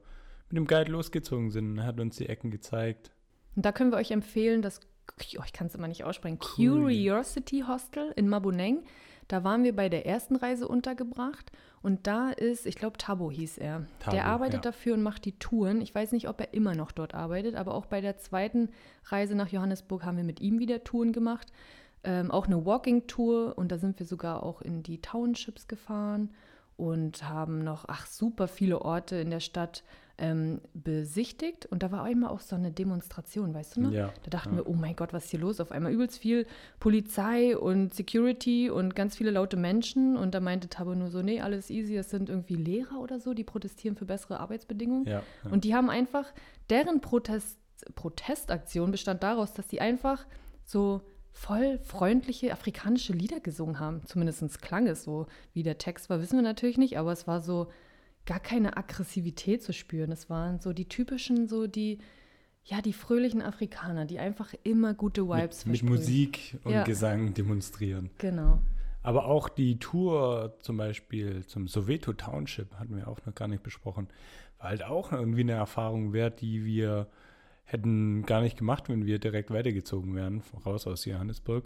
mit 0.49 0.57
dem 0.57 0.67
Guide 0.67 0.91
losgezogen 0.91 1.51
sind. 1.51 1.77
Er 1.77 1.85
hat 1.85 1.99
uns 1.99 2.17
die 2.17 2.27
Ecken 2.27 2.51
gezeigt. 2.51 3.11
Und 3.55 3.65
da 3.65 3.71
können 3.71 3.91
wir 3.91 3.97
euch 3.97 4.11
empfehlen, 4.11 4.61
das, 4.61 4.79
oh, 5.39 5.43
ich 5.45 5.53
kann 5.53 5.67
es 5.67 5.75
immer 5.75 5.87
nicht 5.87 6.03
aussprechen. 6.03 6.39
Curiosity 6.39 7.63
Hostel 7.67 8.11
in 8.15 8.27
Mabuneng. 8.29 8.83
Da 9.27 9.43
waren 9.43 9.63
wir 9.63 9.75
bei 9.75 9.89
der 9.89 10.05
ersten 10.05 10.37
Reise 10.37 10.67
untergebracht 10.67 11.51
und 11.81 12.07
da 12.07 12.29
ist, 12.29 12.65
ich 12.65 12.75
glaube, 12.75 12.97
Tabo 12.97 13.29
hieß 13.29 13.57
er. 13.57 13.85
Tabo, 13.99 14.15
der 14.15 14.25
arbeitet 14.25 14.65
ja. 14.65 14.71
dafür 14.71 14.93
und 14.93 15.03
macht 15.03 15.25
die 15.25 15.37
Touren. 15.37 15.81
Ich 15.81 15.93
weiß 15.93 16.13
nicht, 16.13 16.29
ob 16.29 16.39
er 16.39 16.53
immer 16.53 16.75
noch 16.75 16.91
dort 16.91 17.13
arbeitet, 17.13 17.55
aber 17.55 17.73
auch 17.73 17.85
bei 17.85 17.99
der 17.99 18.17
zweiten 18.17 18.69
Reise 19.05 19.35
nach 19.35 19.49
Johannesburg 19.49 20.05
haben 20.05 20.17
wir 20.17 20.23
mit 20.23 20.39
ihm 20.39 20.59
wieder 20.59 20.83
Touren 20.83 21.11
gemacht. 21.11 21.51
Ähm, 22.03 22.31
auch 22.31 22.47
eine 22.47 22.65
Walking-Tour 22.65 23.57
und 23.57 23.71
da 23.71 23.77
sind 23.77 23.99
wir 23.99 24.05
sogar 24.05 24.43
auch 24.43 24.61
in 24.61 24.81
die 24.81 25.01
Townships 25.01 25.67
gefahren 25.67 26.29
und 26.77 27.27
haben 27.27 27.63
noch, 27.63 27.85
ach, 27.87 28.05
super 28.05 28.47
viele 28.47 28.81
Orte 28.81 29.17
in 29.17 29.29
der 29.29 29.39
Stadt 29.39 29.83
ähm, 30.17 30.61
besichtigt. 30.73 31.65
Und 31.67 31.83
da 31.83 31.91
war 31.91 32.03
einmal 32.03 32.31
auch 32.31 32.39
so 32.39 32.55
eine 32.55 32.71
Demonstration, 32.71 33.53
weißt 33.53 33.77
du 33.77 33.81
noch? 33.81 33.91
Ja, 33.91 34.13
Da 34.23 34.29
dachten 34.29 34.51
ja. 34.51 34.57
wir, 34.57 34.67
oh 34.67 34.73
mein 34.73 34.95
Gott, 34.95 35.13
was 35.13 35.25
ist 35.25 35.31
hier 35.31 35.39
los? 35.39 35.59
Auf 35.59 35.71
einmal 35.71 35.91
übelst 35.91 36.19
viel 36.19 36.47
Polizei 36.79 37.57
und 37.57 37.93
Security 37.93 38.69
und 38.69 38.95
ganz 38.95 39.15
viele 39.15 39.31
laute 39.31 39.57
Menschen. 39.57 40.17
Und 40.17 40.33
da 40.33 40.39
meinte 40.39 40.69
Tabo 40.69 40.95
nur 40.95 41.09
so, 41.09 41.21
nee, 41.21 41.41
alles 41.41 41.69
easy, 41.69 41.95
das 41.95 42.09
sind 42.09 42.29
irgendwie 42.29 42.55
Lehrer 42.55 42.99
oder 42.99 43.19
so, 43.19 43.33
die 43.33 43.43
protestieren 43.43 43.95
für 43.95 44.05
bessere 44.05 44.39
Arbeitsbedingungen. 44.39 45.05
Ja. 45.05 45.23
Und 45.49 45.63
die 45.63 45.75
haben 45.75 45.89
einfach, 45.89 46.25
deren 46.69 47.01
Protest, 47.01 47.59
Protestaktion 47.93 48.91
bestand 48.91 49.21
daraus, 49.21 49.53
dass 49.53 49.69
sie 49.69 49.81
einfach 49.81 50.25
so 50.65 51.01
voll 51.31 51.77
freundliche 51.83 52.51
afrikanische 52.51 53.13
Lieder 53.13 53.39
gesungen 53.39 53.79
haben. 53.79 54.01
Zumindest 54.05 54.59
klang 54.61 54.87
es 54.87 55.03
so. 55.03 55.27
Wie 55.53 55.61
der 55.61 55.77
Text 55.77 56.09
war, 56.09 56.19
wissen 56.19 56.37
wir 56.37 56.43
natürlich 56.43 56.79
nicht, 56.79 56.97
aber 56.97 57.11
es 57.11 57.27
war 57.27 57.41
so 57.41 57.67
gar 58.27 58.39
keine 58.39 58.77
Aggressivität 58.77 59.63
zu 59.63 59.73
spüren. 59.73 60.11
Es 60.11 60.29
waren 60.29 60.59
so 60.59 60.73
die 60.73 60.87
typischen, 60.87 61.47
so 61.47 61.65
die, 61.65 61.97
ja, 62.63 62.81
die 62.81 62.93
fröhlichen 62.93 63.41
Afrikaner, 63.41 64.05
die 64.05 64.19
einfach 64.19 64.53
immer 64.63 64.93
gute 64.93 65.27
Vibes 65.27 65.65
mit, 65.65 65.81
mit. 65.81 65.91
Musik 65.91 66.59
und 66.63 66.73
Ja. 66.73 66.83
Gesang 66.83 67.33
demonstrieren. 67.33 68.11
Genau. 68.19 68.61
Aber 69.01 69.25
auch 69.25 69.47
die 69.47 69.79
Tour 69.79 70.57
zum 70.59 70.77
Beispiel 70.77 71.45
zum 71.47 71.67
Soweto 71.67 72.13
Township 72.13 72.73
hatten 72.75 72.97
wir 72.97 73.07
auch 73.07 73.25
noch 73.25 73.33
gar 73.33 73.47
nicht 73.47 73.63
besprochen. 73.63 74.09
War 74.59 74.69
halt 74.69 74.83
auch 74.83 75.13
irgendwie 75.13 75.41
eine 75.41 75.53
Erfahrung 75.53 76.11
wert, 76.11 76.41
die 76.41 76.65
wir 76.65 77.07
hätten 77.63 78.25
gar 78.25 78.41
nicht 78.41 78.57
gemacht, 78.57 78.89
wenn 78.89 79.05
wir 79.05 79.19
direkt 79.19 79.49
weitergezogen 79.51 80.13
wären, 80.15 80.43
raus 80.65 80.87
aus 80.87 81.05
Johannesburg. 81.05 81.65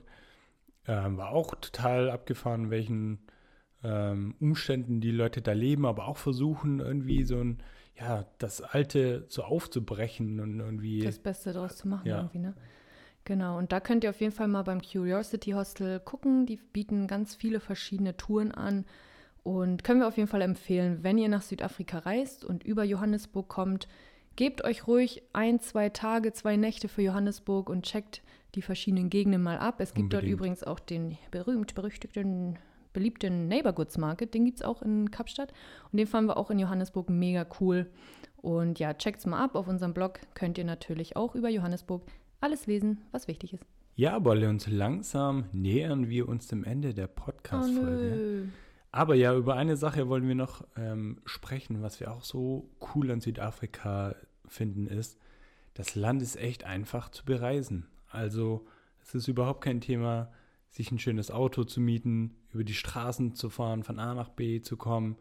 Ähm, 0.88 1.18
war 1.18 1.30
auch 1.30 1.56
total 1.56 2.12
abgefahren, 2.12 2.70
welchen 2.70 3.20
ähm, 3.84 4.36
Umständen 4.40 5.02
die 5.02 5.12
Leute 5.12 5.42
da 5.42 5.54
leben, 5.54 5.86
aber 5.86 6.08
auch 6.08 6.18
versuchen 6.18 6.80
irgendwie 6.80 7.24
so 7.24 7.38
ein, 7.40 7.58
ja, 8.00 8.26
das 8.38 8.62
Alte 8.62 9.26
so 9.28 9.44
aufzubrechen 9.44 10.40
und 10.40 10.60
irgendwie. 10.60 11.02
Das 11.02 11.20
Beste 11.20 11.54
daraus 11.54 11.78
zu 11.78 11.88
machen 11.88 12.08
Ja. 12.08 12.18
irgendwie, 12.18 12.40
ne? 12.40 12.54
Genau, 13.24 13.58
und 13.58 13.72
da 13.72 13.80
könnt 13.80 14.04
ihr 14.04 14.10
auf 14.10 14.20
jeden 14.20 14.34
Fall 14.34 14.48
mal 14.48 14.64
beim 14.64 14.82
Curiosity 14.82 15.52
Hostel 15.52 16.00
gucken. 16.00 16.48
Die 16.48 16.58
bieten 16.58 17.06
ganz 17.06 17.36
viele 17.36 17.60
verschiedene 17.60 18.18
Touren 18.18 18.52
an 18.52 18.86
und 19.44 19.84
können 19.84 20.00
wir 20.00 20.08
auf 20.08 20.18
jeden 20.18 20.30
Fall 20.30 20.42
empfehlen, 20.42 21.00
wenn 21.04 21.18
ihr 21.20 21.30
nach 21.30 21.44
Südafrika 21.44 22.00
reist 22.00 22.44
und 22.44 22.64
über 22.64 22.84
Johannesburg 22.84 23.48
kommt, 23.48 23.88
gebt 24.36 24.64
euch 24.64 24.88
ruhig 24.88 25.22
ein, 25.34 25.60
zwei 25.60 25.90
Tage, 25.90 26.34
zwei 26.34 26.56
Nächte 26.56 26.88
für 26.88 27.04
Johannesburg 27.04 27.70
und 27.70 27.86
checkt 27.86 28.24
die 28.56 28.62
verschiedenen 28.64 29.10
Gegenden 29.12 29.44
mal 29.44 29.58
ab. 29.60 29.80
Es 29.80 29.94
gibt 29.94 30.14
dort 30.14 30.24
Unbedingt. 30.24 30.40
übrigens 30.40 30.64
auch 30.64 30.80
den 30.80 31.18
berühmt-berüchtigten, 31.30 32.58
beliebten 32.94 33.48
Neighborhoods 33.48 33.98
Market, 33.98 34.34
den 34.34 34.46
gibt 34.46 34.60
es 34.60 34.66
auch 34.66 34.82
in 34.82 35.12
Kapstadt 35.12 35.54
und 35.92 35.98
den 35.98 36.08
fanden 36.08 36.30
wir 36.30 36.38
auch 36.38 36.52
in 36.52 36.60
Johannesburg 36.60 37.10
mega 37.10 37.46
cool. 37.60 37.90
Und 38.38 38.80
ja, 38.80 38.94
checkt's 38.94 39.26
mal 39.26 39.44
ab. 39.44 39.56
Auf 39.56 39.68
unserem 39.68 39.94
Blog 39.94 40.20
könnt 40.34 40.58
ihr 40.58 40.66
natürlich 40.66 41.16
auch 41.16 41.36
über 41.36 41.50
Johannesburg 41.50 42.04
alles 42.40 42.66
lesen, 42.66 43.02
was 43.12 43.28
wichtig 43.28 43.54
ist. 43.54 43.64
Ja, 43.96 44.16
aber 44.16 44.32
uns 44.32 44.68
langsam 44.68 45.46
nähern 45.52 46.10
wir 46.10 46.28
uns 46.28 46.48
dem 46.48 46.64
Ende 46.64 46.94
der 46.94 47.08
Podcast-Folge. 47.08 48.46
Oh. 48.46 48.50
Aber 48.92 49.16
ja, 49.16 49.36
über 49.36 49.56
eine 49.56 49.78
Sache 49.78 50.10
wollen 50.10 50.28
wir 50.28 50.36
noch 50.36 50.66
ähm, 50.76 51.22
sprechen, 51.26 51.82
was 51.82 52.00
wir 52.00 52.12
auch 52.12 52.24
so 52.24 52.70
cool 52.94 53.12
an 53.12 53.22
Südafrika 53.22 54.16
finden, 54.48 54.88
ist, 54.88 55.18
das 55.74 55.96
Land 55.96 56.22
ist 56.22 56.36
echt 56.36 56.66
einfach 56.66 57.10
zu 57.10 57.24
bereisen. 57.24 57.88
Also 58.10 58.66
es 59.02 59.16
ist 59.16 59.28
überhaupt 59.28 59.62
kein 59.62 59.80
Thema, 59.80 60.32
sich 60.72 60.92
ein 60.92 61.00
schönes 61.00 61.30
Auto 61.32 61.64
zu 61.66 61.82
mieten, 61.82 62.36
über 62.54 62.64
die 62.64 62.74
Straßen 62.74 63.36
zu 63.36 63.50
fahren, 63.50 63.84
von 63.84 64.00
A 64.00 64.14
nach 64.14 64.30
B 64.30 64.62
zu 64.62 64.78
kommen. 64.78 65.18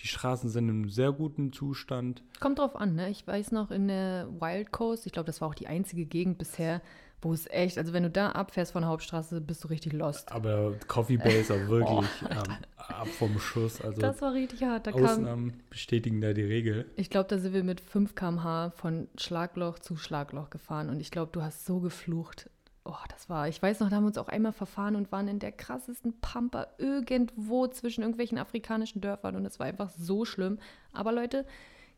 Die 0.00 0.08
Straßen 0.08 0.50
sind 0.50 0.68
im 0.68 0.88
sehr 0.90 1.12
guten 1.12 1.52
Zustand. 1.52 2.22
Kommt 2.40 2.58
drauf 2.58 2.76
an, 2.76 2.94
ne? 2.94 3.08
Ich 3.10 3.26
weiß 3.26 3.52
noch 3.52 3.70
in 3.70 3.88
der 3.88 4.28
Wild 4.40 4.70
Coast, 4.70 5.06
ich 5.06 5.12
glaube, 5.12 5.26
das 5.26 5.40
war 5.40 5.48
auch 5.48 5.54
die 5.54 5.66
einzige 5.66 6.04
Gegend 6.06 6.38
bisher, 6.38 6.82
wo 7.20 7.32
es 7.32 7.48
echt, 7.48 7.78
also 7.78 7.92
wenn 7.92 8.04
du 8.04 8.10
da 8.10 8.30
abfährst 8.30 8.72
von 8.72 8.82
der 8.82 8.90
Hauptstraße, 8.90 9.40
bist 9.40 9.64
du 9.64 9.68
richtig 9.68 9.92
lost. 9.92 10.30
Aber 10.30 10.74
Coffee 10.86 11.16
Bay 11.16 11.40
ist 11.40 11.50
auch 11.50 11.56
wirklich 11.68 12.08
ähm, 12.30 12.54
ab 12.76 13.08
vom 13.08 13.36
Schuss. 13.40 13.80
Also 13.80 14.00
Das 14.00 14.22
war 14.22 14.34
richtig 14.34 14.62
hart. 14.62 14.86
Da 14.86 14.92
kam, 14.92 15.04
Ausnahmen 15.04 15.62
bestätigen 15.68 16.20
da 16.20 16.32
die 16.32 16.44
Regel. 16.44 16.86
ich 16.94 17.10
glaube, 17.10 17.28
da 17.28 17.38
sind 17.38 17.54
wir 17.54 17.64
mit 17.64 17.80
5 17.80 18.14
km/h 18.14 18.70
von 18.70 19.08
Schlagloch 19.16 19.80
zu 19.80 19.96
Schlagloch 19.96 20.50
gefahren 20.50 20.90
und 20.90 21.00
ich 21.00 21.10
glaube, 21.10 21.32
du 21.32 21.42
hast 21.42 21.66
so 21.66 21.80
geflucht. 21.80 22.50
Oh, 22.90 23.04
das 23.10 23.28
war, 23.28 23.48
ich 23.48 23.62
weiß 23.62 23.80
noch, 23.80 23.90
da 23.90 23.96
haben 23.96 24.04
wir 24.04 24.08
uns 24.08 24.16
auch 24.16 24.28
einmal 24.28 24.54
verfahren 24.54 24.96
und 24.96 25.12
waren 25.12 25.28
in 25.28 25.38
der 25.38 25.52
krassesten 25.52 26.18
Pampa 26.20 26.68
irgendwo 26.78 27.66
zwischen 27.66 28.00
irgendwelchen 28.00 28.38
afrikanischen 28.38 29.02
Dörfern 29.02 29.36
und 29.36 29.44
es 29.44 29.58
war 29.58 29.66
einfach 29.66 29.90
so 29.90 30.24
schlimm. 30.24 30.58
Aber 30.94 31.12
Leute, 31.12 31.44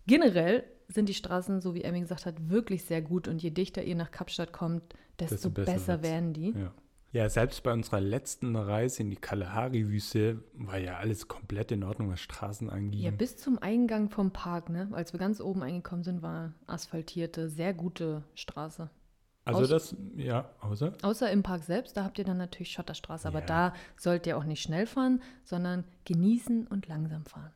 generell 0.09 0.65
sind 0.89 1.09
die 1.09 1.15
Straßen, 1.15 1.61
so 1.61 1.75
wie 1.75 1.83
Emmy 1.83 2.01
gesagt 2.01 2.27
hat, 2.27 2.51
wirklich 2.51 2.85
sehr 2.85 3.03
gut 3.03 3.29
und 3.29 3.41
je 3.41 3.51
dichter 3.51 3.85
ihr 3.85 3.95
nach 3.95 4.11
Kapstadt 4.11 4.53
kommt, 4.53 4.83
desto, 5.21 5.37
Desto 5.37 5.51
besser 5.51 5.73
besser, 5.73 6.03
werden 6.03 6.33
die. 6.33 6.55
Ja. 6.59 6.73
ja, 7.13 7.29
selbst 7.29 7.63
bei 7.63 7.73
unserer 7.73 8.01
letzten 8.01 8.57
Reise 8.57 9.05
in 9.05 9.11
die 9.11 9.17
Kalahari-Wüste 9.17 10.43
war 10.55 10.79
ja 10.79 10.97
alles 10.97 11.29
komplett 11.29 11.71
in 11.71 11.85
Ordnung, 11.85 12.11
was 12.11 12.21
Straßen 12.21 12.69
anging. 12.69 13.01
Ja, 13.01 13.13
bis 13.13 13.37
zum 13.37 13.61
Eingang 13.61 14.11
vom 14.11 14.33
Park, 14.33 14.69
ne? 14.71 14.89
Als 14.91 15.13
wir 15.13 15.21
ganz 15.21 15.41
oben 15.41 15.63
eingekommen 15.63 16.03
sind, 16.03 16.23
war 16.23 16.53
asphaltierte, 16.67 17.49
sehr 17.49 17.75
gute 17.75 18.25
Straße. 18.35 18.91
Also 19.59 19.75
aus- 19.75 19.91
das, 19.91 19.97
ja, 20.17 20.49
außer? 20.61 20.93
Außer 21.03 21.31
im 21.31 21.43
Park 21.43 21.63
selbst, 21.65 21.97
da 21.97 22.05
habt 22.05 22.19
ihr 22.19 22.25
dann 22.25 22.39
natürlich 22.39 22.71
Schotterstraße, 22.73 23.29
aber 23.29 23.41
Ja. 23.41 23.47
da 23.47 23.75
sollt 23.97 24.27
ihr 24.27 24.37
auch 24.39 24.45
nicht 24.45 24.63
schnell 24.63 24.87
fahren, 24.87 25.23
sondern 25.45 25.85
genießen 26.05 26.67
und 26.67 26.87
langsam 26.89 27.25
fahren. 27.25 27.53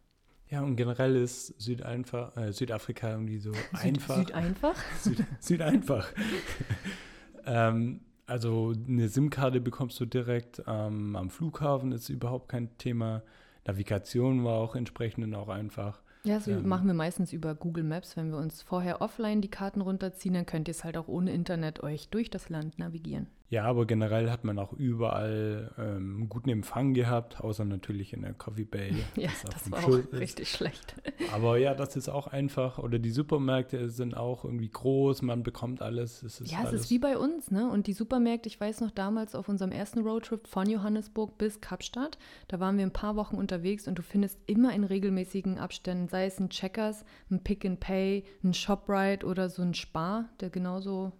Ja, 0.50 0.62
und 0.62 0.76
generell 0.76 1.16
ist 1.16 1.59
Südeinfach, 1.61 2.37
äh, 2.37 2.52
Südafrika 2.52 3.11
irgendwie 3.11 3.38
so 3.38 3.52
einfach. 3.72 4.16
Süd 4.16 4.33
einfach? 4.33 4.76
Süd, 5.00 5.24
Südeinfach. 5.40 6.07
ähm, 7.46 8.00
also 8.26 8.72
eine 8.88 9.09
SIM-Karte 9.09 9.61
bekommst 9.61 9.98
du 10.00 10.07
direkt 10.07 10.62
ähm, 10.66 11.16
am 11.16 11.30
Flughafen, 11.30 11.92
ist 11.92 12.09
überhaupt 12.09 12.48
kein 12.48 12.76
Thema. 12.78 13.22
Navigation 13.66 14.44
war 14.44 14.54
auch 14.54 14.76
entsprechend 14.76 15.24
und 15.24 15.35
auch 15.35 15.48
einfach. 15.48 16.02
Ja, 16.27 16.41
so 16.41 16.51
Ähm. 16.51 16.67
machen 16.67 16.87
wir 16.87 16.95
meistens 16.95 17.33
über 17.33 17.55
Google 17.55 17.85
Maps. 17.85 18.17
Wenn 18.17 18.31
wir 18.31 18.39
uns 18.39 18.63
vorher 18.63 19.01
offline 19.03 19.41
die 19.43 19.51
Karten 19.51 19.81
runterziehen, 19.81 20.35
dann 20.35 20.47
könnt 20.47 20.69
ihr 20.69 20.73
es 20.73 20.83
halt 20.85 20.97
auch 20.97 21.09
ohne 21.09 21.33
Internet 21.33 21.83
euch 21.83 22.09
durch 22.09 22.31
das 22.31 22.49
Land 22.49 22.79
navigieren. 22.79 23.27
Ja, 23.50 23.64
aber 23.64 23.87
generell 23.87 24.30
hat 24.30 24.42
man 24.42 24.59
auch 24.59 24.72
überall 24.72 25.72
ähm, 25.78 26.16
einen 26.16 26.28
guten 26.28 26.48
Empfang 26.48 26.94
gehabt, 26.94 27.40
außer 27.40 27.64
natürlich 27.64 28.12
in 28.12 28.22
der 28.22 28.33
Coffee 28.33 28.64
Bay. 28.64 28.94
Ja, 29.16 29.30
das 29.44 29.70
war 29.70 29.83
Schuss 29.83 30.07
auch 30.07 30.12
ist. 30.12 30.20
richtig 30.20 30.50
schlecht. 30.50 30.95
Aber 31.32 31.59
ja, 31.59 31.74
das 31.74 31.95
ist 31.95 32.09
auch 32.09 32.26
einfach. 32.26 32.78
Oder 32.78 32.99
die 32.99 33.11
Supermärkte 33.11 33.90
sind 33.90 34.16
auch 34.16 34.45
irgendwie 34.45 34.70
groß, 34.70 35.22
man 35.22 35.42
bekommt 35.42 35.82
alles. 35.82 36.22
Es 36.22 36.40
ist 36.40 36.51
Ja, 36.51 36.61
es 36.62 36.68
alles, 36.68 36.80
ist 36.82 36.90
wie 36.90 36.99
bei 36.99 37.18
uns, 37.18 37.51
ne? 37.51 37.70
Und 37.70 37.86
die 37.86 37.92
Supermärkte, 37.92 38.49
ich 38.49 38.59
weiß 38.59 38.80
noch 38.80 38.90
damals 38.90 39.34
auf 39.34 39.49
unserem 39.49 39.72
ersten 39.72 40.01
Roadtrip 40.01 40.49
von 40.49 40.68
Johannesburg 40.68 41.36
bis 41.38 41.61
Kapstadt, 41.61 42.18
da 42.49 42.61
waren 42.61 42.78
wir 42.78 42.84
ein 42.84 42.92
paar 42.92 43.14
Wochen 43.14 43.36
unterwegs 43.36 43.86
und 43.86 43.99
du 43.99 44.03
findest 44.03 44.38
immer 44.47 44.72
in 44.72 44.84
regelmäßigen 44.84 45.59
Abständen 45.59 46.09
sei 46.09 46.26
es 46.26 46.40
ein 46.40 46.49
Checkers, 46.49 47.05
ein 47.30 47.42
Pick 47.45 47.64
and 47.64 47.78
Pay, 47.78 48.24
ein 48.42 48.55
ShopRite 48.55 49.26
oder 49.26 49.49
so 49.51 49.62
ein 49.62 49.74
Spar, 49.74 50.30
der 50.40 50.51
genauso 50.51 51.12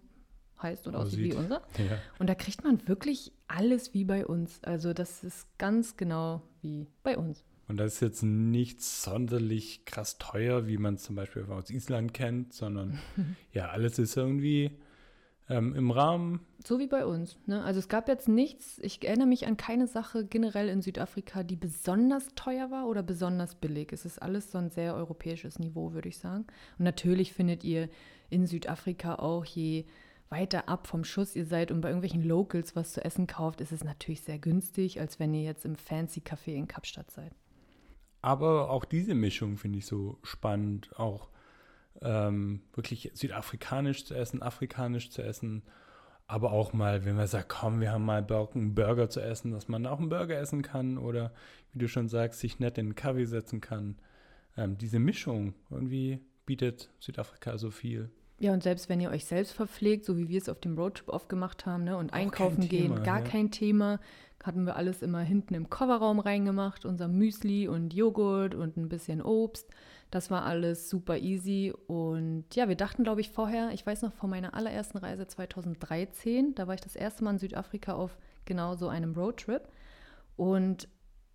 heißt 0.65 0.87
und 0.87 0.95
aussieht 0.95 1.19
wie 1.19 1.33
unser. 1.33 1.61
Ja. 1.77 1.97
Und 2.19 2.27
da 2.27 2.35
kriegt 2.35 2.63
man 2.63 2.87
wirklich 2.87 3.31
alles 3.47 3.93
wie 3.93 4.05
bei 4.05 4.25
uns. 4.25 4.63
Also 4.63 4.93
das 4.93 5.23
ist 5.23 5.47
ganz 5.57 5.97
genau 5.97 6.41
wie 6.61 6.87
bei 7.03 7.17
uns. 7.17 7.43
Und 7.67 7.77
das 7.77 7.95
ist 7.95 7.99
jetzt 8.01 8.23
nicht 8.23 8.81
sonderlich 8.81 9.85
krass 9.85 10.17
teuer, 10.17 10.67
wie 10.67 10.77
man 10.77 10.95
es 10.95 11.03
zum 11.03 11.15
Beispiel 11.15 11.45
aus 11.45 11.69
Island 11.69 12.13
kennt, 12.13 12.53
sondern 12.53 12.99
ja, 13.53 13.69
alles 13.69 13.97
ist 13.97 14.15
irgendwie 14.15 14.71
ähm, 15.49 15.75
im 15.75 15.91
Rahmen. 15.91 16.41
So 16.63 16.79
wie 16.79 16.87
bei 16.87 17.05
uns. 17.05 17.37
Ne? 17.45 17.63
Also 17.63 17.79
es 17.79 17.87
gab 17.87 18.07
jetzt 18.07 18.27
nichts, 18.27 18.79
ich 18.79 19.03
erinnere 19.05 19.27
mich 19.27 19.47
an 19.47 19.57
keine 19.57 19.87
Sache 19.87 20.25
generell 20.25 20.69
in 20.69 20.81
Südafrika, 20.81 21.43
die 21.43 21.55
besonders 21.55 22.27
teuer 22.35 22.71
war 22.71 22.87
oder 22.87 23.03
besonders 23.03 23.55
billig. 23.55 23.91
Es 23.91 24.05
ist 24.05 24.21
alles 24.21 24.51
so 24.51 24.57
ein 24.57 24.69
sehr 24.69 24.95
europäisches 24.95 25.59
Niveau, 25.59 25.93
würde 25.93 26.09
ich 26.09 26.17
sagen. 26.17 26.45
Und 26.77 26.85
natürlich 26.85 27.33
findet 27.33 27.63
ihr 27.63 27.89
in 28.29 28.47
Südafrika 28.47 29.15
auch 29.15 29.45
je 29.45 29.85
weiter 30.29 30.67
ab 30.69 30.87
vom 30.87 31.03
Schuss 31.03 31.35
ihr 31.35 31.45
seid 31.45 31.71
und 31.71 31.81
bei 31.81 31.89
irgendwelchen 31.89 32.23
Locals 32.23 32.75
was 32.75 32.93
zu 32.93 33.03
essen 33.03 33.27
kauft, 33.27 33.61
ist 33.61 33.71
es 33.71 33.83
natürlich 33.83 34.21
sehr 34.21 34.39
günstig, 34.39 34.99
als 34.99 35.19
wenn 35.19 35.33
ihr 35.33 35.43
jetzt 35.43 35.65
im 35.65 35.75
Fancy 35.75 36.21
Café 36.21 36.53
in 36.53 36.67
Kapstadt 36.67 37.11
seid. 37.11 37.33
Aber 38.21 38.71
auch 38.71 38.85
diese 38.85 39.13
Mischung 39.13 39.57
finde 39.57 39.79
ich 39.79 39.85
so 39.85 40.17
spannend, 40.23 40.89
auch 40.97 41.29
ähm, 42.01 42.61
wirklich 42.73 43.11
südafrikanisch 43.13 44.05
zu 44.05 44.15
essen, 44.15 44.41
afrikanisch 44.41 45.11
zu 45.11 45.21
essen, 45.21 45.63
aber 46.27 46.51
auch 46.51 46.73
mal, 46.73 47.05
wenn 47.05 47.15
man 47.15 47.27
sagt, 47.27 47.49
komm, 47.49 47.81
wir 47.81 47.91
haben 47.91 48.03
mal 48.03 48.25
einen 48.25 48.73
Burger 48.73 49.09
zu 49.09 49.21
essen, 49.21 49.51
dass 49.51 49.67
man 49.67 49.85
auch 49.85 49.99
einen 49.99 50.09
Burger 50.09 50.39
essen 50.39 50.63
kann 50.63 50.97
oder, 50.97 51.31
wie 51.71 51.79
du 51.79 51.87
schon 51.87 52.09
sagst, 52.09 52.39
sich 52.39 52.59
nett 52.59 52.77
in 52.79 52.87
den 52.87 52.95
Kaffee 52.95 53.25
setzen 53.25 53.61
kann. 53.61 53.97
Ähm, 54.57 54.77
diese 54.77 54.97
Mischung 54.97 55.53
irgendwie 55.69 56.19
bietet 56.45 56.89
Südafrika 56.99 57.57
so 57.57 57.69
viel. 57.69 58.09
Ja, 58.37 58.51
und 58.51 58.63
selbst 58.63 58.89
wenn 58.89 58.99
ihr 58.99 59.11
euch 59.11 59.25
selbst 59.25 59.53
verpflegt, 59.53 60.05
so 60.05 60.17
wie 60.17 60.27
wir 60.27 60.39
es 60.39 60.49
auf 60.49 60.59
dem 60.59 60.77
Roadtrip 60.77 61.09
oft 61.09 61.29
gemacht 61.29 61.65
haben, 61.65 61.85
ne, 61.85 61.97
und 61.97 62.11
Auch 62.11 62.17
einkaufen 62.17 62.67
gehen, 62.67 62.93
Thema, 62.93 62.99
gar 63.01 63.19
ja. 63.19 63.25
kein 63.25 63.51
Thema. 63.51 63.99
Hatten 64.43 64.65
wir 64.65 64.75
alles 64.75 65.01
immer 65.01 65.21
hinten 65.21 65.55
im 65.55 65.69
Coverraum 65.69 66.19
reingemacht, 66.19 66.85
unser 66.85 67.07
Müsli 67.07 67.67
und 67.67 67.93
Joghurt 67.93 68.53
und 68.53 68.77
ein 68.77 68.89
bisschen 68.89 69.21
Obst. 69.21 69.67
Das 70.11 70.29
war 70.29 70.43
alles 70.43 70.89
super 70.89 71.17
easy. 71.17 71.73
Und 71.87 72.45
ja, 72.53 72.67
wir 72.67 72.75
dachten, 72.75 73.03
glaube 73.03 73.21
ich, 73.21 73.31
vorher, 73.31 73.71
ich 73.71 73.85
weiß 73.85 74.03
noch 74.03 74.13
von 74.13 74.29
meiner 74.29 74.53
allerersten 74.53 74.99
Reise 74.99 75.25
2013, 75.25 76.53
da 76.53 76.67
war 76.67 76.75
ich 76.75 76.81
das 76.81 76.95
erste 76.95 77.23
Mal 77.23 77.31
in 77.31 77.39
Südafrika 77.39 77.93
auf 77.93 78.17
genau 78.43 78.75
so 78.75 78.87
einem 78.87 79.15
Roadtrip. 79.15 79.67
Und 80.35 80.87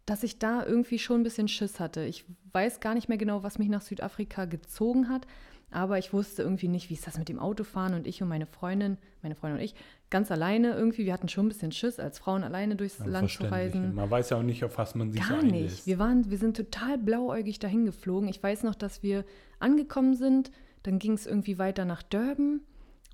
dass 0.07 0.23
ich 0.23 0.39
da 0.39 0.65
irgendwie 0.65 0.99
schon 0.99 1.21
ein 1.21 1.25
bisschen 1.25 1.49
Schiss 1.49 1.81
hatte. 1.81 2.05
Ich 2.05 2.25
weiß 2.53 2.81
gar 2.81 2.95
nicht 2.95 3.09
mehr 3.09 3.19
genau, 3.19 3.43
was 3.43 3.59
mich 3.59 3.69
nach 3.69 3.83
Südafrika 3.83 4.45
gezogen 4.45 5.09
hat, 5.09 5.27
aber 5.71 5.99
ich 5.99 6.13
wusste 6.13 6.43
irgendwie 6.43 6.69
nicht, 6.69 6.91
wie 6.91 6.95
ist 6.95 7.07
das 7.07 7.19
mit 7.19 7.29
dem 7.29 7.39
Autofahren 7.39 7.95
und 7.95 8.07
ich 8.07 8.23
und 8.23 8.29
meine 8.29 8.47
Freundin, 8.47 8.99
meine 9.23 9.35
Freundin 9.35 9.59
und 9.59 9.65
ich, 9.65 9.75
ganz 10.11 10.31
alleine 10.31 10.75
irgendwie. 10.75 11.07
Wir 11.07 11.13
hatten 11.13 11.29
schon 11.29 11.47
ein 11.47 11.49
bisschen 11.49 11.73
Schiss, 11.73 12.01
als 12.01 12.19
Frauen 12.19 12.43
alleine 12.43 12.77
durchs 12.77 12.99
ja, 12.99 13.07
Land 13.07 13.31
zu 13.31 13.45
reisen. 13.45 13.95
Man 13.95 14.11
weiß 14.11 14.31
ja 14.31 14.37
auch 14.37 14.43
nicht, 14.43 14.65
auf 14.65 14.77
was 14.79 14.95
man 14.95 15.13
sich 15.13 15.27
Gar 15.27 15.41
so 15.41 15.47
nicht. 15.47 15.87
Wir, 15.87 15.99
waren, 15.99 16.29
wir 16.31 16.39
sind 16.39 16.57
total 16.57 16.99
blauäugig 16.99 17.61
dahin 17.61 17.85
geflogen. 17.85 18.29
Ich 18.29 18.43
weiß 18.43 18.65
noch, 18.65 18.75
dass 18.75 19.03
wir 19.03 19.25
angekommen 19.61 20.15
sind. 20.15 20.51
Dann 20.83 20.99
ging 20.99 21.13
es 21.13 21.27
irgendwie 21.27 21.59
weiter 21.59 21.85
nach 21.85 22.03
Durban. 22.03 22.61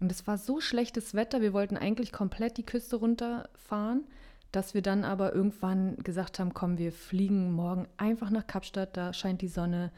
Und 0.00 0.10
es 0.10 0.26
war 0.26 0.38
so 0.38 0.60
schlechtes 0.60 1.14
Wetter. 1.14 1.40
Wir 1.40 1.52
wollten 1.52 1.76
eigentlich 1.76 2.12
komplett 2.12 2.56
die 2.56 2.66
Küste 2.66 2.96
runterfahren, 2.96 4.04
dass 4.52 4.74
wir 4.74 4.82
dann 4.82 5.04
aber 5.04 5.34
irgendwann 5.34 5.96
gesagt 5.96 6.38
haben, 6.38 6.54
komm, 6.54 6.78
wir 6.78 6.92
fliegen 6.92 7.52
morgen 7.52 7.86
einfach 7.96 8.30
nach 8.30 8.46
Kapstadt. 8.46 8.96
Da 8.96 9.12
scheint 9.12 9.42
die 9.42 9.48
Sonne 9.48 9.90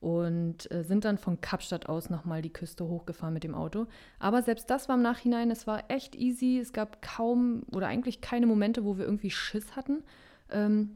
und 0.00 0.70
äh, 0.70 0.84
sind 0.84 1.04
dann 1.04 1.18
von 1.18 1.40
Kapstadt 1.40 1.88
aus 1.88 2.10
nochmal 2.10 2.42
die 2.42 2.52
Küste 2.52 2.86
hochgefahren 2.86 3.34
mit 3.34 3.44
dem 3.44 3.54
Auto. 3.54 3.86
Aber 4.18 4.42
selbst 4.42 4.70
das 4.70 4.88
war 4.88 4.96
im 4.96 5.02
Nachhinein, 5.02 5.50
es 5.50 5.66
war 5.66 5.90
echt 5.90 6.14
easy. 6.14 6.58
Es 6.58 6.72
gab 6.72 7.02
kaum 7.02 7.62
oder 7.72 7.88
eigentlich 7.88 8.20
keine 8.20 8.46
Momente, 8.46 8.84
wo 8.84 8.98
wir 8.98 9.04
irgendwie 9.04 9.30
Schiss 9.30 9.74
hatten. 9.74 10.02
Ähm, 10.50 10.94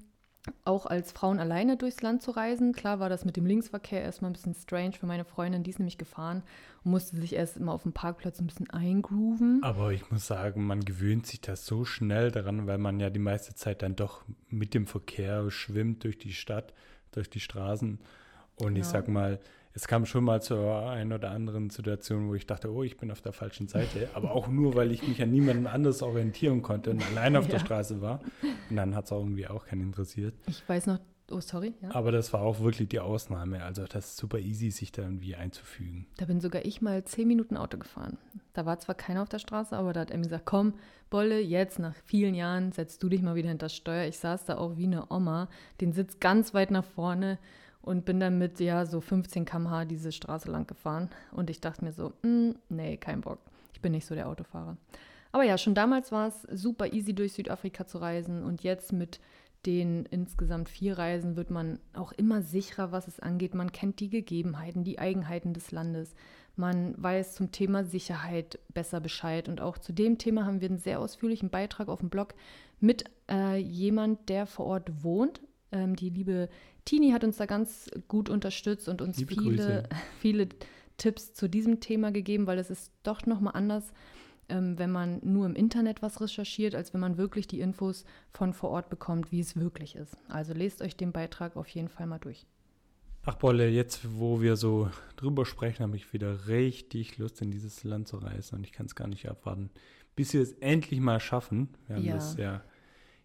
auch 0.64 0.86
als 0.86 1.12
Frauen 1.12 1.38
alleine 1.38 1.76
durchs 1.76 2.00
Land 2.00 2.22
zu 2.22 2.30
reisen. 2.30 2.72
Klar 2.72 2.98
war 2.98 3.08
das 3.08 3.24
mit 3.24 3.36
dem 3.36 3.44
Linksverkehr 3.44 4.02
erstmal 4.02 4.30
ein 4.30 4.34
bisschen 4.34 4.54
strange 4.54 4.92
für 4.92 5.06
meine 5.06 5.24
Freundin, 5.24 5.62
die 5.62 5.70
ist 5.70 5.78
nämlich 5.78 5.98
gefahren 5.98 6.42
und 6.82 6.92
musste 6.92 7.16
sich 7.16 7.34
erst 7.34 7.58
immer 7.58 7.72
auf 7.72 7.82
dem 7.82 7.92
Parkplatz 7.92 8.40
ein 8.40 8.46
bisschen 8.46 8.70
eingrooven. 8.70 9.62
Aber 9.62 9.92
ich 9.92 10.10
muss 10.10 10.26
sagen, 10.26 10.66
man 10.66 10.84
gewöhnt 10.84 11.26
sich 11.26 11.40
das 11.42 11.66
so 11.66 11.84
schnell 11.84 12.30
daran, 12.30 12.66
weil 12.66 12.78
man 12.78 13.00
ja 13.00 13.10
die 13.10 13.18
meiste 13.18 13.54
Zeit 13.54 13.82
dann 13.82 13.96
doch 13.96 14.24
mit 14.48 14.72
dem 14.72 14.86
Verkehr 14.86 15.50
schwimmt 15.50 16.04
durch 16.04 16.16
die 16.16 16.32
Stadt, 16.32 16.72
durch 17.12 17.28
die 17.28 17.40
Straßen. 17.40 17.98
Und 18.60 18.76
ich 18.76 18.84
sag 18.84 19.08
mal, 19.08 19.38
es 19.72 19.86
kam 19.86 20.04
schon 20.04 20.24
mal 20.24 20.42
zu 20.42 20.56
einer 20.56 21.16
oder 21.16 21.30
anderen 21.30 21.70
Situation, 21.70 22.28
wo 22.28 22.34
ich 22.34 22.46
dachte, 22.46 22.72
oh, 22.72 22.82
ich 22.82 22.96
bin 22.96 23.10
auf 23.10 23.20
der 23.20 23.32
falschen 23.32 23.68
Seite. 23.68 24.08
Aber 24.14 24.32
auch 24.32 24.48
nur, 24.48 24.74
weil 24.74 24.90
ich 24.90 25.06
mich 25.06 25.22
an 25.22 25.30
niemanden 25.30 25.66
anders 25.66 26.02
orientieren 26.02 26.62
konnte 26.62 26.90
und 26.90 27.04
allein 27.10 27.36
auf 27.36 27.46
ja. 27.46 27.52
der 27.52 27.58
Straße 27.60 28.00
war. 28.00 28.20
Und 28.68 28.76
dann 28.76 28.94
hat 28.94 29.04
es 29.04 29.12
auch 29.12 29.20
irgendwie 29.20 29.46
auch 29.46 29.66
keinen 29.66 29.82
interessiert. 29.82 30.34
Ich 30.48 30.68
weiß 30.68 30.86
noch, 30.86 30.98
oh, 31.30 31.40
sorry. 31.40 31.74
Ja. 31.82 31.94
Aber 31.94 32.10
das 32.10 32.32
war 32.32 32.42
auch 32.42 32.60
wirklich 32.60 32.88
die 32.88 32.98
Ausnahme. 32.98 33.62
Also 33.62 33.84
das 33.84 34.06
ist 34.06 34.16
super 34.16 34.38
easy, 34.38 34.72
sich 34.72 34.90
da 34.90 35.02
irgendwie 35.02 35.36
einzufügen. 35.36 36.06
Da 36.16 36.24
bin 36.24 36.40
sogar 36.40 36.64
ich 36.64 36.82
mal 36.82 37.04
zehn 37.04 37.28
Minuten 37.28 37.56
Auto 37.56 37.78
gefahren. 37.78 38.18
Da 38.52 38.66
war 38.66 38.80
zwar 38.80 38.96
keiner 38.96 39.22
auf 39.22 39.28
der 39.28 39.38
Straße, 39.38 39.76
aber 39.76 39.92
da 39.92 40.00
hat 40.00 40.10
er 40.10 40.18
mir 40.18 40.24
gesagt, 40.24 40.46
komm, 40.46 40.74
Bolle, 41.10 41.40
jetzt 41.40 41.78
nach 41.78 41.94
vielen 41.94 42.34
Jahren 42.34 42.72
setzt 42.72 43.02
du 43.02 43.08
dich 43.08 43.22
mal 43.22 43.34
wieder 43.34 43.48
hinter 43.48 43.66
das 43.66 43.76
Steuer. 43.76 44.06
Ich 44.06 44.18
saß 44.18 44.44
da 44.46 44.58
auch 44.58 44.76
wie 44.76 44.86
eine 44.86 45.10
Oma, 45.10 45.48
den 45.80 45.92
Sitz 45.92 46.18
ganz 46.18 46.54
weit 46.54 46.70
nach 46.70 46.84
vorne 46.84 47.38
und 47.82 48.04
bin 48.04 48.20
dann 48.20 48.38
mit 48.38 48.60
ja 48.60 48.86
so 48.86 49.00
15 49.00 49.44
km/h 49.44 49.84
diese 49.84 50.12
Straße 50.12 50.50
lang 50.50 50.66
gefahren. 50.66 51.10
Und 51.32 51.50
ich 51.50 51.60
dachte 51.60 51.84
mir 51.84 51.92
so, 51.92 52.12
mm, 52.22 52.50
nee, 52.68 52.96
kein 52.96 53.20
Bock. 53.20 53.38
Ich 53.72 53.80
bin 53.80 53.92
nicht 53.92 54.06
so 54.06 54.14
der 54.14 54.28
Autofahrer. 54.28 54.76
Aber 55.32 55.44
ja, 55.44 55.58
schon 55.58 55.74
damals 55.74 56.12
war 56.12 56.28
es 56.28 56.42
super 56.42 56.92
easy 56.92 57.14
durch 57.14 57.32
Südafrika 57.34 57.86
zu 57.86 57.98
reisen 57.98 58.42
und 58.42 58.62
jetzt 58.62 58.92
mit 58.92 59.20
den 59.66 60.06
insgesamt 60.06 60.68
vier 60.68 60.96
Reisen 60.98 61.36
wird 61.36 61.50
man 61.50 61.78
auch 61.92 62.12
immer 62.12 62.42
sicherer, 62.42 62.92
was 62.92 63.08
es 63.08 63.20
angeht. 63.20 63.54
Man 63.54 63.72
kennt 63.72 64.00
die 64.00 64.08
Gegebenheiten, 64.08 64.84
die 64.84 64.98
Eigenheiten 64.98 65.52
des 65.52 65.70
Landes. 65.70 66.14
Man 66.56 66.94
weiß 66.96 67.34
zum 67.34 67.52
Thema 67.52 67.84
Sicherheit 67.84 68.58
besser 68.72 69.00
Bescheid. 69.00 69.48
Und 69.48 69.60
auch 69.60 69.78
zu 69.78 69.92
dem 69.92 70.18
Thema 70.18 70.46
haben 70.46 70.60
wir 70.60 70.68
einen 70.68 70.78
sehr 70.78 70.98
ausführlichen 71.00 71.50
Beitrag 71.50 71.88
auf 71.88 72.00
dem 72.00 72.08
Blog 72.08 72.34
mit 72.80 73.04
äh, 73.30 73.56
jemand, 73.56 74.28
der 74.30 74.46
vor 74.46 74.66
Ort 74.66 75.04
wohnt. 75.04 75.40
Ähm, 75.72 75.96
die 75.96 76.10
liebe 76.10 76.48
Tini 76.84 77.10
hat 77.10 77.24
uns 77.24 77.36
da 77.36 77.46
ganz 77.46 77.90
gut 78.08 78.28
unterstützt 78.28 78.88
und 78.88 79.02
uns 79.02 79.22
viele, 79.22 79.88
viele 80.20 80.48
Tipps 80.96 81.34
zu 81.34 81.48
diesem 81.48 81.80
Thema 81.80 82.10
gegeben, 82.12 82.46
weil 82.46 82.58
es 82.58 82.70
ist 82.70 82.92
doch 83.02 83.26
nochmal 83.26 83.54
anders, 83.56 83.92
ähm, 84.48 84.78
wenn 84.78 84.90
man 84.90 85.20
nur 85.22 85.46
im 85.46 85.54
Internet 85.54 86.02
was 86.02 86.20
recherchiert, 86.20 86.74
als 86.74 86.92
wenn 86.92 87.00
man 87.00 87.16
wirklich 87.16 87.46
die 87.46 87.60
Infos 87.60 88.04
von 88.32 88.52
vor 88.52 88.70
Ort 88.70 88.90
bekommt, 88.90 89.32
wie 89.32 89.40
es 89.40 89.56
wirklich 89.56 89.96
ist. 89.96 90.16
Also 90.28 90.52
lest 90.52 90.82
euch 90.82 90.96
den 90.96 91.12
Beitrag 91.12 91.56
auf 91.56 91.68
jeden 91.68 91.88
Fall 91.88 92.06
mal 92.06 92.18
durch. 92.18 92.46
Ach 93.24 93.34
Bolle, 93.34 93.68
jetzt 93.68 94.18
wo 94.18 94.40
wir 94.40 94.56
so 94.56 94.90
drüber 95.16 95.44
sprechen, 95.44 95.82
habe 95.82 95.96
ich 95.96 96.12
wieder 96.12 96.48
richtig 96.48 97.18
Lust, 97.18 97.42
in 97.42 97.50
dieses 97.50 97.84
Land 97.84 98.08
zu 98.08 98.16
reisen 98.16 98.56
und 98.56 98.64
ich 98.64 98.72
kann 98.72 98.86
es 98.86 98.94
gar 98.94 99.08
nicht 99.08 99.28
abwarten, 99.28 99.70
bis 100.16 100.32
wir 100.32 100.40
es 100.40 100.52
endlich 100.52 101.00
mal 101.00 101.20
schaffen. 101.20 101.68
Wir 101.86 101.96
haben 101.96 102.04
ja. 102.04 102.14
das 102.14 102.36
ja 102.36 102.62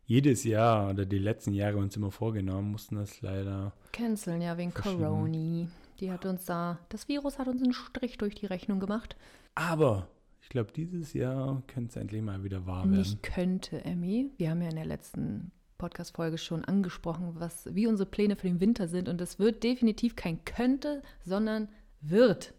jedes 0.06 0.44
Jahr 0.44 0.90
oder 0.90 1.06
die 1.06 1.18
letzten 1.18 1.54
Jahre 1.54 1.78
uns 1.78 1.96
immer 1.96 2.12
vorgenommen, 2.12 2.72
mussten 2.72 2.96
das 2.96 3.22
leider. 3.22 3.74
Canceln, 3.92 4.42
ja, 4.42 4.58
wegen 4.58 4.74
Corona. 4.74 5.68
Die 6.00 6.12
hat 6.12 6.26
uns 6.26 6.46
da, 6.46 6.80
das 6.90 7.08
Virus 7.08 7.40
hat 7.40 7.48
uns 7.48 7.62
einen 7.64 7.74
Strich 7.74 8.18
durch 8.18 8.36
die 8.36 8.46
Rechnung 8.46 8.80
gemacht. 8.80 9.16
Aber 9.56 10.08
ich 10.42 10.50
glaube, 10.50 10.72
dieses 10.74 11.14
Jahr 11.14 11.64
könnte 11.68 11.90
es 11.90 11.96
endlich 11.96 12.22
mal 12.22 12.44
wieder 12.44 12.66
wahr 12.66 12.84
werden. 12.84 12.98
Nicht 12.98 13.24
könnte, 13.24 13.84
Emmy. 13.84 14.30
Wir 14.38 14.52
haben 14.52 14.62
ja 14.62 14.70
in 14.70 14.76
der 14.76 14.86
letzten 14.86 15.52
Podcast-Folge 15.78 16.38
schon 16.38 16.64
angesprochen, 16.66 17.32
was, 17.36 17.74
wie 17.74 17.88
unsere 17.88 18.10
Pläne 18.10 18.36
für 18.36 18.48
den 18.48 18.60
Winter 18.60 18.88
sind. 18.88 19.10
Und 19.10 19.22
es 19.22 19.40
wird 19.40 19.64
definitiv 19.64 20.16
kein 20.16 20.44
könnte, 20.46 21.02
sondern 21.24 21.70
wird. 22.02 22.54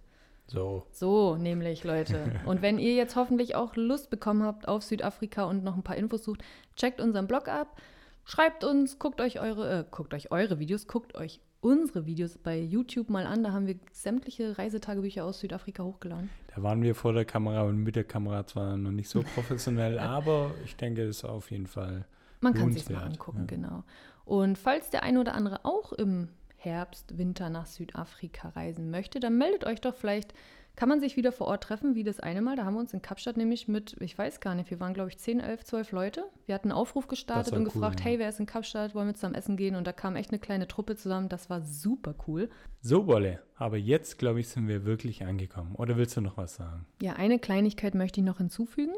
So. 0.46 0.86
So, 0.92 1.36
nämlich, 1.36 1.84
Leute. 1.84 2.40
Und 2.46 2.62
wenn 2.62 2.78
ihr 2.78 2.94
jetzt 2.94 3.16
hoffentlich 3.16 3.54
auch 3.54 3.74
Lust 3.76 4.10
bekommen 4.10 4.42
habt 4.42 4.68
auf 4.68 4.82
Südafrika 4.82 5.44
und 5.44 5.64
noch 5.64 5.76
ein 5.76 5.82
paar 5.82 5.96
Infos 5.96 6.24
sucht, 6.24 6.42
checkt 6.76 7.00
unseren 7.00 7.26
Blog 7.26 7.48
ab, 7.48 7.80
schreibt 8.24 8.64
uns, 8.64 8.98
guckt 8.98 9.20
euch 9.20 9.40
eure, 9.40 9.80
äh, 9.80 9.84
guckt 9.90 10.14
euch 10.14 10.30
eure 10.30 10.58
Videos, 10.58 10.86
guckt 10.86 11.16
euch 11.16 11.40
unsere 11.60 12.06
Videos 12.06 12.38
bei 12.38 12.58
YouTube 12.60 13.10
mal 13.10 13.26
an. 13.26 13.42
Da 13.42 13.52
haben 13.52 13.66
wir 13.66 13.76
sämtliche 13.90 14.56
Reisetagebücher 14.56 15.24
aus 15.24 15.40
Südafrika 15.40 15.82
hochgeladen. 15.82 16.30
Da 16.54 16.62
waren 16.62 16.82
wir 16.82 16.94
vor 16.94 17.12
der 17.12 17.24
Kamera 17.24 17.62
und 17.62 17.82
mit 17.82 17.96
der 17.96 18.04
Kamera 18.04 18.46
zwar 18.46 18.76
noch 18.76 18.92
nicht 18.92 19.08
so 19.08 19.22
professionell, 19.34 19.98
aber 19.98 20.52
ich 20.64 20.76
denke, 20.76 21.02
es 21.02 21.18
ist 21.18 21.24
auf 21.24 21.50
jeden 21.50 21.66
Fall. 21.66 22.04
Man 22.40 22.54
kann 22.54 22.72
sich 22.72 22.88
mal 22.88 23.02
angucken, 23.02 23.40
ja. 23.40 23.44
genau. 23.46 23.84
Und 24.24 24.58
falls 24.58 24.90
der 24.90 25.02
eine 25.02 25.20
oder 25.20 25.34
andere 25.34 25.64
auch 25.64 25.92
im 25.92 26.28
Herbst, 26.66 27.16
Winter 27.16 27.48
nach 27.48 27.66
Südafrika 27.66 28.50
reisen 28.50 28.90
möchte, 28.90 29.20
dann 29.20 29.38
meldet 29.38 29.64
euch 29.64 29.80
doch 29.80 29.94
vielleicht 29.94 30.34
kann 30.76 30.90
man 30.90 31.00
sich 31.00 31.16
wieder 31.16 31.32
vor 31.32 31.46
Ort 31.46 31.64
treffen, 31.64 31.94
wie 31.94 32.04
das 32.04 32.20
eine 32.20 32.42
Mal. 32.42 32.56
Da 32.56 32.66
haben 32.66 32.74
wir 32.74 32.80
uns 32.80 32.92
in 32.92 33.00
Kapstadt 33.00 33.38
nämlich 33.38 33.66
mit, 33.66 33.96
ich 34.00 34.16
weiß 34.16 34.40
gar 34.40 34.54
nicht, 34.54 34.70
wir 34.70 34.78
waren 34.78 34.92
glaube 34.92 35.08
ich 35.08 35.18
10, 35.18 35.40
11, 35.40 35.64
12 35.64 35.92
Leute. 35.92 36.24
Wir 36.44 36.54
hatten 36.54 36.70
einen 36.70 36.78
Aufruf 36.78 37.08
gestartet 37.08 37.54
und 37.54 37.60
cool, 37.60 37.64
gefragt, 37.64 38.00
ja. 38.00 38.06
hey, 38.06 38.18
wer 38.18 38.28
ist 38.28 38.38
in 38.38 38.46
Kapstadt, 38.46 38.94
wollen 38.94 39.08
wir 39.08 39.14
zusammen 39.14 39.34
essen 39.34 39.56
gehen? 39.56 39.74
Und 39.74 39.86
da 39.86 39.92
kam 39.92 40.16
echt 40.16 40.30
eine 40.30 40.38
kleine 40.38 40.68
Truppe 40.68 40.94
zusammen. 40.96 41.30
Das 41.30 41.48
war 41.48 41.62
super 41.62 42.14
cool. 42.28 42.50
So, 42.82 43.06
Wolle, 43.06 43.40
aber 43.56 43.78
jetzt, 43.78 44.18
glaube 44.18 44.40
ich, 44.40 44.48
sind 44.48 44.68
wir 44.68 44.84
wirklich 44.84 45.24
angekommen. 45.24 45.74
Oder 45.76 45.96
willst 45.96 46.16
du 46.16 46.20
noch 46.20 46.36
was 46.36 46.56
sagen? 46.56 46.86
Ja, 47.00 47.14
eine 47.14 47.38
Kleinigkeit 47.38 47.94
möchte 47.94 48.20
ich 48.20 48.26
noch 48.26 48.38
hinzufügen. 48.38 48.94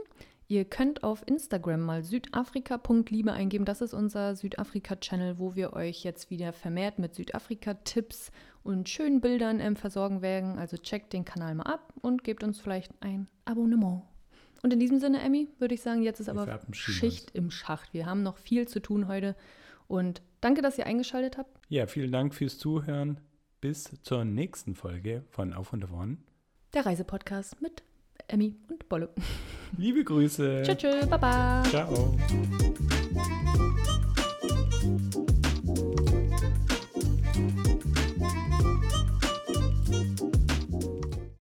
Ihr 0.51 0.65
könnt 0.65 1.03
auf 1.03 1.23
Instagram 1.27 1.83
mal 1.83 2.03
südafrika.liebe 2.03 3.31
eingeben. 3.31 3.67
Das 3.67 3.83
ist 3.83 3.93
unser 3.93 4.35
Südafrika-Channel, 4.35 5.39
wo 5.39 5.55
wir 5.55 5.75
euch 5.75 6.05
jetzt 6.05 6.31
wieder 6.31 6.55
vermehrt 6.55 6.99
mit 6.99 7.15
Südafrika-Tipps 7.15 8.33
und 8.63 8.89
schönen 8.89 9.21
Bildern 9.21 9.61
ähm, 9.61 9.77
versorgen 9.77 10.23
werden. 10.23 10.59
Also 10.59 10.79
checkt 10.79 11.13
den 11.13 11.27
Kanal 11.27 11.55
mal 11.55 11.65
ab 11.65 11.93
und 12.01 12.25
gebt 12.25 12.43
uns 12.43 12.59
vielleicht 12.59 12.93
ein 13.01 13.29
Abonnement. 13.45 14.05
Und 14.63 14.73
in 14.73 14.81
diesem 14.81 14.99
Sinne, 14.99 15.21
Emmy, 15.21 15.49
würde 15.59 15.75
ich 15.75 15.83
sagen, 15.83 16.03
jetzt 16.03 16.19
ist 16.19 16.29
Wir 16.29 16.41
aber 16.41 16.61
Schicht 16.73 17.31
im 17.35 17.51
Schacht. 17.51 17.93
Wir 17.93 18.07
haben 18.07 18.23
noch 18.23 18.39
viel 18.39 18.67
zu 18.67 18.81
tun 18.81 19.07
heute. 19.07 19.37
Und 19.87 20.23
danke, 20.41 20.63
dass 20.63 20.79
ihr 20.79 20.87
eingeschaltet 20.87 21.37
habt. 21.37 21.61
Ja, 21.69 21.87
vielen 21.87 22.11
Dank 22.11 22.35
fürs 22.35 22.57
Zuhören. 22.57 23.21
Bis 23.61 24.01
zur 24.01 24.25
nächsten 24.25 24.75
Folge 24.75 25.25
von 25.29 25.53
Auf 25.53 25.75
und 25.75 25.81
Davon. 25.81 26.25
Der 26.73 26.87
Reisepodcast 26.87 27.61
mit 27.61 27.83
Emmy 28.29 28.55
und 28.69 28.89
Bolle. 28.89 29.09
Liebe 29.77 30.05
Grüße. 30.05 30.63
Tschüss, 30.65 30.77
tschüss, 30.77 31.07
baba. 31.07 31.63
Ciao. 31.71 32.15